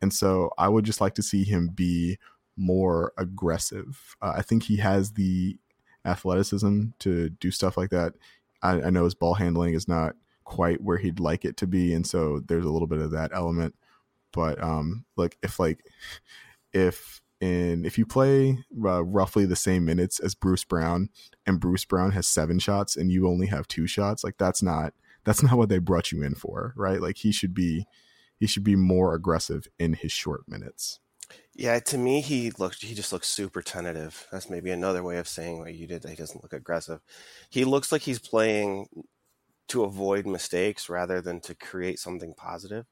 And 0.00 0.12
so 0.12 0.50
I 0.58 0.68
would 0.68 0.84
just 0.84 1.00
like 1.00 1.14
to 1.14 1.22
see 1.22 1.44
him 1.44 1.68
be 1.68 2.18
more 2.56 3.12
aggressive. 3.16 4.16
Uh, 4.20 4.34
I 4.36 4.42
think 4.42 4.64
he 4.64 4.76
has 4.76 5.12
the 5.12 5.58
athleticism 6.04 6.86
to 7.00 7.28
do 7.30 7.50
stuff 7.50 7.76
like 7.76 7.90
that. 7.90 8.14
I, 8.62 8.82
I 8.82 8.90
know 8.90 9.04
his 9.04 9.14
ball 9.14 9.34
handling 9.34 9.74
is 9.74 9.88
not 9.88 10.14
quite 10.44 10.82
where 10.82 10.98
he'd 10.98 11.20
like 11.20 11.44
it 11.44 11.56
to 11.56 11.66
be 11.66 11.94
and 11.94 12.06
so 12.06 12.40
there's 12.46 12.64
a 12.64 12.70
little 12.70 12.88
bit 12.88 12.98
of 12.98 13.12
that 13.12 13.30
element 13.32 13.74
but 14.32 14.62
um 14.62 15.04
like 15.16 15.38
if 15.42 15.58
like 15.60 15.86
if 16.72 17.21
in 17.42 17.84
if 17.84 17.98
you 17.98 18.06
play 18.06 18.58
uh, 18.84 19.04
roughly 19.04 19.44
the 19.44 19.56
same 19.56 19.84
minutes 19.84 20.20
as 20.20 20.34
Bruce 20.34 20.64
Brown 20.64 21.10
and 21.46 21.60
Bruce 21.60 21.84
Brown 21.84 22.12
has 22.12 22.26
7 22.26 22.58
shots 22.58 22.96
and 22.96 23.10
you 23.10 23.28
only 23.28 23.48
have 23.48 23.68
2 23.68 23.86
shots 23.86 24.22
like 24.22 24.38
that's 24.38 24.62
not 24.62 24.94
that's 25.24 25.42
not 25.42 25.58
what 25.58 25.68
they 25.68 25.78
brought 25.78 26.12
you 26.12 26.22
in 26.22 26.34
for 26.34 26.72
right 26.76 27.00
like 27.00 27.18
he 27.18 27.32
should 27.32 27.52
be 27.52 27.86
he 28.38 28.46
should 28.46 28.64
be 28.64 28.76
more 28.76 29.14
aggressive 29.14 29.66
in 29.78 29.94
his 29.94 30.12
short 30.12 30.42
minutes 30.48 31.00
yeah, 31.54 31.78
to 31.80 31.98
me, 31.98 32.20
he 32.20 32.50
looked. 32.58 32.82
He 32.82 32.94
just 32.94 33.12
looks 33.12 33.28
super 33.28 33.62
tentative. 33.62 34.26
That's 34.32 34.48
maybe 34.48 34.70
another 34.70 35.02
way 35.02 35.18
of 35.18 35.28
saying 35.28 35.58
what 35.58 35.74
you 35.74 35.86
did. 35.86 36.02
That 36.02 36.10
he 36.10 36.16
doesn't 36.16 36.42
look 36.42 36.52
aggressive. 36.52 37.00
He 37.50 37.64
looks 37.64 37.92
like 37.92 38.02
he's 38.02 38.18
playing 38.18 38.86
to 39.68 39.84
avoid 39.84 40.26
mistakes 40.26 40.88
rather 40.88 41.20
than 41.20 41.40
to 41.40 41.54
create 41.54 41.98
something 41.98 42.34
positive. 42.36 42.86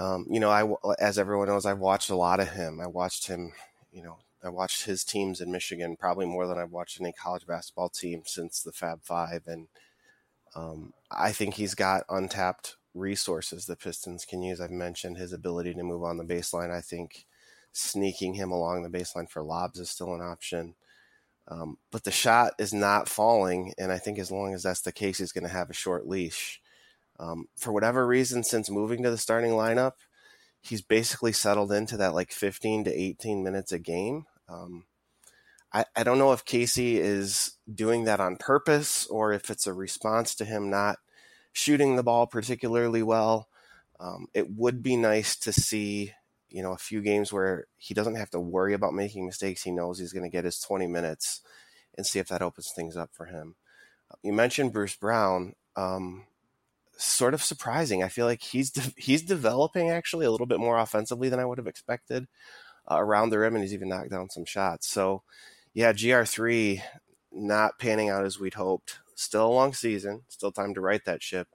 Um, 0.00 0.26
you 0.30 0.40
know, 0.40 0.50
I 0.50 0.94
as 0.98 1.18
everyone 1.18 1.48
knows, 1.48 1.66
I've 1.66 1.78
watched 1.78 2.08
a 2.08 2.16
lot 2.16 2.40
of 2.40 2.48
him. 2.48 2.80
I 2.80 2.86
watched 2.86 3.26
him, 3.26 3.52
you 3.92 4.02
know, 4.02 4.16
I 4.42 4.48
watched 4.48 4.86
his 4.86 5.04
teams 5.04 5.42
in 5.42 5.52
Michigan 5.52 5.94
probably 6.00 6.24
more 6.24 6.46
than 6.46 6.56
I've 6.56 6.72
watched 6.72 6.98
any 6.98 7.12
college 7.12 7.46
basketball 7.46 7.90
team 7.90 8.22
since 8.24 8.62
the 8.62 8.72
Fab 8.72 9.02
Five, 9.02 9.42
and 9.46 9.68
um, 10.56 10.94
I 11.10 11.32
think 11.32 11.54
he's 11.54 11.74
got 11.74 12.04
untapped 12.08 12.76
resources 12.94 13.66
the 13.66 13.76
Pistons 13.76 14.24
can 14.24 14.42
use. 14.42 14.58
I've 14.58 14.70
mentioned 14.70 15.18
his 15.18 15.34
ability 15.34 15.74
to 15.74 15.82
move 15.82 16.02
on 16.02 16.16
the 16.16 16.24
baseline. 16.24 16.70
I 16.70 16.80
think 16.80 17.26
sneaking 17.72 18.34
him 18.34 18.50
along 18.50 18.82
the 18.82 18.98
baseline 18.98 19.28
for 19.28 19.42
lobs 19.42 19.78
is 19.78 19.90
still 19.90 20.14
an 20.14 20.22
option. 20.22 20.76
Um, 21.46 21.76
but 21.92 22.04
the 22.04 22.10
shot 22.10 22.54
is 22.58 22.72
not 22.72 23.06
falling, 23.06 23.74
and 23.76 23.92
I 23.92 23.98
think 23.98 24.18
as 24.18 24.30
long 24.30 24.54
as 24.54 24.62
that's 24.62 24.80
the 24.80 24.92
case, 24.92 25.18
he's 25.18 25.32
going 25.32 25.46
to 25.46 25.52
have 25.52 25.68
a 25.68 25.74
short 25.74 26.08
leash. 26.08 26.59
Um, 27.20 27.46
for 27.54 27.72
whatever 27.72 28.06
reason, 28.06 28.42
since 28.42 28.70
moving 28.70 29.02
to 29.02 29.10
the 29.10 29.18
starting 29.18 29.50
lineup, 29.50 29.92
he's 30.62 30.80
basically 30.80 31.32
settled 31.32 31.70
into 31.70 31.98
that 31.98 32.14
like 32.14 32.32
15 32.32 32.84
to 32.84 32.90
18 32.90 33.44
minutes 33.44 33.72
a 33.72 33.78
game. 33.78 34.24
Um, 34.48 34.84
I, 35.72 35.84
I 35.94 36.02
don't 36.02 36.18
know 36.18 36.32
if 36.32 36.46
Casey 36.46 36.98
is 36.98 37.58
doing 37.72 38.04
that 38.04 38.20
on 38.20 38.36
purpose 38.36 39.06
or 39.06 39.32
if 39.32 39.50
it's 39.50 39.66
a 39.66 39.74
response 39.74 40.34
to 40.36 40.46
him 40.46 40.70
not 40.70 40.98
shooting 41.52 41.96
the 41.96 42.02
ball 42.02 42.26
particularly 42.26 43.02
well. 43.02 43.48
Um, 44.00 44.26
it 44.32 44.50
would 44.50 44.82
be 44.82 44.96
nice 44.96 45.36
to 45.40 45.52
see, 45.52 46.14
you 46.48 46.62
know, 46.62 46.72
a 46.72 46.78
few 46.78 47.02
games 47.02 47.32
where 47.32 47.66
he 47.76 47.92
doesn't 47.92 48.14
have 48.14 48.30
to 48.30 48.40
worry 48.40 48.72
about 48.72 48.94
making 48.94 49.26
mistakes. 49.26 49.62
He 49.62 49.70
knows 49.70 49.98
he's 49.98 50.14
going 50.14 50.24
to 50.24 50.34
get 50.34 50.44
his 50.44 50.58
20 50.58 50.86
minutes 50.86 51.42
and 51.96 52.06
see 52.06 52.18
if 52.18 52.28
that 52.28 52.40
opens 52.40 52.72
things 52.74 52.96
up 52.96 53.10
for 53.12 53.26
him. 53.26 53.56
You 54.22 54.32
mentioned 54.32 54.72
Bruce 54.72 54.96
Brown. 54.96 55.54
Um, 55.76 56.24
sort 57.00 57.34
of 57.34 57.42
surprising. 57.42 58.02
I 58.02 58.08
feel 58.08 58.26
like 58.26 58.42
he's 58.42 58.70
de- 58.70 58.94
he's 58.96 59.22
developing 59.22 59.90
actually 59.90 60.26
a 60.26 60.30
little 60.30 60.46
bit 60.46 60.60
more 60.60 60.78
offensively 60.78 61.28
than 61.28 61.40
I 61.40 61.44
would 61.44 61.58
have 61.58 61.66
expected 61.66 62.26
uh, 62.90 62.96
around 63.00 63.30
the 63.30 63.38
rim, 63.38 63.54
and 63.54 63.62
he's 63.62 63.74
even 63.74 63.88
knocked 63.88 64.10
down 64.10 64.30
some 64.30 64.44
shots. 64.44 64.88
So, 64.88 65.22
yeah, 65.74 65.92
GR 65.92 66.24
three 66.24 66.82
not 67.32 67.78
panning 67.78 68.08
out 68.08 68.24
as 68.24 68.38
we'd 68.38 68.54
hoped. 68.54 68.98
Still 69.14 69.46
a 69.46 69.48
long 69.48 69.74
season, 69.74 70.22
still 70.28 70.50
time 70.50 70.74
to 70.74 70.80
right 70.80 71.04
that 71.04 71.22
ship. 71.22 71.48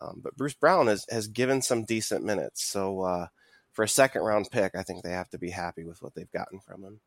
Um, 0.00 0.20
but 0.22 0.36
Bruce 0.36 0.54
Brown 0.54 0.86
has 0.86 1.06
has 1.10 1.28
given 1.28 1.62
some 1.62 1.84
decent 1.84 2.24
minutes. 2.24 2.64
So 2.64 3.02
uh, 3.02 3.26
for 3.72 3.84
a 3.84 3.88
second 3.88 4.22
round 4.22 4.50
pick, 4.50 4.74
I 4.74 4.82
think 4.82 5.02
they 5.02 5.10
have 5.10 5.30
to 5.30 5.38
be 5.38 5.50
happy 5.50 5.84
with 5.84 6.02
what 6.02 6.14
they've 6.14 6.30
gotten 6.30 6.60
from 6.60 6.84
him. 6.84 7.00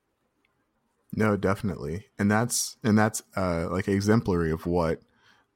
No, 1.14 1.36
definitely, 1.36 2.08
and 2.18 2.32
that's 2.32 2.78
and 2.84 2.98
that's 2.98 3.22
uh, 3.36 3.68
like 3.70 3.88
exemplary 3.88 4.52
of 4.52 4.66
what 4.66 5.02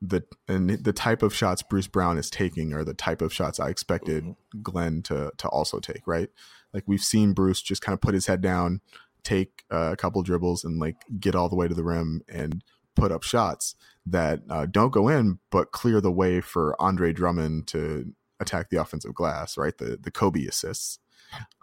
the 0.09 0.23
and 0.47 0.69
the 0.69 0.93
type 0.93 1.23
of 1.23 1.33
shots 1.33 1.61
Bruce 1.61 1.87
Brown 1.87 2.17
is 2.17 2.29
taking 2.29 2.73
are 2.73 2.83
the 2.83 2.93
type 2.93 3.21
of 3.21 3.33
shots 3.33 3.59
I 3.59 3.69
expected 3.69 4.23
mm-hmm. 4.23 4.61
Glenn 4.61 5.01
to 5.03 5.31
to 5.37 5.47
also 5.49 5.79
take. 5.79 6.05
Right, 6.07 6.29
like 6.73 6.83
we've 6.87 7.03
seen 7.03 7.33
Bruce 7.33 7.61
just 7.61 7.81
kind 7.81 7.93
of 7.93 8.01
put 8.01 8.13
his 8.13 8.27
head 8.27 8.41
down, 8.41 8.81
take 9.23 9.63
uh, 9.71 9.91
a 9.93 9.95
couple 9.95 10.21
dribbles, 10.23 10.63
and 10.63 10.79
like 10.79 10.97
get 11.19 11.35
all 11.35 11.49
the 11.49 11.55
way 11.55 11.67
to 11.67 11.73
the 11.73 11.83
rim 11.83 12.21
and 12.27 12.63
put 12.95 13.11
up 13.11 13.23
shots 13.23 13.75
that 14.05 14.41
uh, 14.49 14.65
don't 14.65 14.93
go 14.93 15.07
in, 15.07 15.39
but 15.49 15.71
clear 15.71 15.99
the 15.99 16.11
way 16.11 16.41
for 16.41 16.79
Andre 16.79 17.11
Drummond 17.11 17.67
to 17.67 18.13
attack 18.39 18.69
the 18.69 18.81
offensive 18.81 19.13
glass. 19.13 19.57
Right, 19.57 19.77
the 19.77 19.97
the 20.01 20.11
Kobe 20.11 20.45
assists. 20.45 20.99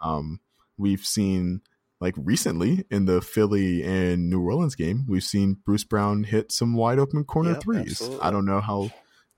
Um, 0.01 0.39
we've 0.77 1.05
seen 1.05 1.61
like 2.03 2.15
recently 2.17 2.83
in 2.91 3.05
the 3.05 3.21
Philly 3.21 3.81
and 3.81 4.29
New 4.29 4.41
Orleans 4.41 4.75
game, 4.75 5.05
we've 5.07 5.23
seen 5.23 5.55
Bruce 5.65 5.85
Brown 5.85 6.25
hit 6.25 6.51
some 6.51 6.73
wide 6.73 6.99
open 6.99 7.23
corner 7.23 7.51
yep, 7.51 7.63
threes. 7.63 7.91
Absolutely. 7.91 8.19
I 8.19 8.29
don't 8.29 8.45
know 8.45 8.59
how 8.59 8.91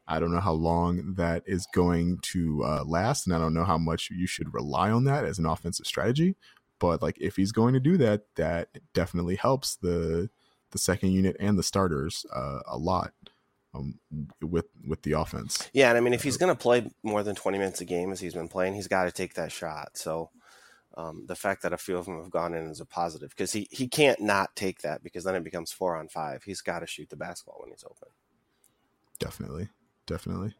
I 0.07 0.19
don't 0.19 0.33
know 0.33 0.39
how 0.39 0.53
long 0.53 1.13
that 1.13 1.43
is 1.45 1.67
going 1.75 2.17
to 2.33 2.63
uh, 2.63 2.83
last, 2.83 3.27
and 3.27 3.35
I 3.35 3.39
don't 3.39 3.53
know 3.53 3.65
how 3.65 3.77
much 3.77 4.09
you 4.09 4.25
should 4.25 4.51
rely 4.51 4.89
on 4.89 5.03
that 5.03 5.25
as 5.25 5.37
an 5.37 5.45
offensive 5.45 5.85
strategy. 5.85 6.37
But 6.79 7.03
like, 7.03 7.17
if 7.21 7.35
he's 7.35 7.51
going 7.51 7.75
to 7.75 7.79
do 7.79 7.97
that, 7.97 8.23
that 8.35 8.69
definitely 8.95 9.35
helps 9.35 9.75
the 9.75 10.31
the 10.71 10.79
second 10.79 11.11
unit 11.11 11.37
and 11.39 11.59
the 11.59 11.63
starters 11.63 12.25
uh, 12.35 12.61
a 12.65 12.79
lot 12.79 13.13
um, 13.75 13.99
with 14.41 14.65
with 14.87 15.03
the 15.03 15.11
offense. 15.11 15.69
Yeah, 15.71 15.89
and 15.89 15.99
I 15.99 16.01
mean, 16.01 16.15
if 16.15 16.23
he's 16.23 16.37
going 16.37 16.51
to 16.51 16.59
play 16.59 16.89
more 17.03 17.21
than 17.21 17.35
twenty 17.35 17.59
minutes 17.59 17.81
a 17.81 17.85
game 17.85 18.11
as 18.11 18.19
he's 18.19 18.33
been 18.33 18.49
playing, 18.49 18.73
he's 18.73 18.87
got 18.87 19.03
to 19.03 19.11
take 19.11 19.35
that 19.35 19.51
shot. 19.51 19.99
So 19.99 20.31
um, 20.97 21.25
the 21.27 21.35
fact 21.35 21.63
that 21.63 21.73
a 21.73 21.77
few 21.77 21.97
of 21.97 22.05
them 22.05 22.21
have 22.21 22.31
gone 22.31 22.53
in 22.53 22.67
is 22.67 22.79
a 22.79 22.85
positive 22.85 23.29
because 23.29 23.51
he, 23.51 23.67
he 23.71 23.87
can't 23.87 24.19
not 24.21 24.55
take 24.55 24.81
that 24.81 25.03
because 25.03 25.23
then 25.23 25.35
it 25.35 25.43
becomes 25.43 25.71
four 25.71 25.95
on 25.95 26.07
five. 26.07 26.43
He's 26.43 26.61
got 26.61 26.79
to 26.79 26.87
shoot 26.87 27.09
the 27.09 27.17
basketball 27.17 27.59
when 27.59 27.71
he's 27.71 27.83
open. 27.83 28.09
Definitely. 29.19 29.69
Definitely. 30.07 30.55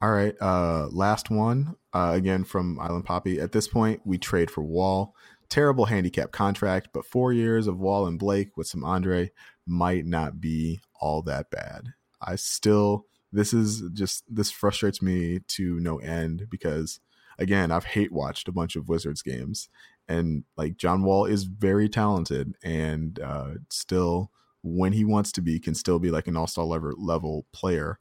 All 0.00 0.10
right. 0.10 0.34
Uh, 0.40 0.88
last 0.90 1.30
one 1.30 1.76
uh, 1.92 2.12
again 2.14 2.44
from 2.44 2.80
Island 2.80 3.04
Poppy. 3.04 3.38
At 3.38 3.52
this 3.52 3.68
point, 3.68 4.00
we 4.04 4.16
trade 4.16 4.50
for 4.50 4.62
Wall. 4.62 5.14
Terrible 5.50 5.86
handicap 5.86 6.30
contract, 6.30 6.90
but 6.94 7.04
four 7.04 7.32
years 7.32 7.66
of 7.66 7.78
Wall 7.78 8.06
and 8.06 8.18
Blake 8.18 8.56
with 8.56 8.68
some 8.68 8.84
Andre 8.84 9.30
might 9.66 10.06
not 10.06 10.40
be 10.40 10.80
all 11.00 11.22
that 11.22 11.50
bad. 11.50 11.88
I 12.22 12.36
still, 12.36 13.06
this 13.32 13.52
is 13.52 13.82
just, 13.92 14.24
this 14.28 14.50
frustrates 14.50 15.02
me 15.02 15.40
to 15.48 15.80
no 15.80 15.98
end 15.98 16.46
because 16.48 17.00
again, 17.40 17.72
I've 17.72 17.86
hate 17.86 18.12
watched 18.12 18.46
a 18.46 18.52
bunch 18.52 18.76
of 18.76 18.88
Wizards 18.88 19.22
games, 19.22 19.68
and 20.06 20.44
like 20.56 20.76
John 20.76 21.02
Wall 21.02 21.24
is 21.24 21.44
very 21.44 21.88
talented 21.88 22.54
and 22.62 23.18
uh, 23.18 23.54
still, 23.70 24.30
when 24.62 24.92
he 24.92 25.04
wants 25.04 25.32
to 25.32 25.42
be, 25.42 25.58
can 25.58 25.74
still 25.74 25.98
be 25.98 26.10
like 26.10 26.28
an 26.28 26.36
all 26.36 26.46
star 26.46 26.64
level 26.64 26.92
level 26.98 27.46
player. 27.52 27.98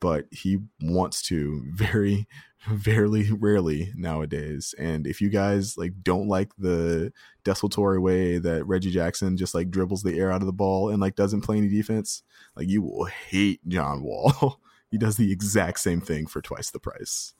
But 0.00 0.26
he 0.30 0.58
wants 0.80 1.22
to 1.22 1.64
very, 1.74 2.26
very 2.70 3.30
rarely 3.32 3.92
nowadays. 3.96 4.74
And 4.78 5.06
if 5.06 5.20
you 5.20 5.28
guys 5.28 5.76
like 5.76 5.92
don't 6.02 6.28
like 6.28 6.52
the 6.56 7.12
desultory 7.44 7.98
way 7.98 8.38
that 8.38 8.64
Reggie 8.66 8.92
Jackson 8.92 9.36
just 9.36 9.54
like 9.54 9.70
dribbles 9.70 10.02
the 10.02 10.18
air 10.18 10.32
out 10.32 10.40
of 10.40 10.46
the 10.46 10.52
ball 10.52 10.88
and 10.88 11.00
like 11.00 11.16
doesn't 11.16 11.42
play 11.42 11.58
any 11.58 11.68
defense, 11.68 12.22
like 12.56 12.68
you 12.68 12.82
will 12.82 13.04
hate 13.04 13.60
John 13.68 14.02
Wall. 14.02 14.60
he 14.90 14.98
does 14.98 15.16
the 15.16 15.30
exact 15.30 15.80
same 15.80 16.00
thing 16.00 16.26
for 16.26 16.40
twice 16.40 16.70
the 16.70 16.78
price. 16.78 17.34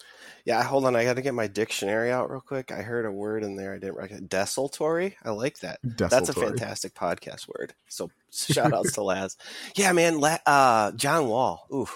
Yeah, 0.45 0.63
hold 0.63 0.85
on. 0.85 0.97
I 0.97 1.05
got 1.05 1.17
to 1.17 1.23
get 1.23 1.35
my 1.35 1.47
dictionary 1.47 2.11
out 2.11 2.31
real 2.31 2.41
quick. 2.41 2.71
I 2.71 2.83
heard 2.83 3.07
a 3.07 3.13
word 3.13 3.43
in 3.43 3.57
there 3.57 3.75
I 3.75 3.79
didn't 3.79 3.97
recognize. 3.97 4.29
Desultory. 4.29 5.17
I 5.25 5.31
like 5.31 5.61
that. 5.61 5.81
Desultory. 5.83 6.09
That's 6.09 6.29
a 6.29 6.33
fantastic 6.35 6.95
podcast 6.95 7.49
word. 7.49 7.75
So 7.89 8.11
shout 8.31 8.75
outs 8.75 8.93
to 8.93 9.03
Laz. 9.03 9.37
Yeah, 9.77 9.93
man. 9.93 10.23
Uh, 10.47 10.93
John 10.93 11.29
Wall. 11.29 11.67
Ooh. 11.73 11.89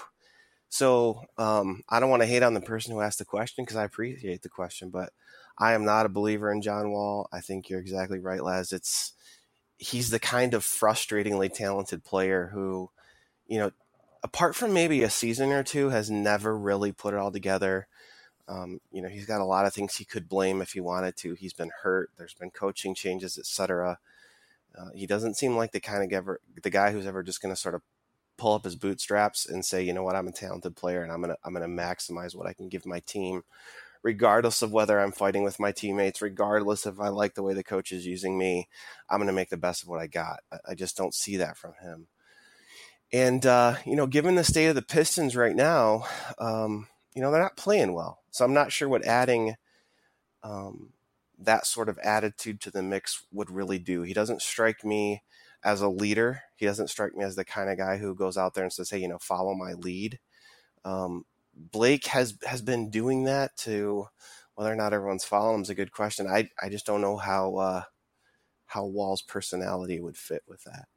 So 0.69 1.21
um, 1.37 1.83
I 1.87 1.99
don't 1.99 2.09
want 2.09 2.23
to 2.23 2.27
hate 2.27 2.41
on 2.41 2.55
the 2.55 2.61
person 2.61 2.93
who 2.93 3.01
asked 3.01 3.19
the 3.19 3.25
question 3.25 3.63
because 3.63 3.77
I 3.77 3.83
appreciate 3.83 4.41
the 4.41 4.49
question, 4.49 4.89
but 4.89 5.11
I 5.57 5.73
am 5.73 5.85
not 5.85 6.07
a 6.07 6.09
believer 6.09 6.51
in 6.51 6.63
John 6.63 6.91
Wall. 6.91 7.29
I 7.31 7.41
think 7.41 7.69
you're 7.69 7.79
exactly 7.79 8.17
right, 8.17 8.43
Laz. 8.43 8.71
It's 8.71 9.13
he's 9.77 10.09
the 10.09 10.19
kind 10.19 10.55
of 10.55 10.63
frustratingly 10.63 11.53
talented 11.53 12.03
player 12.03 12.49
who, 12.51 12.89
you 13.45 13.59
know, 13.59 13.71
apart 14.23 14.55
from 14.55 14.73
maybe 14.73 15.03
a 15.03 15.09
season 15.09 15.51
or 15.51 15.63
two, 15.63 15.89
has 15.89 16.09
never 16.09 16.57
really 16.57 16.91
put 16.91 17.13
it 17.13 17.19
all 17.19 17.31
together. 17.31 17.87
Um, 18.47 18.79
you 18.91 19.01
know, 19.01 19.09
he's 19.09 19.25
got 19.25 19.41
a 19.41 19.45
lot 19.45 19.65
of 19.65 19.73
things 19.73 19.95
he 19.95 20.05
could 20.05 20.27
blame 20.27 20.61
if 20.61 20.71
he 20.73 20.79
wanted 20.79 21.15
to. 21.17 21.33
He's 21.33 21.53
been 21.53 21.71
hurt. 21.83 22.11
There's 22.17 22.33
been 22.33 22.51
coaching 22.51 22.95
changes, 22.95 23.37
etc. 23.37 23.99
Uh, 24.77 24.89
he 24.95 25.05
doesn't 25.05 25.35
seem 25.35 25.55
like 25.55 25.71
the 25.71 25.79
kind 25.79 26.03
of 26.03 26.11
ever, 26.11 26.39
the 26.61 26.69
guy 26.69 26.91
who's 26.91 27.05
ever 27.05 27.23
just 27.23 27.41
going 27.41 27.53
to 27.53 27.59
sort 27.59 27.75
of 27.75 27.81
pull 28.37 28.53
up 28.53 28.63
his 28.63 28.75
bootstraps 28.75 29.45
and 29.47 29.63
say, 29.63 29.83
you 29.83 29.93
know 29.93 30.03
what, 30.03 30.15
I'm 30.15 30.27
a 30.27 30.31
talented 30.31 30.75
player 30.75 31.03
and 31.03 31.11
I'm 31.11 31.21
gonna 31.21 31.37
I'm 31.43 31.53
gonna 31.53 31.67
maximize 31.67 32.35
what 32.35 32.47
I 32.47 32.53
can 32.53 32.69
give 32.69 32.85
my 32.85 32.99
team, 33.01 33.43
regardless 34.01 34.61
of 34.61 34.71
whether 34.71 34.99
I'm 34.99 35.11
fighting 35.11 35.43
with 35.43 35.59
my 35.59 35.71
teammates, 35.71 36.21
regardless 36.21 36.85
if 36.85 36.99
I 36.99 37.09
like 37.09 37.35
the 37.35 37.43
way 37.43 37.53
the 37.53 37.63
coach 37.63 37.91
is 37.91 38.05
using 38.05 38.37
me. 38.37 38.67
I'm 39.09 39.19
gonna 39.19 39.33
make 39.33 39.49
the 39.49 39.57
best 39.57 39.83
of 39.83 39.89
what 39.89 40.01
I 40.01 40.07
got. 40.07 40.39
I 40.67 40.75
just 40.75 40.97
don't 40.97 41.13
see 41.13 41.37
that 41.37 41.57
from 41.57 41.73
him. 41.81 42.07
And 43.13 43.45
uh, 43.45 43.75
you 43.85 43.95
know, 43.95 44.07
given 44.07 44.35
the 44.35 44.43
state 44.43 44.67
of 44.67 44.75
the 44.75 44.81
Pistons 44.81 45.35
right 45.37 45.55
now, 45.55 46.05
um, 46.39 46.87
you 47.15 47.21
know 47.21 47.31
they're 47.31 47.41
not 47.41 47.57
playing 47.57 47.93
well. 47.93 48.19
So 48.31 48.43
I'm 48.45 48.53
not 48.55 48.71
sure 48.71 48.89
what 48.89 49.05
adding 49.05 49.55
um, 50.43 50.93
that 51.39 51.65
sort 51.67 51.89
of 51.89 51.99
attitude 51.99 52.61
to 52.61 52.71
the 52.71 52.83
mix 52.83 53.25
would 53.31 53.51
really 53.51 53.79
do. 53.79 54.03
He 54.03 54.13
doesn't 54.13 54.41
strike 54.41 54.83
me 54.85 55.23
as 55.63 55.81
a 55.81 55.89
leader. 55.89 56.41
He 56.57 56.65
doesn't 56.65 56.89
strike 56.89 57.15
me 57.15 57.23
as 57.25 57.35
the 57.35 57.45
kind 57.45 57.69
of 57.69 57.77
guy 57.77 57.97
who 57.97 58.15
goes 58.15 58.37
out 58.37 58.55
there 58.55 58.63
and 58.65 58.73
says, 58.73 58.89
"Hey, 58.89 58.99
you 58.99 59.07
know, 59.09 59.19
follow 59.19 59.53
my 59.55 59.73
lead." 59.73 60.19
Um, 60.85 61.25
Blake 61.55 62.07
has 62.07 62.37
has 62.45 62.61
been 62.61 62.89
doing 62.91 63.25
that 63.25 63.57
to 63.59 64.07
whether 64.55 64.71
or 64.71 64.75
not 64.75 64.93
everyone's 64.93 65.25
following 65.25 65.57
him 65.57 65.61
is 65.63 65.69
a 65.71 65.75
good 65.75 65.91
question. 65.91 66.27
I 66.27 66.49
I 66.61 66.69
just 66.69 66.85
don't 66.85 67.01
know 67.01 67.17
how 67.17 67.55
uh, 67.57 67.83
how 68.67 68.85
Wall's 68.85 69.21
personality 69.23 69.99
would 70.01 70.17
fit 70.17 70.43
with 70.47 70.63
that. 70.65 70.87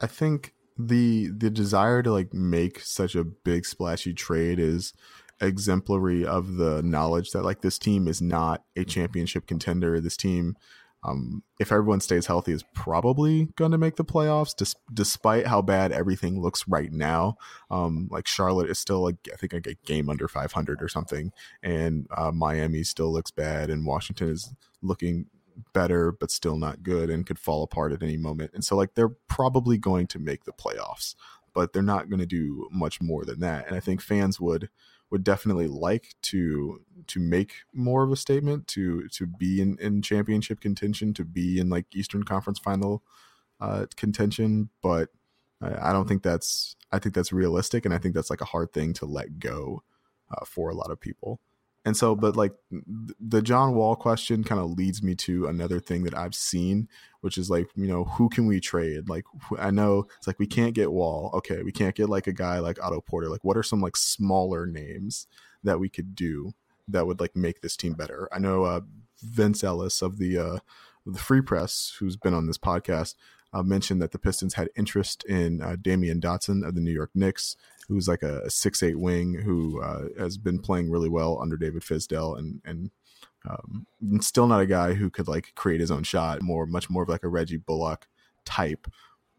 I 0.00 0.06
think 0.06 0.52
the 0.78 1.28
the 1.28 1.50
desire 1.50 2.02
to 2.02 2.12
like 2.12 2.34
make 2.34 2.80
such 2.80 3.14
a 3.14 3.24
big 3.24 3.64
splashy 3.64 4.12
trade 4.12 4.58
is 4.58 4.92
exemplary 5.40 6.24
of 6.24 6.56
the 6.56 6.82
knowledge 6.82 7.30
that 7.30 7.44
like 7.44 7.60
this 7.60 7.78
team 7.78 8.08
is 8.08 8.20
not 8.22 8.64
a 8.76 8.84
championship 8.84 9.46
contender. 9.46 10.00
This 10.00 10.16
team, 10.16 10.56
um, 11.02 11.42
if 11.58 11.72
everyone 11.72 12.00
stays 12.00 12.26
healthy, 12.26 12.52
is 12.52 12.64
probably 12.74 13.46
going 13.56 13.72
to 13.72 13.78
make 13.78 13.96
the 13.96 14.04
playoffs, 14.04 14.54
dis- 14.56 14.74
despite 14.92 15.46
how 15.46 15.62
bad 15.62 15.92
everything 15.92 16.40
looks 16.40 16.66
right 16.68 16.92
now. 16.92 17.36
Um, 17.70 18.08
like 18.10 18.26
Charlotte 18.26 18.70
is 18.70 18.78
still 18.78 19.02
like 19.02 19.16
I 19.32 19.36
think 19.36 19.52
like 19.52 19.66
a 19.66 19.74
game 19.86 20.08
under 20.10 20.28
500 20.28 20.82
or 20.82 20.88
something, 20.88 21.32
and 21.62 22.06
uh, 22.16 22.32
Miami 22.32 22.82
still 22.82 23.12
looks 23.12 23.30
bad, 23.30 23.70
and 23.70 23.86
Washington 23.86 24.28
is 24.28 24.54
looking 24.82 25.26
better 25.72 26.12
but 26.12 26.30
still 26.30 26.56
not 26.56 26.82
good 26.82 27.10
and 27.10 27.26
could 27.26 27.38
fall 27.38 27.62
apart 27.62 27.92
at 27.92 28.02
any 28.02 28.16
moment. 28.16 28.50
And 28.54 28.64
so 28.64 28.76
like 28.76 28.94
they're 28.94 29.16
probably 29.28 29.78
going 29.78 30.06
to 30.08 30.18
make 30.18 30.44
the 30.44 30.52
playoffs, 30.52 31.14
but 31.54 31.72
they're 31.72 31.82
not 31.82 32.08
going 32.08 32.20
to 32.20 32.26
do 32.26 32.68
much 32.70 33.00
more 33.00 33.24
than 33.24 33.40
that. 33.40 33.66
And 33.66 33.76
I 33.76 33.80
think 33.80 34.00
fans 34.00 34.40
would 34.40 34.68
would 35.10 35.24
definitely 35.24 35.68
like 35.68 36.14
to 36.20 36.80
to 37.06 37.20
make 37.20 37.54
more 37.72 38.02
of 38.02 38.10
a 38.10 38.16
statement 38.16 38.66
to 38.66 39.08
to 39.08 39.26
be 39.26 39.60
in, 39.60 39.78
in 39.80 40.02
championship 40.02 40.60
contention 40.60 41.14
to 41.14 41.24
be 41.24 41.58
in 41.58 41.68
like 41.68 41.86
eastern 41.94 42.24
conference 42.24 42.58
final 42.58 43.02
uh 43.60 43.86
contention 43.96 44.68
but 44.82 45.10
I, 45.62 45.90
I 45.90 45.92
don't 45.92 46.08
think 46.08 46.22
that's 46.22 46.76
i 46.90 46.98
think 46.98 47.14
that's 47.14 47.32
realistic 47.32 47.84
and 47.84 47.94
i 47.94 47.98
think 47.98 48.14
that's 48.14 48.30
like 48.30 48.40
a 48.40 48.46
hard 48.46 48.72
thing 48.72 48.92
to 48.94 49.06
let 49.06 49.38
go 49.38 49.82
uh, 50.30 50.44
for 50.44 50.70
a 50.70 50.74
lot 50.74 50.90
of 50.90 51.00
people 51.00 51.40
and 51.86 51.96
so, 51.96 52.16
but 52.16 52.34
like 52.34 52.52
the 52.68 53.40
John 53.40 53.76
Wall 53.76 53.94
question 53.94 54.42
kind 54.42 54.60
of 54.60 54.72
leads 54.72 55.04
me 55.04 55.14
to 55.14 55.46
another 55.46 55.78
thing 55.78 56.02
that 56.02 56.16
I've 56.16 56.34
seen, 56.34 56.88
which 57.20 57.38
is 57.38 57.48
like, 57.48 57.68
you 57.76 57.86
know, 57.86 58.04
who 58.04 58.28
can 58.28 58.48
we 58.48 58.58
trade? 58.58 59.08
Like, 59.08 59.24
I 59.56 59.70
know 59.70 60.08
it's 60.18 60.26
like 60.26 60.40
we 60.40 60.48
can't 60.48 60.74
get 60.74 60.90
Wall. 60.90 61.30
Okay, 61.34 61.62
we 61.62 61.70
can't 61.70 61.94
get 61.94 62.08
like 62.08 62.26
a 62.26 62.32
guy 62.32 62.58
like 62.58 62.82
Otto 62.82 63.00
Porter. 63.00 63.28
Like, 63.28 63.44
what 63.44 63.56
are 63.56 63.62
some 63.62 63.80
like 63.80 63.96
smaller 63.96 64.66
names 64.66 65.28
that 65.62 65.78
we 65.78 65.88
could 65.88 66.16
do 66.16 66.54
that 66.88 67.06
would 67.06 67.20
like 67.20 67.36
make 67.36 67.60
this 67.60 67.76
team 67.76 67.92
better? 67.92 68.28
I 68.32 68.40
know 68.40 68.64
uh, 68.64 68.80
Vince 69.22 69.62
Ellis 69.62 70.02
of 70.02 70.18
the 70.18 70.38
uh, 70.38 70.58
the 71.06 71.20
Free 71.20 71.40
Press, 71.40 71.94
who's 72.00 72.16
been 72.16 72.34
on 72.34 72.48
this 72.48 72.58
podcast, 72.58 73.14
uh, 73.52 73.62
mentioned 73.62 74.02
that 74.02 74.10
the 74.10 74.18
Pistons 74.18 74.54
had 74.54 74.70
interest 74.76 75.22
in 75.24 75.62
uh, 75.62 75.76
Damyean 75.80 76.20
Dotson 76.20 76.66
of 76.66 76.74
the 76.74 76.80
New 76.80 76.90
York 76.90 77.10
Knicks, 77.14 77.56
who's 77.88 78.08
like 78.08 78.22
a, 78.22 78.48
six 78.50 78.82
eight 78.82 78.98
wing 78.98 79.34
who 79.34 79.82
uh, 79.82 80.08
has 80.18 80.38
been 80.38 80.58
playing 80.58 80.90
really 80.90 81.08
well 81.08 81.40
under 81.40 81.56
David 81.56 81.82
Fizdale 81.82 82.38
and 82.38 82.60
and 82.64 82.90
um, 83.48 83.86
still 84.20 84.46
not 84.46 84.60
a 84.60 84.66
guy 84.66 84.94
who 84.94 85.10
could 85.10 85.28
like 85.28 85.52
create 85.54 85.80
his 85.80 85.90
own 85.90 86.02
shot. 86.02 86.42
More 86.42 86.66
much 86.66 86.90
more 86.90 87.02
of 87.02 87.08
like 87.08 87.22
a 87.22 87.28
Reggie 87.28 87.56
Bullock 87.56 88.08
type, 88.44 88.86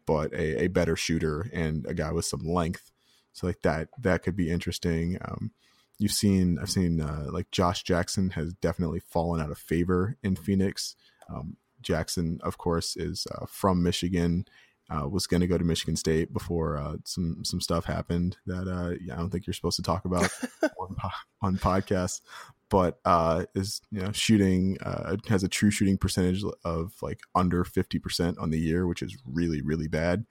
but 0.06 0.32
a, 0.32 0.64
a 0.64 0.68
better 0.68 0.96
shooter 0.96 1.50
and 1.52 1.86
a 1.86 1.94
guy 1.94 2.12
with 2.12 2.24
some 2.24 2.46
length. 2.46 2.90
So 3.32 3.46
like 3.46 3.62
that 3.62 3.88
that 4.00 4.22
could 4.22 4.36
be 4.36 4.50
interesting. 4.50 5.18
Um, 5.22 5.52
you've 5.98 6.12
seen 6.12 6.58
I've 6.58 6.70
seen 6.70 7.00
uh, 7.00 7.26
like 7.30 7.50
Josh 7.50 7.82
Jackson 7.82 8.30
has 8.30 8.54
definitely 8.54 9.00
fallen 9.00 9.40
out 9.40 9.50
of 9.50 9.58
favor 9.58 10.16
in 10.22 10.36
Phoenix. 10.36 10.96
Um, 11.28 11.56
Jackson, 11.82 12.40
of 12.42 12.58
course, 12.58 12.96
is 12.96 13.26
uh, 13.32 13.46
from 13.46 13.82
Michigan. 13.82 14.46
Uh, 14.90 15.06
was 15.06 15.26
going 15.26 15.42
to 15.42 15.46
go 15.46 15.58
to 15.58 15.64
Michigan 15.64 15.96
State 15.96 16.32
before 16.32 16.78
uh, 16.78 16.96
some 17.04 17.44
some 17.44 17.60
stuff 17.60 17.84
happened 17.84 18.38
that 18.46 18.66
uh, 18.66 18.94
yeah, 19.00 19.14
I 19.14 19.16
don't 19.18 19.28
think 19.28 19.46
you're 19.46 19.52
supposed 19.52 19.76
to 19.76 19.82
talk 19.82 20.06
about 20.06 20.30
on, 20.62 20.96
on 21.42 21.56
podcasts. 21.58 22.22
But 22.70 22.98
uh, 23.04 23.44
is 23.54 23.82
you 23.90 24.00
know 24.00 24.12
shooting 24.12 24.78
uh, 24.82 25.16
has 25.28 25.42
a 25.42 25.48
true 25.48 25.70
shooting 25.70 25.98
percentage 25.98 26.42
of 26.64 26.94
like 27.02 27.20
under 27.34 27.64
fifty 27.64 27.98
percent 27.98 28.38
on 28.38 28.50
the 28.50 28.58
year, 28.58 28.86
which 28.86 29.02
is 29.02 29.16
really 29.26 29.60
really 29.60 29.88
bad. 29.88 30.24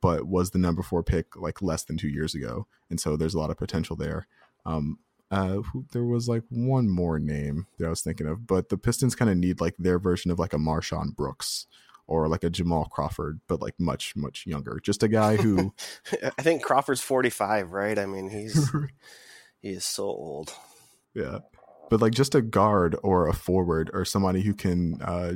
But 0.00 0.28
was 0.28 0.50
the 0.50 0.58
number 0.58 0.82
four 0.82 1.02
pick 1.02 1.34
like 1.34 1.60
less 1.60 1.82
than 1.82 1.96
two 1.96 2.08
years 2.08 2.36
ago, 2.36 2.68
and 2.90 3.00
so 3.00 3.16
there's 3.16 3.34
a 3.34 3.38
lot 3.38 3.50
of 3.50 3.56
potential 3.56 3.96
there. 3.96 4.28
Um, 4.64 4.98
uh, 5.30 5.62
who, 5.72 5.86
there 5.92 6.04
was 6.04 6.28
like 6.28 6.44
one 6.50 6.88
more 6.88 7.18
name 7.18 7.66
that 7.78 7.86
I 7.86 7.90
was 7.90 8.02
thinking 8.02 8.28
of, 8.28 8.46
but 8.46 8.68
the 8.68 8.78
Pistons 8.78 9.16
kind 9.16 9.30
of 9.30 9.36
need 9.36 9.60
like 9.60 9.74
their 9.76 9.98
version 9.98 10.30
of 10.30 10.38
like 10.38 10.52
a 10.52 10.58
MarShon 10.58 11.16
Brooks 11.16 11.66
or 12.06 12.28
like 12.28 12.44
a 12.44 12.50
Jamal 12.50 12.86
Crawford, 12.86 13.40
but 13.48 13.60
like 13.60 13.74
much 13.78 14.14
much 14.16 14.46
younger. 14.46 14.80
Just 14.82 15.02
a 15.02 15.08
guy 15.08 15.36
who 15.36 15.74
I 16.38 16.42
think 16.42 16.62
Crawford's 16.62 17.00
forty 17.00 17.30
five, 17.30 17.72
right? 17.72 17.98
I 17.98 18.06
mean, 18.06 18.30
he's 18.30 18.70
he 19.60 19.70
is 19.70 19.84
so 19.84 20.04
old. 20.04 20.52
Yeah, 21.14 21.38
but 21.90 22.00
like 22.00 22.12
just 22.12 22.34
a 22.34 22.42
guard 22.42 22.96
or 23.02 23.28
a 23.28 23.34
forward 23.34 23.90
or 23.92 24.04
somebody 24.04 24.42
who 24.42 24.54
can. 24.54 25.00
Uh, 25.02 25.34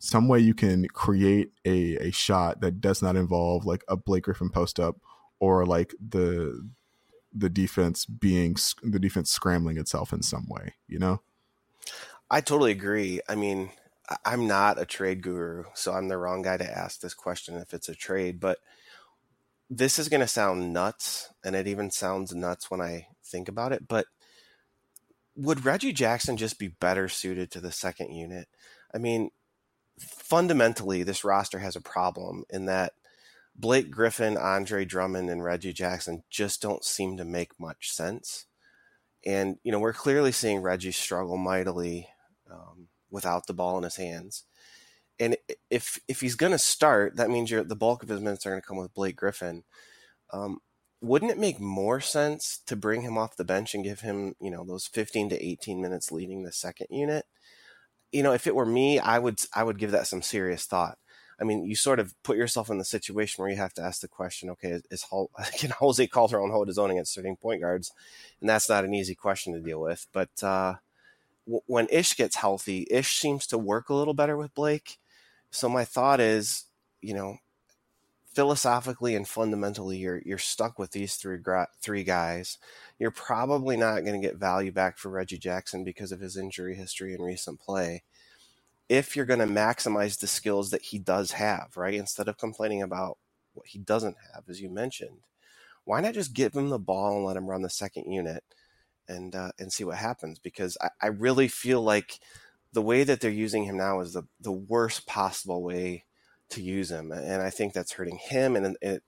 some 0.00 0.28
way 0.28 0.38
you 0.38 0.54
can 0.54 0.86
create 0.86 1.50
a, 1.64 1.96
a 1.96 2.12
shot 2.12 2.60
that 2.60 2.80
does 2.80 3.02
not 3.02 3.16
involve 3.16 3.66
like 3.66 3.82
a 3.88 3.96
Blake 3.96 4.22
Griffin 4.22 4.48
post 4.48 4.78
up 4.78 4.94
or 5.40 5.66
like 5.66 5.92
the 5.98 6.70
the 7.34 7.50
defense 7.50 8.04
being 8.06 8.56
the 8.82 8.98
defense 8.98 9.30
scrambling 9.30 9.76
itself 9.76 10.12
in 10.12 10.22
some 10.22 10.46
way, 10.48 10.74
you 10.86 10.98
know? 10.98 11.20
I 12.30 12.40
totally 12.40 12.72
agree. 12.72 13.20
I 13.28 13.34
mean, 13.34 13.70
I'm 14.24 14.46
not 14.46 14.80
a 14.80 14.86
trade 14.86 15.22
guru, 15.22 15.64
so 15.74 15.92
I'm 15.92 16.08
the 16.08 16.16
wrong 16.16 16.42
guy 16.42 16.56
to 16.56 16.78
ask 16.78 17.00
this 17.00 17.14
question 17.14 17.56
if 17.56 17.74
it's 17.74 17.88
a 17.88 17.94
trade, 17.94 18.40
but 18.40 18.58
this 19.70 19.98
is 19.98 20.08
going 20.08 20.20
to 20.20 20.26
sound 20.26 20.72
nuts, 20.72 21.30
and 21.44 21.54
it 21.54 21.66
even 21.66 21.90
sounds 21.90 22.34
nuts 22.34 22.70
when 22.70 22.80
I 22.80 23.08
think 23.24 23.48
about 23.48 23.72
it, 23.72 23.86
but 23.86 24.06
would 25.36 25.64
Reggie 25.64 25.92
Jackson 25.92 26.36
just 26.36 26.58
be 26.58 26.68
better 26.68 27.08
suited 27.08 27.50
to 27.50 27.60
the 27.60 27.70
second 27.70 28.12
unit? 28.12 28.48
I 28.92 28.98
mean, 28.98 29.30
fundamentally, 30.00 31.02
this 31.02 31.24
roster 31.24 31.60
has 31.60 31.76
a 31.76 31.80
problem 31.80 32.44
in 32.50 32.66
that 32.66 32.92
Blake 33.54 33.90
Griffin, 33.90 34.36
Andre 34.36 34.84
Drummond, 34.84 35.30
and 35.30 35.44
Reggie 35.44 35.72
Jackson 35.72 36.22
just 36.30 36.62
don't 36.62 36.84
seem 36.84 37.16
to 37.16 37.24
make 37.24 37.60
much 37.60 37.90
sense. 37.90 38.46
And, 39.26 39.58
you 39.62 39.70
know, 39.70 39.80
we're 39.80 39.92
clearly 39.92 40.32
seeing 40.32 40.60
Reggie 40.60 40.92
struggle 40.92 41.36
mightily 41.36 42.08
um, 42.50 42.87
without 43.10 43.46
the 43.46 43.54
ball 43.54 43.78
in 43.78 43.84
his 43.84 43.96
hands. 43.96 44.44
And 45.20 45.36
if 45.70 45.98
if 46.06 46.20
he's 46.20 46.36
going 46.36 46.52
to 46.52 46.58
start, 46.58 47.16
that 47.16 47.30
means 47.30 47.50
the 47.50 47.76
bulk 47.76 48.02
of 48.02 48.08
his 48.08 48.20
minutes 48.20 48.46
are 48.46 48.50
going 48.50 48.60
to 48.60 48.66
come 48.66 48.76
with 48.76 48.94
Blake 48.94 49.16
Griffin. 49.16 49.64
Um, 50.32 50.60
wouldn't 51.00 51.30
it 51.30 51.38
make 51.38 51.60
more 51.60 52.00
sense 52.00 52.60
to 52.66 52.76
bring 52.76 53.02
him 53.02 53.16
off 53.16 53.36
the 53.36 53.44
bench 53.44 53.74
and 53.74 53.84
give 53.84 54.00
him, 54.00 54.34
you 54.40 54.50
know, 54.50 54.64
those 54.64 54.86
15 54.86 55.30
to 55.30 55.44
18 55.44 55.80
minutes 55.80 56.10
leading 56.12 56.42
the 56.42 56.52
second 56.52 56.88
unit? 56.90 57.24
You 58.12 58.22
know, 58.22 58.32
if 58.32 58.46
it 58.46 58.54
were 58.54 58.66
me, 58.66 58.98
I 58.98 59.18
would 59.18 59.40
I 59.54 59.64
would 59.64 59.78
give 59.78 59.90
that 59.92 60.06
some 60.06 60.22
serious 60.22 60.64
thought. 60.66 60.98
I 61.40 61.44
mean, 61.44 61.64
you 61.64 61.76
sort 61.76 62.00
of 62.00 62.14
put 62.24 62.36
yourself 62.36 62.68
in 62.68 62.78
the 62.78 62.84
situation 62.84 63.40
where 63.40 63.50
you 63.50 63.56
have 63.58 63.74
to 63.74 63.82
ask 63.82 64.00
the 64.00 64.08
question, 64.08 64.50
okay, 64.50 64.70
is, 64.70 64.82
is 64.90 65.04
can 65.58 65.70
Jose 65.70 66.06
Calderon 66.08 66.50
hold 66.50 66.68
his 66.68 66.78
own 66.78 66.90
against 66.90 67.12
starting 67.12 67.36
point 67.36 67.60
guards? 67.60 67.92
And 68.40 68.48
that's 68.48 68.68
not 68.68 68.84
an 68.84 68.94
easy 68.94 69.14
question 69.14 69.52
to 69.54 69.60
deal 69.60 69.80
with. 69.80 70.06
But 70.12 70.42
uh, 70.42 70.74
when 71.66 71.88
Ish 71.90 72.16
gets 72.16 72.36
healthy, 72.36 72.86
Ish 72.90 73.18
seems 73.18 73.46
to 73.48 73.58
work 73.58 73.88
a 73.88 73.94
little 73.94 74.14
better 74.14 74.36
with 74.36 74.54
Blake. 74.54 74.98
So 75.50 75.68
my 75.68 75.84
thought 75.84 76.20
is, 76.20 76.64
you 77.00 77.14
know, 77.14 77.38
philosophically 78.34 79.14
and 79.14 79.26
fundamentally, 79.26 79.98
you're 79.98 80.22
you're 80.24 80.38
stuck 80.38 80.78
with 80.78 80.92
these 80.92 81.16
three 81.16 81.38
three 81.80 82.04
guys. 82.04 82.58
You're 82.98 83.10
probably 83.10 83.76
not 83.76 84.04
going 84.04 84.20
to 84.20 84.26
get 84.26 84.36
value 84.36 84.72
back 84.72 84.98
for 84.98 85.08
Reggie 85.08 85.38
Jackson 85.38 85.84
because 85.84 86.12
of 86.12 86.20
his 86.20 86.36
injury 86.36 86.74
history 86.74 87.14
and 87.14 87.24
recent 87.24 87.60
play 87.60 88.02
if 88.88 89.14
you're 89.14 89.26
going 89.26 89.40
to 89.40 89.46
maximize 89.46 90.18
the 90.18 90.26
skills 90.26 90.70
that 90.70 90.82
he 90.82 90.98
does 90.98 91.32
have, 91.32 91.76
right? 91.76 91.94
Instead 91.94 92.28
of 92.28 92.38
complaining 92.38 92.82
about 92.82 93.18
what 93.52 93.66
he 93.66 93.78
doesn't 93.78 94.16
have, 94.32 94.44
as 94.48 94.60
you 94.60 94.70
mentioned, 94.70 95.18
why 95.84 96.00
not 96.00 96.14
just 96.14 96.32
give 96.34 96.54
him 96.54 96.70
the 96.70 96.78
ball 96.78 97.16
and 97.16 97.24
let 97.24 97.36
him 97.36 97.46
run 97.46 97.62
the 97.62 97.70
second 97.70 98.10
unit 98.10 98.42
and 99.08 99.34
uh, 99.34 99.52
and 99.58 99.72
see 99.72 99.84
what 99.84 99.96
happens? 99.96 100.38
Because 100.38 100.76
I, 100.80 100.90
I 101.02 101.06
really 101.08 101.48
feel 101.48 101.82
like 101.82 102.20
the 102.72 102.82
way 102.82 103.04
that 103.04 103.20
they're 103.20 103.30
using 103.30 103.64
him 103.64 103.76
now 103.76 104.00
is 104.00 104.12
the 104.12 104.24
the 104.40 104.52
worst 104.52 105.06
possible 105.06 105.62
way 105.62 106.04
to 106.50 106.62
use 106.62 106.90
him, 106.90 107.12
and 107.12 107.42
I 107.42 107.50
think 107.50 107.72
that's 107.72 107.92
hurting 107.92 108.18
him 108.18 108.56
and 108.56 108.76
it, 108.80 109.02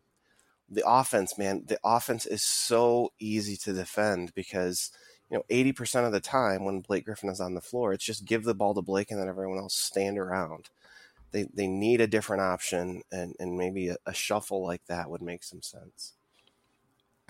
the 0.69 0.85
offense. 0.87 1.37
Man, 1.39 1.65
the 1.67 1.79
offense 1.85 2.27
is 2.27 2.43
so 2.43 3.13
easy 3.19 3.57
to 3.59 3.73
defend 3.73 4.35
because 4.35 4.91
you 5.31 5.37
know, 5.37 5.45
80% 5.49 6.07
of 6.07 6.13
the 6.13 6.21
time 6.21 6.65
when 6.65 6.81
Blake 6.81 7.05
Griffin 7.05 7.31
is 7.31 7.41
on 7.41 7.55
the 7.55 7.61
floor, 7.61 7.93
it's 7.93 8.05
just 8.05 8.25
give 8.25 8.45
the 8.45 8.55
ball 8.55 8.75
to 8.75 8.83
Blake 8.83 9.11
and 9.11 9.21
then 9.21 9.29
everyone 9.29 9.59
else 9.59 9.77
stand 9.77 10.19
around. 10.19 10.71
They, 11.31 11.47
they 11.55 11.69
need 11.69 12.01
a 12.01 12.09
different 12.09 12.43
option, 12.43 13.03
and, 13.13 13.37
and 13.39 13.57
maybe 13.57 13.89
a, 13.89 13.97
a 14.05 14.13
shuffle 14.13 14.67
like 14.67 14.87
that 14.87 15.09
would 15.09 15.23
make 15.23 15.45
some 15.45 15.63
sense. 15.63 16.15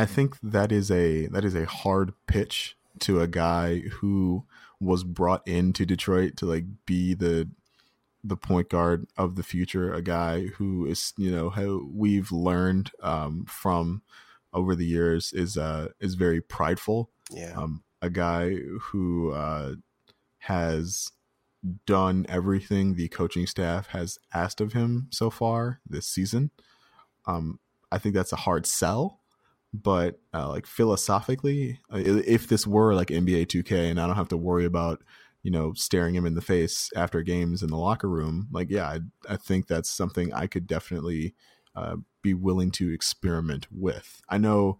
I 0.00 0.06
think 0.06 0.38
that 0.42 0.72
is 0.72 0.90
a 0.90 1.26
that 1.26 1.44
is 1.44 1.54
a 1.54 1.66
hard 1.66 2.14
pitch 2.26 2.74
to 3.00 3.20
a 3.20 3.26
guy 3.26 3.80
who 3.80 4.46
was 4.80 5.04
brought 5.04 5.46
into 5.46 5.84
Detroit 5.84 6.38
to 6.38 6.46
like 6.46 6.64
be 6.86 7.12
the 7.12 7.50
the 8.24 8.36
point 8.36 8.70
guard 8.70 9.06
of 9.18 9.36
the 9.36 9.42
future, 9.42 9.92
a 9.92 10.00
guy 10.00 10.46
who 10.46 10.86
is 10.86 11.12
you 11.18 11.30
know 11.30 11.50
how 11.50 11.82
we've 11.92 12.32
learned 12.32 12.90
um, 13.02 13.44
from 13.46 14.00
over 14.54 14.74
the 14.74 14.86
years 14.86 15.34
is 15.34 15.58
uh 15.58 15.88
is 16.00 16.14
very 16.14 16.40
prideful. 16.40 17.10
Yeah. 17.30 17.52
Um, 17.54 17.82
a 18.00 18.08
guy 18.08 18.54
who 18.80 19.32
uh, 19.32 19.74
has 20.38 21.12
done 21.84 22.24
everything 22.26 22.94
the 22.94 23.08
coaching 23.08 23.46
staff 23.46 23.88
has 23.88 24.18
asked 24.32 24.62
of 24.62 24.72
him 24.72 25.08
so 25.10 25.28
far 25.28 25.80
this 25.86 26.06
season. 26.06 26.52
Um, 27.26 27.60
I 27.92 27.98
think 27.98 28.14
that's 28.14 28.32
a 28.32 28.36
hard 28.36 28.64
sell, 28.64 29.19
but 29.72 30.20
uh, 30.34 30.48
like 30.48 30.66
philosophically, 30.66 31.78
uh, 31.92 31.98
if 31.98 32.48
this 32.48 32.66
were 32.66 32.94
like 32.94 33.08
NBA 33.08 33.46
2K 33.46 33.90
and 33.90 34.00
I 34.00 34.06
don't 34.06 34.16
have 34.16 34.28
to 34.28 34.36
worry 34.36 34.64
about 34.64 35.02
you 35.42 35.50
know 35.50 35.72
staring 35.74 36.14
him 36.14 36.26
in 36.26 36.34
the 36.34 36.42
face 36.42 36.90
after 36.96 37.22
games 37.22 37.62
in 37.62 37.70
the 37.70 37.76
locker 37.76 38.08
room, 38.08 38.48
like 38.52 38.70
yeah, 38.70 38.86
I, 38.86 39.00
I 39.28 39.36
think 39.36 39.66
that's 39.66 39.90
something 39.90 40.32
I 40.32 40.46
could 40.46 40.66
definitely 40.66 41.34
uh, 41.74 41.96
be 42.22 42.34
willing 42.34 42.70
to 42.72 42.92
experiment 42.92 43.66
with. 43.70 44.20
I 44.28 44.38
know 44.38 44.78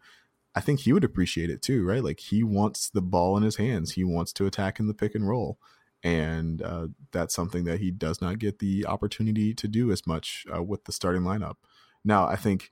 I 0.55 0.61
think 0.61 0.81
he 0.81 0.93
would 0.93 1.05
appreciate 1.05 1.51
it 1.51 1.63
too, 1.63 1.85
right? 1.85 2.03
Like 2.03 2.21
he 2.21 2.43
wants 2.43 2.91
the 2.91 3.03
ball 3.03 3.37
in 3.37 3.43
his 3.43 3.57
hands. 3.57 3.93
He 3.93 4.05
wants 4.05 4.33
to 4.35 4.47
attack 4.47 4.81
in 4.81 4.89
the 4.89 4.95
pick 4.95 5.15
and 5.15 5.29
roll. 5.29 5.59
And 6.03 6.63
uh, 6.63 6.89
that's 7.13 7.35
something 7.35 7.65
that 7.65 7.81
he 7.81 7.91
does 7.91 8.21
not 8.21 8.39
get 8.39 8.59
the 8.59 8.87
opportunity 8.87 9.55
to 9.55 9.69
do 9.69 9.93
as 9.93 10.07
much 10.07 10.47
uh, 10.55 10.63
with 10.63 10.85
the 10.85 10.93
starting 10.93 11.23
lineup. 11.23 11.57
Now, 12.05 12.27
I 12.27 12.37
think 12.37 12.71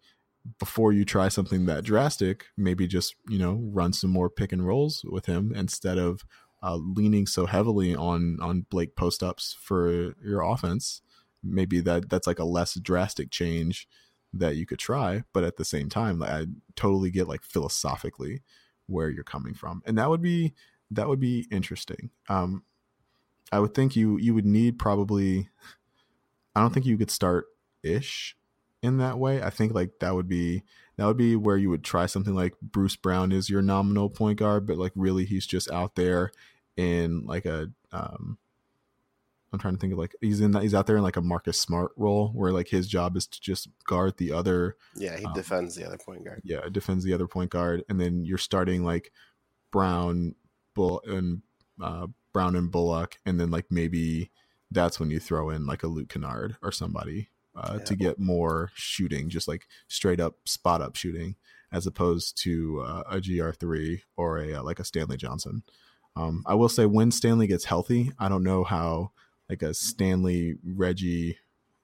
before 0.58 0.92
you 0.92 1.04
try 1.04 1.28
something 1.28 1.66
that 1.66 1.84
drastic, 1.84 2.46
maybe 2.56 2.86
just, 2.86 3.14
you 3.28 3.38
know, 3.38 3.60
run 3.62 3.92
some 3.92 4.10
more 4.10 4.30
pick 4.30 4.52
and 4.52 4.66
rolls 4.66 5.04
with 5.04 5.26
him 5.26 5.52
instead 5.54 5.98
of 5.98 6.24
uh, 6.62 6.76
leaning 6.76 7.26
so 7.26 7.46
heavily 7.46 7.94
on 7.94 8.38
on 8.40 8.66
Blake 8.70 8.96
post 8.96 9.22
ups 9.22 9.56
for 9.60 10.14
your 10.24 10.42
offense. 10.42 11.02
Maybe 11.42 11.80
that 11.80 12.08
that's 12.10 12.26
like 12.26 12.38
a 12.38 12.44
less 12.44 12.74
drastic 12.74 13.30
change 13.30 13.88
that 14.32 14.56
you 14.56 14.66
could 14.66 14.78
try, 14.78 15.22
but 15.32 15.44
at 15.44 15.56
the 15.56 15.64
same 15.64 15.88
time, 15.88 16.22
I 16.22 16.46
totally 16.76 17.10
get 17.10 17.28
like 17.28 17.42
philosophically 17.42 18.42
where 18.86 19.08
you're 19.08 19.24
coming 19.24 19.54
from, 19.54 19.82
and 19.86 19.96
that 19.98 20.10
would 20.10 20.22
be 20.22 20.54
that 20.90 21.08
would 21.08 21.20
be 21.20 21.46
interesting. 21.50 22.10
Um, 22.28 22.64
I 23.52 23.60
would 23.60 23.74
think 23.74 23.96
you 23.96 24.18
you 24.18 24.34
would 24.34 24.46
need 24.46 24.78
probably. 24.78 25.48
I 26.54 26.60
don't 26.60 26.74
think 26.74 26.86
you 26.86 26.98
could 26.98 27.10
start 27.10 27.46
ish 27.84 28.36
in 28.82 28.98
that 28.98 29.18
way. 29.18 29.42
I 29.42 29.50
think 29.50 29.72
like 29.74 29.98
that 30.00 30.14
would 30.14 30.28
be 30.28 30.62
that 30.96 31.06
would 31.06 31.16
be 31.16 31.36
where 31.36 31.56
you 31.56 31.70
would 31.70 31.84
try 31.84 32.06
something 32.06 32.34
like 32.34 32.54
Bruce 32.60 32.96
Brown 32.96 33.32
is 33.32 33.48
your 33.50 33.62
nominal 33.62 34.10
point 34.10 34.38
guard, 34.38 34.66
but 34.66 34.78
like 34.78 34.92
really 34.94 35.24
he's 35.24 35.46
just 35.46 35.70
out 35.70 35.94
there 35.94 36.30
in 36.76 37.24
like 37.26 37.44
a 37.46 37.70
um 37.92 38.38
I'm 39.52 39.58
trying 39.58 39.74
to 39.74 39.80
think 39.80 39.94
of 39.94 39.98
like 39.98 40.14
he's 40.20 40.40
in 40.40 40.50
that 40.52 40.62
he's 40.62 40.74
out 40.74 40.86
there 40.86 40.96
in 40.98 41.02
like 41.02 41.16
a 41.16 41.22
Marcus 41.22 41.58
Smart 41.60 41.92
role 41.96 42.28
where 42.34 42.52
like 42.52 42.68
his 42.68 42.86
job 42.86 43.16
is 43.16 43.26
to 43.28 43.40
just 43.40 43.68
guard 43.86 44.16
the 44.18 44.32
other 44.32 44.76
Yeah, 44.94 45.16
he 45.16 45.24
um, 45.24 45.32
defends 45.32 45.74
the 45.74 45.86
other 45.86 45.96
point 45.96 46.24
guard. 46.24 46.42
yeah 46.44 46.68
defends 46.70 47.02
the 47.04 47.14
other 47.14 47.26
point 47.26 47.50
guard 47.50 47.82
and 47.88 47.98
then 48.00 48.24
you're 48.24 48.36
starting 48.38 48.84
like 48.84 49.10
Brown 49.70 50.34
Bull 50.74 51.00
and 51.06 51.42
uh, 51.80 52.08
Brown 52.32 52.56
and 52.56 52.70
Bullock 52.70 53.16
and 53.24 53.40
then 53.40 53.50
like 53.50 53.66
maybe 53.70 54.30
that's 54.70 55.00
when 55.00 55.10
you 55.10 55.18
throw 55.18 55.48
in 55.48 55.64
like 55.66 55.82
a 55.82 55.86
Luke 55.86 56.10
Kennard 56.10 56.56
or 56.62 56.70
somebody 56.70 57.30
uh, 57.62 57.74
Yeah. 57.78 57.84
to 57.84 57.96
get 57.96 58.18
more 58.18 58.70
shooting 58.74 59.28
just 59.28 59.48
like 59.48 59.66
straight 59.88 60.20
up 60.20 60.36
spot 60.46 60.80
up 60.80 60.96
shooting 60.96 61.36
as 61.72 61.86
opposed 61.86 62.36
to 62.44 62.80
uh, 62.80 63.02
a 63.10 63.16
GR3 63.18 64.00
or 64.16 64.38
a 64.38 64.54
uh, 64.54 64.62
like 64.62 64.78
a 64.80 64.84
Stanley 64.84 65.16
Johnson. 65.16 65.62
Um, 66.16 66.42
I 66.46 66.54
will 66.54 66.68
say 66.68 66.86
when 66.86 67.10
Stanley 67.10 67.46
gets 67.46 67.64
healthy, 67.66 68.12
I 68.18 68.28
don't 68.28 68.42
know 68.42 68.64
how 68.64 69.12
like 69.50 69.62
a 69.62 69.74
Stanley 69.74 70.56
Reggie 70.64 71.38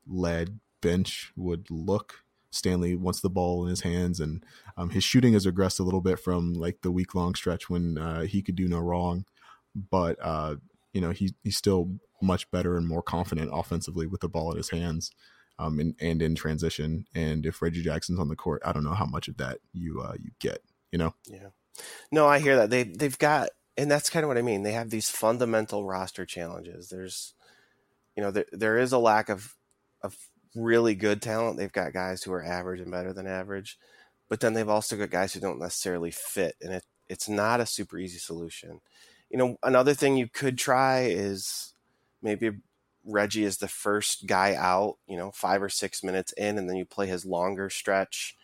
led 0.07 0.59
bench 0.81 1.33
would 1.37 1.71
look. 1.71 2.25
Stanley 2.51 2.95
wants 2.95 3.21
the 3.21 3.31
ball 3.31 3.65
in 3.65 3.71
his 3.71 3.81
hands, 3.81 4.21
and 4.21 4.45
um, 4.77 4.91
his 4.91 5.03
shooting 5.03 5.33
has 5.33 5.47
regressed 5.47 5.81
a 5.81 5.83
little 5.83 6.01
bit 6.01 6.21
from 6.21 6.55
like 6.55 6.83
the 6.83 6.93
week 6.93 7.15
long 7.15 7.35
stretch 7.35 7.69
when 7.69 7.99
uh, 7.99 8.23
he 8.23 8.43
could 8.43 8.55
do 8.55 8.69
no 8.69 8.79
wrong. 8.79 9.25
But 9.91 10.17
uh, 10.23 10.57
you 10.93 11.01
know 11.01 11.11
he 11.11 11.35
he's 11.43 11.57
still 11.57 11.99
much 12.23 12.51
better 12.51 12.77
and 12.77 12.87
more 12.87 13.03
confident 13.03 13.51
offensively 13.53 14.07
with 14.07 14.21
the 14.21 14.29
ball 14.29 14.51
in 14.53 14.57
his 14.57 14.71
hands, 14.71 15.11
um, 15.59 15.79
and, 15.81 15.95
and 16.01 16.23
in 16.23 16.35
transition. 16.35 17.07
And 17.15 17.47
if 17.47 17.63
Reggie 17.63 17.83
Jackson's 17.83 18.19
on 18.19 18.29
the 18.29 18.37
court, 18.37 18.63
I 18.65 18.73
don't 18.73 18.85
know 18.85 18.95
how 18.95 19.07
much 19.07 19.29
of 19.29 19.37
that 19.39 19.59
you 19.73 20.01
uh, 20.01 20.15
you 20.21 20.31
get. 20.39 20.63
You 20.93 20.99
know, 20.99 21.15
Yeah. 21.27 21.49
No, 22.13 22.27
I 22.27 22.39
hear 22.39 22.57
that. 22.57 22.71
They 22.71 22.85
they've 22.85 23.19
got 23.19 23.51
and 23.77 23.91
that's 23.91 24.11
kind 24.11 24.25
of 24.25 24.29
what 24.29 24.39
I 24.39 24.43
mean. 24.43 24.63
They 24.63 24.73
have 24.73 24.91
these 24.91 25.11
fundamental 25.11 25.85
roster 25.85 26.25
challenges. 26.25 26.89
There's 26.89 27.35
you 28.17 28.23
know, 28.23 28.31
there 28.31 28.47
there 28.53 28.79
is 28.79 28.93
a 28.93 28.99
lack 28.99 29.29
of 29.29 29.57
of 30.03 30.17
really 30.55 30.95
good 30.95 31.21
talent. 31.21 31.57
They've 31.57 31.73
got 31.73 31.93
guys 31.93 32.23
who 32.23 32.33
are 32.33 32.45
average 32.45 32.81
and 32.81 32.91
better 32.91 33.13
than 33.13 33.27
average, 33.27 33.79
but 34.29 34.41
then 34.41 34.55
they've 34.55 34.69
also 34.69 34.97
got 34.97 35.11
guys 35.11 35.33
who 35.33 35.41
don't 35.41 35.59
necessarily 35.59 36.11
fit 36.11 36.57
and 36.63 36.73
it 36.73 36.85
it's 37.09 37.29
not 37.29 37.61
a 37.61 37.67
super 37.67 37.99
easy 37.99 38.19
solution. 38.19 38.81
You 39.31 39.39
know, 39.39 39.57
another 39.63 39.95
thing 39.95 40.17
you 40.17 40.29
could 40.29 40.57
try 40.57 41.03
is 41.03 41.75
maybe 42.23 42.51
Reggie 43.05 43.45
is 43.45 43.59
the 43.59 43.69
first 43.69 44.27
guy 44.27 44.55
out, 44.55 44.97
you 45.07 45.17
know, 45.17 45.31
5 45.31 45.63
or 45.63 45.69
6 45.69 46.03
minutes 46.03 46.33
in 46.33 46.59
and 46.59 46.69
then 46.69 46.77
you 46.77 46.85
play 46.85 47.07
his 47.07 47.25
longer 47.25 47.71
stretch 47.71 48.37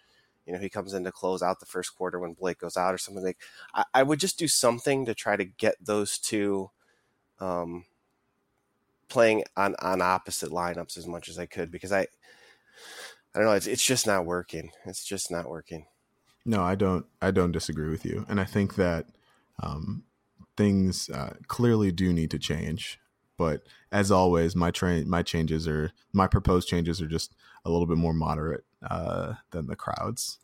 you 0.50 0.56
know, 0.56 0.58
he 0.58 0.68
comes 0.68 0.94
in 0.94 1.04
to 1.04 1.12
close 1.12 1.42
out 1.42 1.60
the 1.60 1.66
first 1.66 1.94
quarter 1.94 2.18
when 2.18 2.32
Blake 2.32 2.58
goes 2.58 2.76
out 2.76 2.92
or 2.92 2.98
something 2.98 3.22
like. 3.22 3.38
I, 3.72 3.84
I 3.94 4.02
would 4.02 4.18
just 4.18 4.36
do 4.36 4.48
something 4.48 5.04
to 5.06 5.14
try 5.14 5.36
to 5.36 5.44
get 5.44 5.76
those 5.80 6.18
two 6.18 6.70
um, 7.38 7.84
playing 9.08 9.44
on 9.56 9.76
on 9.80 10.02
opposite 10.02 10.50
lineups 10.50 10.96
as 10.96 11.06
much 11.06 11.28
as 11.28 11.38
I 11.38 11.46
could 11.46 11.70
because 11.70 11.92
I 11.92 12.00
I 12.00 13.38
don't 13.38 13.44
know 13.44 13.52
it's 13.52 13.68
it's 13.68 13.84
just 13.84 14.08
not 14.08 14.26
working. 14.26 14.72
It's 14.86 15.04
just 15.04 15.30
not 15.30 15.48
working. 15.48 15.86
No, 16.44 16.62
I 16.62 16.74
don't. 16.74 17.06
I 17.22 17.30
don't 17.30 17.52
disagree 17.52 17.90
with 17.90 18.04
you, 18.04 18.26
and 18.28 18.40
I 18.40 18.44
think 18.44 18.74
that 18.74 19.06
um, 19.62 20.04
things 20.56 21.10
uh, 21.10 21.34
clearly 21.46 21.92
do 21.92 22.12
need 22.12 22.30
to 22.30 22.38
change. 22.38 22.98
But 23.40 23.62
as 23.90 24.10
always, 24.10 24.54
my 24.54 24.70
train, 24.70 25.08
my 25.08 25.22
changes 25.22 25.66
are 25.66 25.92
my 26.12 26.26
proposed 26.26 26.68
changes 26.68 27.00
are 27.00 27.06
just 27.06 27.34
a 27.64 27.70
little 27.70 27.86
bit 27.86 27.96
more 27.96 28.12
moderate 28.12 28.64
uh, 28.82 29.32
than 29.50 29.66
the 29.66 29.76
crowds. 29.76 30.36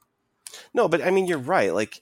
No, 0.72 0.88
but 0.88 1.02
I 1.02 1.10
mean 1.10 1.26
you're 1.26 1.36
right. 1.36 1.74
Like, 1.74 2.00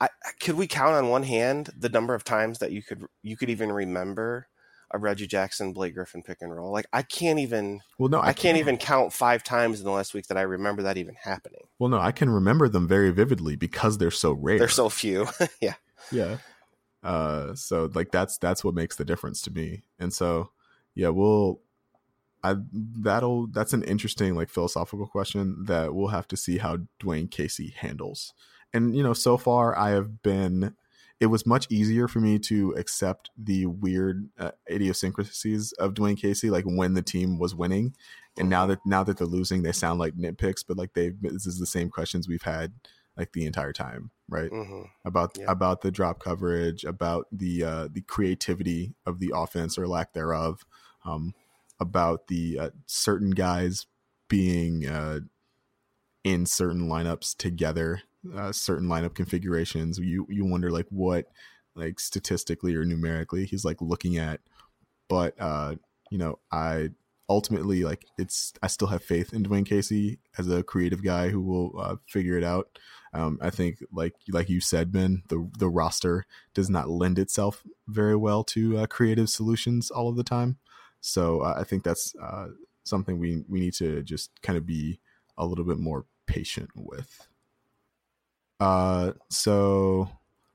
I, 0.00 0.08
could 0.40 0.56
we 0.56 0.66
count 0.66 0.96
on 0.96 1.10
one 1.10 1.22
hand 1.22 1.70
the 1.78 1.88
number 1.88 2.12
of 2.12 2.24
times 2.24 2.58
that 2.58 2.72
you 2.72 2.82
could 2.82 3.06
you 3.22 3.36
could 3.36 3.50
even 3.50 3.70
remember 3.70 4.48
a 4.90 4.98
Reggie 4.98 5.28
Jackson 5.28 5.72
Blake 5.72 5.94
Griffin 5.94 6.24
pick 6.24 6.38
and 6.40 6.52
roll? 6.52 6.72
Like, 6.72 6.86
I 6.92 7.02
can't 7.02 7.38
even 7.38 7.80
Well, 7.96 8.08
no, 8.08 8.20
I, 8.20 8.32
can't 8.32 8.58
even 8.58 8.78
count 8.78 9.12
five 9.12 9.44
times 9.44 9.78
in 9.78 9.86
the 9.86 9.92
last 9.92 10.12
week 10.12 10.26
that 10.26 10.36
I 10.36 10.42
remember 10.42 10.82
that 10.82 10.98
even 10.98 11.14
happening. 11.22 11.68
Well, 11.78 11.88
no, 11.88 12.00
I 12.00 12.10
can 12.10 12.28
remember 12.28 12.68
them 12.68 12.88
very 12.88 13.12
vividly 13.12 13.54
because 13.54 13.98
they're 13.98 14.10
so 14.10 14.32
rare. 14.32 14.58
They're 14.58 14.66
so 14.66 14.88
few. 14.88 15.28
yeah. 15.60 15.74
yeah 16.10 16.38
uh 17.02 17.54
so 17.54 17.90
like 17.94 18.10
that's 18.12 18.38
that's 18.38 18.64
what 18.64 18.74
makes 18.74 18.96
the 18.96 19.04
difference 19.04 19.42
to 19.42 19.50
me. 19.50 19.82
And 19.98 20.12
so 20.12 20.50
yeah 20.94 21.08
we'll 21.08 21.60
i 22.44 22.54
that'll 22.70 23.46
that's 23.48 23.72
an 23.72 23.82
interesting 23.84 24.34
like 24.34 24.50
philosophical 24.50 25.06
question 25.06 25.64
that 25.64 25.94
we'll 25.94 26.08
have 26.08 26.28
to 26.28 26.36
see 26.36 26.58
how 26.58 26.78
dwane 27.00 27.30
casey 27.30 27.74
handles. 27.76 28.34
And 28.74 28.96
you 28.96 29.02
know 29.02 29.12
so 29.12 29.36
far 29.36 29.76
i 29.78 29.90
have 29.90 30.22
been 30.22 30.74
it 31.22 31.26
was 31.26 31.46
much 31.46 31.68
easier 31.70 32.08
for 32.08 32.18
me 32.18 32.36
to 32.36 32.72
accept 32.72 33.30
the 33.38 33.66
weird 33.66 34.28
uh, 34.40 34.50
idiosyncrasies 34.68 35.70
of 35.74 35.94
dwane 35.94 36.20
casey 36.20 36.50
like 36.50 36.64
when 36.64 36.94
the 36.94 37.02
team 37.02 37.38
was 37.38 37.54
winning. 37.54 37.94
And 38.36 38.50
now 38.50 38.66
that 38.66 38.80
now 38.84 39.04
that 39.04 39.18
they're 39.18 39.26
losing 39.26 39.62
they 39.62 39.70
sound 39.70 40.00
like 40.00 40.14
nitpicks 40.14 40.64
but 40.66 40.76
like 40.76 40.94
they've 40.94 41.14
this 41.20 41.46
is 41.46 41.60
the 41.60 41.66
same 41.66 41.90
questions 41.90 42.26
we've 42.26 42.42
had 42.42 42.72
like 43.16 43.32
the 43.32 43.46
entire 43.46 43.72
time 43.72 44.10
right 44.28 44.50
hmm 44.50 44.84
about 45.04 45.36
Yeah. 45.36 45.48
about 45.48 45.80
the 45.80 45.90
drop 45.90 46.20
coverage, 46.20 46.84
about 46.84 47.26
the 47.32 47.64
uh, 47.64 47.88
the 47.90 48.02
creativity 48.02 48.94
of 49.04 49.18
the 49.18 49.32
offense 49.34 49.76
or 49.76 49.88
lack 49.88 50.12
thereof, 50.12 50.64
um, 51.04 51.34
about 51.80 52.28
the 52.28 52.58
uh, 52.58 52.70
certain 52.86 53.30
guys 53.30 53.86
being 54.28 54.86
uh, 54.86 55.20
in 56.24 56.46
certain 56.46 56.88
lineups 56.88 57.36
together, 57.36 58.02
uh, 58.34 58.52
certain 58.52 58.88
lineup 58.88 59.14
configurations. 59.14 59.98
You 59.98 60.26
you 60.28 60.44
wonder 60.44 60.70
like 60.70 60.86
what 60.90 61.26
like 61.74 61.98
statistically 62.00 62.74
or 62.74 62.84
numerically 62.84 63.46
he's 63.46 63.64
like 63.64 63.80
looking 63.80 64.18
at, 64.18 64.40
but 65.08 65.34
uh, 65.40 65.76
you 66.10 66.18
know 66.18 66.40
I 66.52 66.90
ultimately 67.32 67.82
like 67.82 68.06
it's 68.18 68.52
I 68.62 68.66
still 68.66 68.88
have 68.88 69.02
faith 69.02 69.32
in 69.32 69.42
Dwane 69.42 69.66
Casey 69.66 70.18
as 70.38 70.48
a 70.48 70.62
creative 70.62 71.02
guy 71.02 71.30
who 71.30 71.40
will 71.40 71.72
uh, 71.80 71.96
figure 72.06 72.36
it 72.36 72.44
out. 72.44 72.78
Um, 73.14 73.38
I 73.40 73.50
think 73.50 73.78
like 73.92 74.14
like 74.28 74.48
you 74.48 74.60
said, 74.60 74.92
Ben, 74.92 75.22
the 75.28 75.50
the 75.58 75.68
roster 75.68 76.26
does 76.54 76.68
not 76.68 76.90
lend 76.90 77.18
itself 77.18 77.62
very 77.88 78.16
well 78.16 78.44
to 78.44 78.78
uh, 78.78 78.86
creative 78.86 79.28
solutions 79.30 79.90
all 79.90 80.08
of 80.08 80.16
the 80.16 80.24
time. 80.24 80.58
So 81.00 81.40
uh, 81.40 81.54
I 81.58 81.64
think 81.64 81.82
that's 81.82 82.14
uh, 82.16 82.48
something 82.84 83.18
we 83.18 83.44
we 83.48 83.60
need 83.60 83.74
to 83.74 84.02
just 84.02 84.30
kind 84.42 84.56
of 84.56 84.66
be 84.66 85.00
a 85.38 85.46
little 85.46 85.64
bit 85.64 85.78
more 85.78 86.04
patient 86.26 86.70
with. 86.74 87.28
Uh, 88.60 89.12
so 89.28 90.08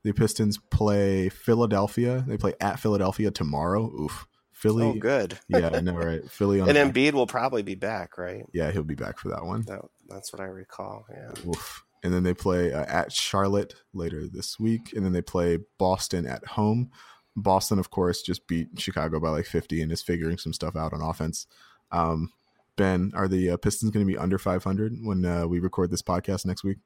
the 0.04 0.12
Pistons 0.12 0.58
play 0.70 1.28
Philadelphia. 1.28 2.24
They 2.26 2.38
play 2.38 2.54
at 2.60 2.80
Philadelphia 2.80 3.30
tomorrow. 3.30 3.92
Oof, 4.00 4.26
Philly. 4.58 4.86
Oh, 4.86 4.92
good. 4.94 5.38
yeah, 5.48 5.70
I 5.72 5.80
know, 5.80 5.94
right? 5.94 6.28
Philly 6.28 6.60
on. 6.60 6.68
And 6.68 6.92
Embiid 6.92 7.12
will 7.12 7.28
probably 7.28 7.62
be 7.62 7.76
back, 7.76 8.18
right? 8.18 8.44
yeah, 8.52 8.72
he'll 8.72 8.82
be 8.82 8.96
back 8.96 9.16
for 9.16 9.28
that 9.28 9.44
one. 9.44 9.62
That, 9.62 9.82
that's 10.08 10.32
what 10.32 10.40
I 10.40 10.46
recall. 10.46 11.06
Yeah. 11.08 11.30
Oof. 11.48 11.84
And 12.02 12.12
then 12.12 12.24
they 12.24 12.34
play 12.34 12.72
uh, 12.72 12.84
at 12.88 13.12
Charlotte 13.12 13.76
later 13.92 14.26
this 14.26 14.58
week, 14.58 14.92
and 14.94 15.04
then 15.04 15.12
they 15.12 15.22
play 15.22 15.60
Boston 15.78 16.26
at 16.26 16.44
home. 16.44 16.90
Boston, 17.36 17.78
of 17.78 17.90
course, 17.90 18.20
just 18.20 18.48
beat 18.48 18.68
Chicago 18.78 19.20
by 19.20 19.28
like 19.28 19.46
50 19.46 19.80
and 19.80 19.92
is 19.92 20.02
figuring 20.02 20.38
some 20.38 20.52
stuff 20.52 20.74
out 20.74 20.92
on 20.92 21.02
offense. 21.02 21.46
Um, 21.92 22.32
ben, 22.74 23.12
are 23.14 23.28
the 23.28 23.50
uh, 23.50 23.56
Pistons 23.58 23.92
going 23.92 24.04
to 24.04 24.12
be 24.12 24.18
under 24.18 24.38
500 24.38 24.96
when 25.02 25.24
uh, 25.24 25.46
we 25.46 25.60
record 25.60 25.92
this 25.92 26.02
podcast 26.02 26.44
next 26.46 26.64
week? 26.64 26.78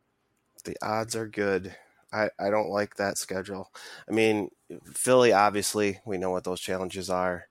The 0.64 0.76
odds 0.82 1.16
are 1.16 1.26
good. 1.26 1.74
I, 2.12 2.28
I 2.38 2.50
don't 2.50 2.68
like 2.68 2.96
that 2.96 3.16
schedule. 3.16 3.72
I 4.06 4.12
mean, 4.12 4.50
Philly, 4.92 5.32
obviously, 5.32 6.00
we 6.04 6.18
know 6.18 6.30
what 6.30 6.44
those 6.44 6.60
challenges 6.60 7.08
are. 7.08 7.46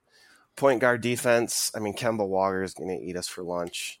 Point 0.56 0.80
guard 0.80 1.00
defense, 1.00 1.70
I 1.74 1.78
mean, 1.78 1.94
Kemba 1.94 2.26
Walker 2.26 2.62
is 2.62 2.74
going 2.74 2.90
to 2.90 3.04
eat 3.04 3.16
us 3.16 3.28
for 3.28 3.42
lunch. 3.42 4.00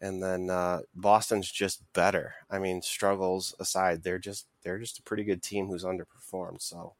And 0.00 0.22
then 0.22 0.50
uh, 0.50 0.80
Boston's 0.94 1.50
just 1.50 1.80
better. 1.92 2.34
I 2.50 2.58
mean, 2.58 2.82
struggles 2.82 3.54
aside, 3.58 4.02
they're 4.02 4.18
just 4.18 4.46
they're 4.62 4.78
just 4.78 4.98
a 4.98 5.02
pretty 5.02 5.24
good 5.24 5.42
team 5.42 5.68
who's 5.68 5.84
underperformed. 5.84 6.60
So, 6.60 6.94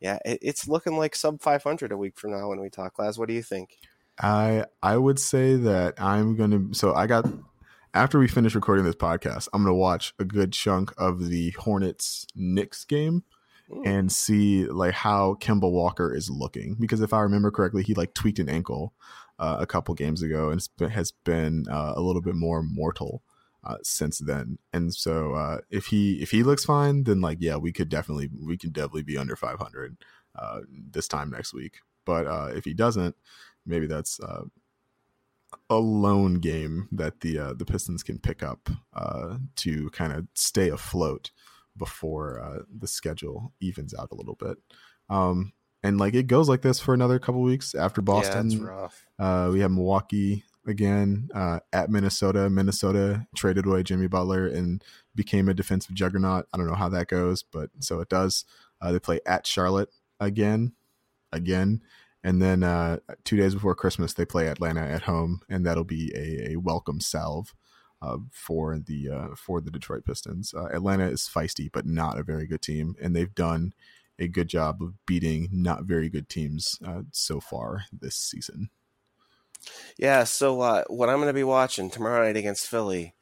yeah, 0.00 0.18
it, 0.24 0.38
it's 0.40 0.68
looking 0.68 0.96
like 0.96 1.16
sub 1.16 1.40
500 1.40 1.90
a 1.90 1.96
week 1.96 2.16
from 2.16 2.30
now 2.30 2.48
when 2.48 2.60
we 2.60 2.70
talk. 2.70 2.98
Laz, 2.98 3.18
what 3.18 3.28
do 3.28 3.34
you 3.34 3.42
think? 3.42 3.78
I 4.22 4.66
I 4.82 4.96
would 4.96 5.18
say 5.18 5.56
that 5.56 6.00
I'm 6.00 6.36
gonna. 6.36 6.72
So 6.72 6.94
I 6.94 7.06
got 7.06 7.26
after 7.94 8.18
we 8.18 8.28
finish 8.28 8.54
recording 8.54 8.84
this 8.84 8.94
podcast, 8.94 9.48
I'm 9.52 9.64
gonna 9.64 9.74
watch 9.74 10.14
a 10.18 10.24
good 10.24 10.52
chunk 10.52 10.92
of 10.98 11.28
the 11.28 11.50
Hornets 11.50 12.26
Knicks 12.36 12.84
game 12.84 13.24
Hmm. 13.72 13.82
and 13.86 14.12
see 14.12 14.66
like 14.66 14.94
how 14.94 15.34
Kemba 15.40 15.70
Walker 15.70 16.12
is 16.14 16.28
looking 16.28 16.74
because 16.80 17.00
if 17.00 17.12
I 17.12 17.20
remember 17.20 17.50
correctly, 17.52 17.84
he 17.84 17.94
like 17.94 18.14
tweaked 18.14 18.40
an 18.40 18.48
ankle 18.48 18.94
uh, 19.38 19.58
a 19.60 19.66
couple 19.66 19.94
games 19.94 20.22
ago 20.22 20.50
and 20.50 20.60
has 20.90 21.12
been 21.12 21.66
uh, 21.70 21.92
a 21.94 22.00
little 22.00 22.22
bit 22.22 22.34
more 22.34 22.62
mortal 22.64 23.22
uh, 23.62 23.76
since 23.82 24.18
then. 24.18 24.58
And 24.72 24.92
so 24.92 25.34
uh, 25.34 25.58
if 25.70 25.86
he 25.86 26.20
if 26.20 26.32
he 26.32 26.42
looks 26.42 26.64
fine, 26.64 27.04
then 27.04 27.20
like 27.20 27.38
yeah, 27.40 27.56
we 27.58 27.70
could 27.72 27.88
definitely 27.88 28.28
we 28.44 28.56
could 28.56 28.72
definitely 28.72 29.04
be 29.04 29.16
under 29.16 29.36
500. 29.36 29.96
uh, 30.34 30.60
this 30.68 31.06
time 31.06 31.30
next 31.30 31.54
week. 31.54 31.78
But 32.04 32.26
uh, 32.26 32.50
if 32.54 32.64
he 32.64 32.74
doesn't, 32.74 33.14
maybe 33.64 33.86
that's 33.86 34.18
a 35.68 35.76
lone 35.76 36.34
game 36.34 36.88
that 36.90 37.20
the 37.20 37.54
the 37.56 37.64
Pistons 37.64 38.02
can 38.02 38.18
pick 38.18 38.42
up 38.42 38.68
to 39.56 39.90
kind 39.90 40.12
of 40.12 40.26
stay 40.34 40.70
afloat 40.70 41.30
before 41.80 42.40
uh, 42.40 42.62
the 42.78 42.86
schedule 42.86 43.52
evens 43.58 43.92
out 43.92 44.12
a 44.12 44.14
little 44.14 44.36
bit. 44.36 44.58
Um, 45.08 45.52
and 45.82 45.98
like 45.98 46.14
it 46.14 46.28
goes 46.28 46.48
like 46.48 46.62
this 46.62 46.78
for 46.78 46.94
another 46.94 47.18
couple 47.18 47.40
weeks 47.40 47.74
after 47.74 48.00
Boston. 48.02 48.50
Yeah, 48.50 48.88
uh, 49.18 49.50
we 49.50 49.60
have 49.60 49.72
Milwaukee 49.72 50.44
again 50.66 51.30
uh, 51.34 51.60
at 51.72 51.90
Minnesota. 51.90 52.48
Minnesota 52.50 53.26
traded 53.34 53.66
away 53.66 53.82
Jimmy 53.82 54.06
Butler 54.06 54.46
and 54.46 54.84
became 55.14 55.48
a 55.48 55.54
defensive 55.54 55.94
juggernaut. 55.94 56.46
I 56.52 56.58
don't 56.58 56.66
know 56.66 56.74
how 56.74 56.90
that 56.90 57.08
goes, 57.08 57.42
but 57.42 57.70
so 57.80 58.00
it 58.00 58.08
does. 58.08 58.44
Uh, 58.80 58.92
they 58.92 58.98
play 59.00 59.20
at 59.26 59.46
Charlotte 59.46 59.88
again, 60.20 60.74
again, 61.32 61.82
and 62.22 62.42
then 62.42 62.62
uh, 62.62 62.98
two 63.24 63.38
days 63.38 63.54
before 63.54 63.74
Christmas 63.74 64.12
they 64.12 64.26
play 64.26 64.48
Atlanta 64.48 64.82
at 64.82 65.02
home, 65.02 65.40
and 65.48 65.64
that'll 65.64 65.84
be 65.84 66.12
a, 66.14 66.52
a 66.52 66.56
welcome 66.56 67.00
salve. 67.00 67.54
Uh, 68.02 68.16
for 68.32 68.78
the 68.78 69.10
uh, 69.10 69.28
for 69.36 69.60
the 69.60 69.70
Detroit 69.70 70.06
Pistons, 70.06 70.54
uh, 70.54 70.68
Atlanta 70.72 71.06
is 71.06 71.28
feisty, 71.32 71.68
but 71.70 71.84
not 71.84 72.18
a 72.18 72.22
very 72.22 72.46
good 72.46 72.62
team, 72.62 72.96
and 72.98 73.14
they've 73.14 73.34
done 73.34 73.74
a 74.18 74.28
good 74.28 74.48
job 74.48 74.82
of 74.82 74.94
beating 75.06 75.48
not 75.52 75.84
very 75.84 76.08
good 76.08 76.28
teams 76.28 76.78
uh, 76.86 77.02
so 77.10 77.40
far 77.40 77.84
this 77.92 78.16
season. 78.16 78.70
Yeah, 79.98 80.24
so 80.24 80.60
uh, 80.60 80.84
what 80.88 81.08
I'm 81.08 81.16
going 81.16 81.28
to 81.28 81.34
be 81.34 81.44
watching 81.44 81.90
tomorrow 81.90 82.24
night 82.24 82.36
against 82.36 82.66
Philly, 82.66 83.14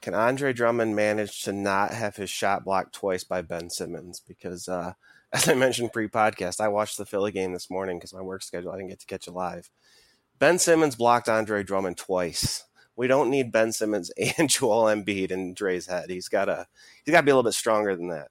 can 0.00 0.14
Andre 0.14 0.52
Drummond 0.52 0.94
manage 0.94 1.42
to 1.42 1.52
not 1.52 1.92
have 1.92 2.16
his 2.16 2.30
shot 2.30 2.64
blocked 2.64 2.94
twice 2.94 3.24
by 3.24 3.42
Ben 3.42 3.70
Simmons? 3.70 4.20
Because 4.20 4.68
uh, 4.68 4.94
as 5.32 5.48
I 5.48 5.54
mentioned 5.54 5.92
pre-podcast, 5.92 6.60
I 6.60 6.68
watched 6.68 6.98
the 6.98 7.06
Philly 7.06 7.32
game 7.32 7.52
this 7.52 7.70
morning 7.70 7.98
because 7.98 8.14
my 8.14 8.22
work 8.22 8.42
schedule 8.42 8.72
I 8.72 8.76
didn't 8.76 8.90
get 8.90 9.00
to 9.00 9.06
catch 9.06 9.26
it 9.26 9.32
live. 9.32 9.70
Ben 10.38 10.58
Simmons 10.58 10.96
blocked 10.96 11.28
Andre 11.28 11.62
Drummond 11.62 11.96
twice. 11.96 12.64
We 12.96 13.06
don't 13.06 13.30
need 13.30 13.52
Ben 13.52 13.72
Simmons 13.72 14.10
and 14.38 14.48
Joel 14.48 14.84
Embiid 14.84 15.30
in 15.30 15.54
Dre's 15.54 15.86
head. 15.86 16.10
He's 16.10 16.28
got 16.28 16.46
to 16.46 16.66
he's 17.04 17.12
got 17.12 17.20
to 17.20 17.24
be 17.24 17.30
a 17.30 17.34
little 17.34 17.48
bit 17.48 17.54
stronger 17.54 17.94
than 17.94 18.08
that. 18.08 18.28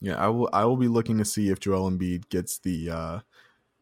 Yeah, 0.00 0.16
I 0.16 0.28
will. 0.28 0.48
I 0.52 0.64
will 0.64 0.78
be 0.78 0.88
looking 0.88 1.18
to 1.18 1.24
see 1.24 1.50
if 1.50 1.60
Joel 1.60 1.90
Embiid 1.90 2.30
gets 2.30 2.58
the 2.58 2.90
uh, 2.90 3.20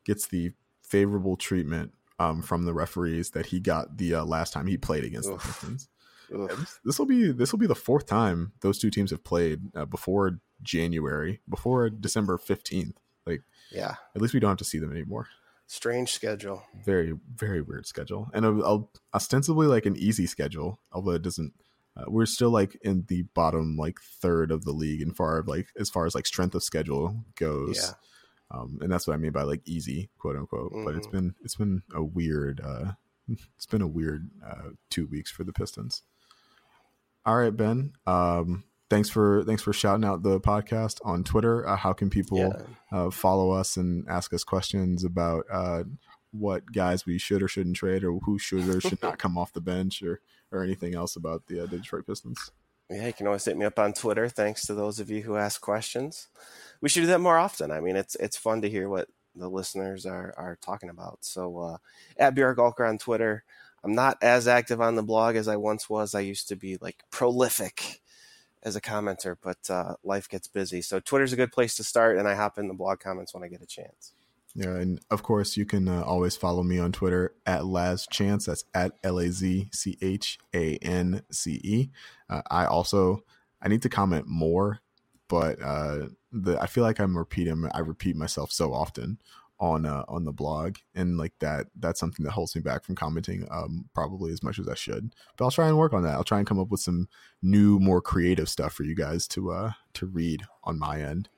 gets 0.04 0.26
the 0.26 0.52
favorable 0.82 1.36
treatment 1.36 1.92
um, 2.18 2.42
from 2.42 2.64
the 2.64 2.74
referees 2.74 3.30
that 3.30 3.46
he 3.46 3.60
got 3.60 3.98
the 3.98 4.14
uh, 4.14 4.24
last 4.24 4.52
time 4.52 4.66
he 4.66 4.76
played 4.76 5.04
against 5.04 5.28
Oof. 5.28 5.40
the 5.40 5.48
Pistons. 5.48 5.88
This 6.84 6.98
will 6.98 7.06
be 7.06 7.30
this 7.30 7.52
will 7.52 7.58
be 7.58 7.66
the 7.66 7.74
fourth 7.74 8.06
time 8.06 8.52
those 8.60 8.78
two 8.78 8.90
teams 8.90 9.10
have 9.12 9.24
played 9.24 9.60
uh, 9.74 9.84
before 9.84 10.40
January, 10.62 11.40
before 11.48 11.88
December 11.88 12.36
fifteenth. 12.36 12.98
Like, 13.24 13.42
yeah, 13.70 13.94
at 14.14 14.20
least 14.20 14.34
we 14.34 14.40
don't 14.40 14.50
have 14.50 14.58
to 14.58 14.64
see 14.64 14.78
them 14.78 14.90
anymore. 14.90 15.28
Strange 15.70 16.12
schedule. 16.12 16.64
Very 16.84 17.14
very 17.34 17.60
weird 17.60 17.86
schedule, 17.86 18.30
and 18.32 18.44
a, 18.44 18.50
a, 18.64 18.84
ostensibly 19.14 19.66
like 19.66 19.86
an 19.86 19.96
easy 19.96 20.26
schedule, 20.26 20.80
although 20.92 21.12
it 21.12 21.22
doesn't 21.22 21.52
uh, 21.96 22.04
we're 22.06 22.26
still 22.26 22.50
like 22.50 22.76
in 22.82 23.04
the 23.08 23.22
bottom 23.34 23.76
like 23.76 24.00
third 24.00 24.50
of 24.50 24.64
the 24.64 24.72
league 24.72 25.02
and 25.02 25.16
far 25.16 25.42
like 25.46 25.66
as 25.78 25.90
far 25.90 26.06
as 26.06 26.14
like 26.14 26.26
strength 26.26 26.54
of 26.54 26.62
schedule 26.62 27.24
goes. 27.36 27.76
Yeah. 27.76 27.94
Um, 28.50 28.78
and 28.80 28.90
that's 28.90 29.06
what 29.06 29.12
I 29.12 29.18
mean 29.18 29.32
by 29.32 29.42
like 29.42 29.60
easy, 29.66 30.08
quote 30.18 30.36
unquote. 30.36 30.72
Mm-hmm. 30.72 30.84
But 30.84 30.94
it's 30.94 31.06
mm-hmm. 31.06 31.16
been 31.16 31.34
it's 31.42 31.56
been 31.56 31.82
a 31.94 32.02
weird 32.02 32.60
uh, 32.64 32.92
it's 33.28 33.66
been 33.66 33.82
a 33.82 33.86
weird 33.86 34.30
uh, 34.44 34.70
two 34.90 35.06
weeks 35.06 35.30
for 35.30 35.44
the 35.44 35.52
Pistons. 35.52 36.02
All 37.26 37.36
right, 37.36 37.54
Ben. 37.54 37.92
Um, 38.06 38.64
thanks 38.90 39.08
for 39.08 39.44
thanks 39.44 39.62
for 39.62 39.72
shouting 39.72 40.04
out 40.04 40.22
the 40.22 40.40
podcast 40.40 40.98
on 41.04 41.24
Twitter. 41.24 41.66
Uh, 41.66 41.76
how 41.76 41.92
can 41.92 42.10
people 42.10 42.38
yeah. 42.38 42.62
uh, 42.92 43.10
follow 43.10 43.50
us 43.50 43.76
and 43.76 44.06
ask 44.08 44.32
us 44.32 44.44
questions 44.44 45.04
about 45.04 45.44
uh, 45.52 45.84
what 46.32 46.70
guys 46.72 47.06
we 47.06 47.18
should 47.18 47.42
or 47.42 47.48
shouldn't 47.48 47.76
trade, 47.76 48.04
or 48.04 48.18
who 48.20 48.38
should 48.38 48.68
or 48.68 48.80
should 48.80 49.02
not 49.02 49.18
come 49.18 49.38
off 49.38 49.52
the 49.52 49.60
bench, 49.60 50.02
or 50.02 50.20
or 50.50 50.62
anything 50.62 50.94
else 50.94 51.16
about 51.16 51.46
the, 51.46 51.62
uh, 51.62 51.66
Detroit 51.66 52.06
Pistons. 52.06 52.50
Yeah, 52.90 53.06
you 53.06 53.12
can 53.12 53.26
always 53.26 53.44
hit 53.44 53.56
me 53.56 53.66
up 53.66 53.78
on 53.78 53.92
Twitter. 53.92 54.28
Thanks 54.28 54.66
to 54.66 54.74
those 54.74 54.98
of 54.98 55.10
you 55.10 55.22
who 55.22 55.36
ask 55.36 55.60
questions. 55.60 56.28
We 56.80 56.88
should 56.88 57.02
do 57.02 57.06
that 57.08 57.20
more 57.20 57.36
often. 57.36 57.70
I 57.70 57.80
mean, 57.80 57.96
it's 57.96 58.14
it's 58.16 58.36
fun 58.36 58.62
to 58.62 58.70
hear 58.70 58.88
what 58.88 59.08
the 59.34 59.48
listeners 59.48 60.06
are 60.06 60.34
are 60.36 60.58
talking 60.60 60.88
about. 60.88 61.18
So 61.20 61.58
uh, 61.58 61.76
at 62.18 62.34
BR 62.34 62.52
Gulker 62.52 62.88
on 62.88 62.98
Twitter. 62.98 63.44
I'm 63.84 63.94
not 63.94 64.18
as 64.20 64.48
active 64.48 64.80
on 64.80 64.96
the 64.96 65.04
blog 65.04 65.36
as 65.36 65.46
I 65.46 65.54
once 65.54 65.88
was. 65.88 66.12
I 66.12 66.18
used 66.18 66.48
to 66.48 66.56
be 66.56 66.78
like 66.80 67.04
prolific 67.12 68.00
as 68.62 68.76
a 68.76 68.80
commenter, 68.80 69.36
but 69.40 69.70
uh, 69.70 69.94
life 70.02 70.28
gets 70.28 70.48
busy. 70.48 70.82
So 70.82 71.00
Twitter's 71.00 71.32
a 71.32 71.36
good 71.36 71.52
place 71.52 71.76
to 71.76 71.84
start, 71.84 72.18
and 72.18 72.26
I 72.28 72.34
hop 72.34 72.58
in 72.58 72.68
the 72.68 72.74
blog 72.74 73.00
comments 73.00 73.34
when 73.34 73.42
I 73.42 73.48
get 73.48 73.62
a 73.62 73.66
chance. 73.66 74.12
Yeah, 74.54 74.76
and 74.76 75.00
of 75.10 75.22
course 75.22 75.56
you 75.56 75.64
can 75.64 75.88
uh, 75.88 76.02
always 76.02 76.36
follow 76.36 76.62
me 76.62 76.78
on 76.78 76.90
Twitter 76.90 77.34
at 77.46 77.66
Laz 77.66 78.06
Chance. 78.10 78.46
That's 78.46 78.64
at 78.74 78.92
L 79.04 79.18
A 79.18 79.30
Z 79.30 79.68
C 79.72 79.98
H 80.00 80.38
A 80.54 80.76
N 80.78 81.22
C 81.30 81.60
E. 81.62 81.90
Uh, 82.28 82.42
I 82.50 82.64
also 82.64 83.22
I 83.62 83.68
need 83.68 83.82
to 83.82 83.88
comment 83.88 84.26
more, 84.26 84.80
but 85.28 85.62
uh, 85.62 86.08
the 86.32 86.60
I 86.60 86.66
feel 86.66 86.82
like 86.82 86.98
I'm 86.98 87.16
repeating. 87.16 87.68
I 87.72 87.80
repeat 87.80 88.16
myself 88.16 88.50
so 88.50 88.72
often 88.72 89.18
on 89.60 89.86
uh, 89.86 90.04
on 90.08 90.24
the 90.24 90.32
blog, 90.32 90.76
and 90.94 91.18
like 91.18 91.32
that 91.40 91.66
that's 91.78 92.00
something 92.00 92.24
that 92.24 92.32
holds 92.32 92.54
me 92.54 92.62
back 92.62 92.84
from 92.84 92.94
commenting 92.94 93.46
um, 93.50 93.88
probably 93.94 94.32
as 94.32 94.42
much 94.42 94.58
as 94.58 94.68
I 94.68 94.74
should. 94.74 95.14
But 95.36 95.44
I'll 95.44 95.50
try 95.50 95.68
and 95.68 95.78
work 95.78 95.92
on 95.92 96.02
that. 96.02 96.14
I'll 96.14 96.24
try 96.24 96.38
and 96.38 96.46
come 96.46 96.60
up 96.60 96.68
with 96.70 96.80
some 96.80 97.08
new, 97.42 97.78
more 97.78 98.00
creative 98.00 98.48
stuff 98.48 98.72
for 98.72 98.84
you 98.84 98.94
guys 98.94 99.26
to 99.28 99.50
uh 99.50 99.72
to 99.94 100.06
read 100.06 100.44
on 100.64 100.78
my 100.78 101.00
end. 101.00 101.28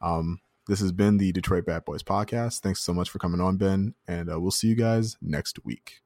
Um, 0.00 0.40
this 0.68 0.80
has 0.80 0.92
been 0.92 1.18
the 1.18 1.32
Detroit 1.32 1.66
Bad 1.66 1.84
Boys 1.84 2.02
podcast. 2.02 2.60
Thanks 2.60 2.80
so 2.80 2.92
much 2.92 3.10
for 3.10 3.18
coming 3.18 3.40
on, 3.40 3.56
Ben, 3.56 3.94
and 4.08 4.30
uh, 4.30 4.40
we'll 4.40 4.50
see 4.50 4.68
you 4.68 4.74
guys 4.74 5.16
next 5.22 5.64
week. 5.64 6.00